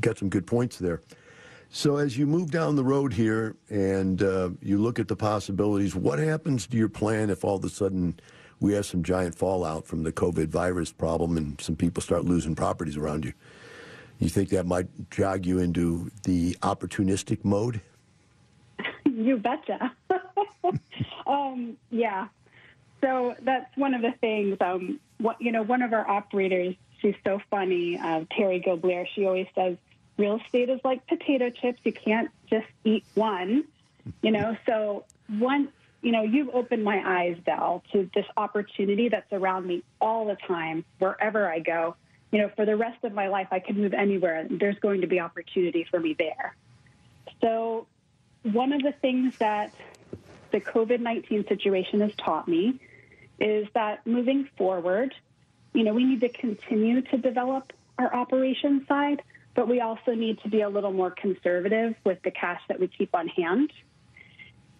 got 0.00 0.18
some 0.18 0.28
good 0.28 0.46
points 0.46 0.78
there. 0.78 1.00
So 1.70 1.96
as 1.96 2.16
you 2.16 2.26
move 2.26 2.50
down 2.50 2.76
the 2.76 2.84
road 2.84 3.12
here 3.12 3.56
and 3.68 4.22
uh, 4.22 4.50
you 4.60 4.78
look 4.78 4.98
at 4.98 5.08
the 5.08 5.16
possibilities, 5.16 5.94
what 5.94 6.18
happens 6.18 6.66
to 6.68 6.76
your 6.76 6.88
plan 6.88 7.30
if 7.30 7.44
all 7.44 7.56
of 7.56 7.64
a 7.64 7.68
sudden 7.68 8.18
we 8.64 8.72
have 8.72 8.86
some 8.86 9.02
giant 9.02 9.34
fallout 9.34 9.86
from 9.86 10.04
the 10.04 10.10
COVID 10.10 10.48
virus 10.48 10.90
problem 10.90 11.36
and 11.36 11.60
some 11.60 11.76
people 11.76 12.02
start 12.02 12.24
losing 12.24 12.56
properties 12.56 12.96
around 12.96 13.26
you. 13.26 13.34
You 14.18 14.30
think 14.30 14.48
that 14.50 14.64
might 14.64 14.88
jog 15.10 15.44
you 15.44 15.58
into 15.58 16.10
the 16.22 16.54
opportunistic 16.62 17.44
mode? 17.44 17.80
You 19.06 19.36
betcha. 19.36 19.92
um, 21.26 21.76
yeah. 21.90 22.26
So 23.00 23.36
that's 23.42 23.76
one 23.76 23.94
of 23.94 24.02
the 24.02 24.10
things. 24.20 24.56
Um, 24.60 24.98
what, 25.18 25.40
you 25.40 25.52
know, 25.52 25.62
one 25.62 25.82
of 25.82 25.92
our 25.92 26.08
operators, 26.08 26.74
she's 27.00 27.14
so 27.22 27.40
funny, 27.48 27.96
uh, 27.96 28.24
Terry 28.36 28.60
Gobler, 28.60 29.06
she 29.14 29.24
always 29.24 29.46
says, 29.54 29.76
real 30.16 30.40
estate 30.40 30.68
is 30.68 30.80
like 30.82 31.06
potato 31.06 31.50
chips. 31.50 31.78
You 31.84 31.92
can't 31.92 32.28
just 32.50 32.66
eat 32.82 33.04
one, 33.14 33.64
you 34.20 34.32
know. 34.32 34.56
So 34.66 35.04
once 35.28 35.70
you 36.04 36.12
know, 36.12 36.22
you've 36.22 36.50
opened 36.50 36.84
my 36.84 37.02
eyes, 37.02 37.38
Del, 37.46 37.82
to 37.92 38.10
this 38.14 38.26
opportunity 38.36 39.08
that's 39.08 39.32
around 39.32 39.66
me 39.66 39.82
all 40.02 40.26
the 40.26 40.36
time, 40.46 40.84
wherever 40.98 41.50
I 41.50 41.60
go. 41.60 41.96
You 42.30 42.42
know, 42.42 42.50
for 42.54 42.66
the 42.66 42.76
rest 42.76 43.02
of 43.04 43.14
my 43.14 43.28
life, 43.28 43.48
I 43.50 43.58
could 43.58 43.78
move 43.78 43.94
anywhere. 43.94 44.46
There's 44.50 44.78
going 44.80 45.00
to 45.00 45.06
be 45.06 45.18
opportunity 45.18 45.86
for 45.90 45.98
me 45.98 46.12
there. 46.12 46.54
So, 47.40 47.86
one 48.42 48.74
of 48.74 48.82
the 48.82 48.92
things 48.92 49.32
that 49.38 49.72
the 50.50 50.60
COVID 50.60 51.00
19 51.00 51.46
situation 51.48 52.00
has 52.02 52.10
taught 52.18 52.46
me 52.46 52.78
is 53.40 53.66
that 53.72 54.06
moving 54.06 54.46
forward, 54.58 55.14
you 55.72 55.84
know, 55.84 55.94
we 55.94 56.04
need 56.04 56.20
to 56.20 56.28
continue 56.28 57.00
to 57.00 57.16
develop 57.16 57.72
our 57.98 58.14
operations 58.14 58.86
side, 58.88 59.22
but 59.54 59.68
we 59.68 59.80
also 59.80 60.12
need 60.12 60.38
to 60.40 60.50
be 60.50 60.60
a 60.60 60.68
little 60.68 60.92
more 60.92 61.10
conservative 61.10 61.94
with 62.04 62.20
the 62.24 62.30
cash 62.30 62.60
that 62.68 62.78
we 62.78 62.88
keep 62.88 63.14
on 63.14 63.26
hand 63.28 63.72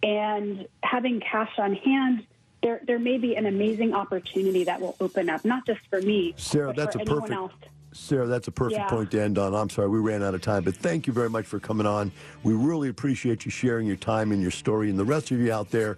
and 0.05 0.67
having 0.83 1.19
cash 1.19 1.51
on 1.57 1.73
hand, 1.73 2.25
there, 2.61 2.79
there 2.85 2.99
may 2.99 3.17
be 3.17 3.35
an 3.35 3.47
amazing 3.47 3.95
opportunity 3.95 4.63
that 4.63 4.79
will 4.79 4.95
open 4.99 5.29
up, 5.29 5.43
not 5.43 5.65
just 5.65 5.81
for 5.89 5.99
me, 5.99 6.35
Sarah, 6.37 6.73
that's 6.73 6.95
a 6.95 6.99
perfect. 6.99 7.33
Else. 7.33 7.51
Sarah, 7.91 8.27
that's 8.27 8.47
a 8.47 8.51
perfect 8.51 8.81
yeah. 8.81 8.89
point 8.89 9.09
to 9.11 9.21
end 9.21 9.37
on. 9.37 9.55
I'm 9.55 9.69
sorry 9.69 9.87
we 9.87 9.99
ran 9.99 10.21
out 10.21 10.35
of 10.35 10.41
time, 10.41 10.63
but 10.63 10.75
thank 10.75 11.07
you 11.07 11.13
very 11.13 11.29
much 11.29 11.45
for 11.45 11.59
coming 11.59 11.87
on. 11.87 12.11
We 12.43 12.53
really 12.53 12.89
appreciate 12.89 13.45
you 13.45 13.51
sharing 13.51 13.87
your 13.87 13.95
time 13.95 14.31
and 14.31 14.41
your 14.41 14.51
story. 14.51 14.89
And 14.89 14.99
the 14.99 15.05
rest 15.05 15.31
of 15.31 15.39
you 15.39 15.51
out 15.51 15.71
there, 15.71 15.97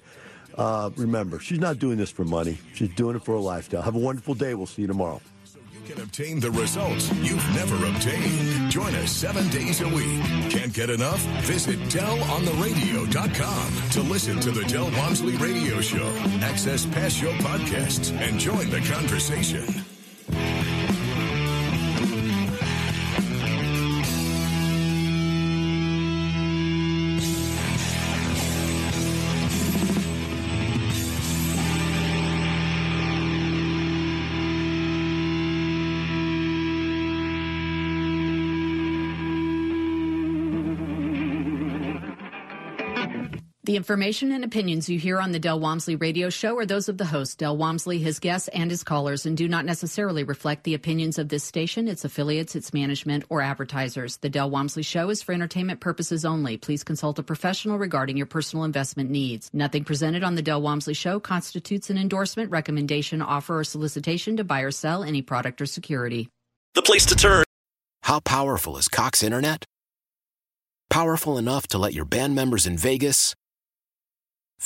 uh, 0.57 0.91
remember, 0.95 1.39
she's 1.39 1.59
not 1.59 1.79
doing 1.79 1.97
this 1.97 2.11
for 2.11 2.23
money. 2.23 2.59
She's 2.75 2.93
doing 2.93 3.15
it 3.15 3.25
for 3.25 3.33
a 3.33 3.39
lifestyle. 3.39 3.81
Have 3.81 3.95
a 3.95 3.99
wonderful 3.99 4.35
day. 4.35 4.53
We'll 4.53 4.67
see 4.67 4.83
you 4.83 4.87
tomorrow 4.87 5.21
can 5.87 6.01
obtain 6.01 6.39
the 6.41 6.51
results 6.51 7.09
you've 7.21 7.55
never 7.55 7.77
obtained. 7.85 8.69
Join 8.69 8.93
us 8.95 9.09
seven 9.09 9.47
days 9.49 9.79
a 9.79 9.87
week. 9.87 10.21
Can't 10.51 10.73
get 10.73 10.89
enough? 10.89 11.21
Visit 11.45 11.79
DelOnTheRadio.com 11.89 13.89
to 13.91 14.01
listen 14.01 14.37
to 14.41 14.51
the 14.51 14.65
Del 14.65 14.91
Walmsley 14.91 15.37
Radio 15.37 15.79
Show, 15.79 16.09
access 16.41 16.85
past 16.87 17.15
show 17.15 17.31
podcasts, 17.37 18.11
and 18.11 18.37
join 18.37 18.69
the 18.69 18.81
conversation. 18.81 19.63
Information 43.77 44.33
and 44.33 44.43
opinions 44.43 44.89
you 44.89 44.99
hear 44.99 45.21
on 45.21 45.31
the 45.31 45.39
Del 45.39 45.59
Walmsley 45.59 45.95
radio 45.95 46.29
show 46.29 46.57
are 46.57 46.65
those 46.65 46.89
of 46.89 46.97
the 46.97 47.05
host, 47.05 47.37
Del 47.37 47.55
Walmsley, 47.55 47.99
his 47.99 48.19
guests, 48.19 48.49
and 48.49 48.69
his 48.69 48.83
callers, 48.83 49.25
and 49.25 49.37
do 49.37 49.47
not 49.47 49.63
necessarily 49.63 50.25
reflect 50.25 50.65
the 50.65 50.73
opinions 50.73 51.17
of 51.17 51.29
this 51.29 51.45
station, 51.45 51.87
its 51.87 52.03
affiliates, 52.03 52.55
its 52.55 52.73
management, 52.73 53.23
or 53.29 53.41
advertisers. 53.41 54.17
The 54.17 54.29
Del 54.29 54.49
Walmsley 54.49 54.83
show 54.83 55.09
is 55.09 55.21
for 55.21 55.31
entertainment 55.31 55.79
purposes 55.79 56.25
only. 56.25 56.57
Please 56.57 56.83
consult 56.83 57.19
a 57.19 57.23
professional 57.23 57.77
regarding 57.77 58.17
your 58.17 58.25
personal 58.25 58.65
investment 58.65 59.09
needs. 59.09 59.49
Nothing 59.53 59.85
presented 59.85 60.23
on 60.23 60.35
the 60.35 60.41
Del 60.41 60.61
Walmsley 60.61 60.93
show 60.93 61.21
constitutes 61.21 61.89
an 61.89 61.97
endorsement, 61.97 62.51
recommendation, 62.51 63.21
offer, 63.21 63.59
or 63.59 63.63
solicitation 63.63 64.35
to 64.35 64.43
buy 64.43 64.61
or 64.61 64.71
sell 64.71 65.03
any 65.03 65.21
product 65.21 65.61
or 65.61 65.65
security. 65.65 66.29
The 66.73 66.81
place 66.81 67.05
to 67.05 67.15
turn. 67.15 67.45
How 68.01 68.19
powerful 68.19 68.77
is 68.77 68.87
Cox 68.87 69.23
Internet? 69.23 69.63
Powerful 70.89 71.37
enough 71.37 71.67
to 71.67 71.77
let 71.77 71.93
your 71.93 72.05
band 72.05 72.33
members 72.33 72.65
in 72.65 72.77
Vegas, 72.77 73.35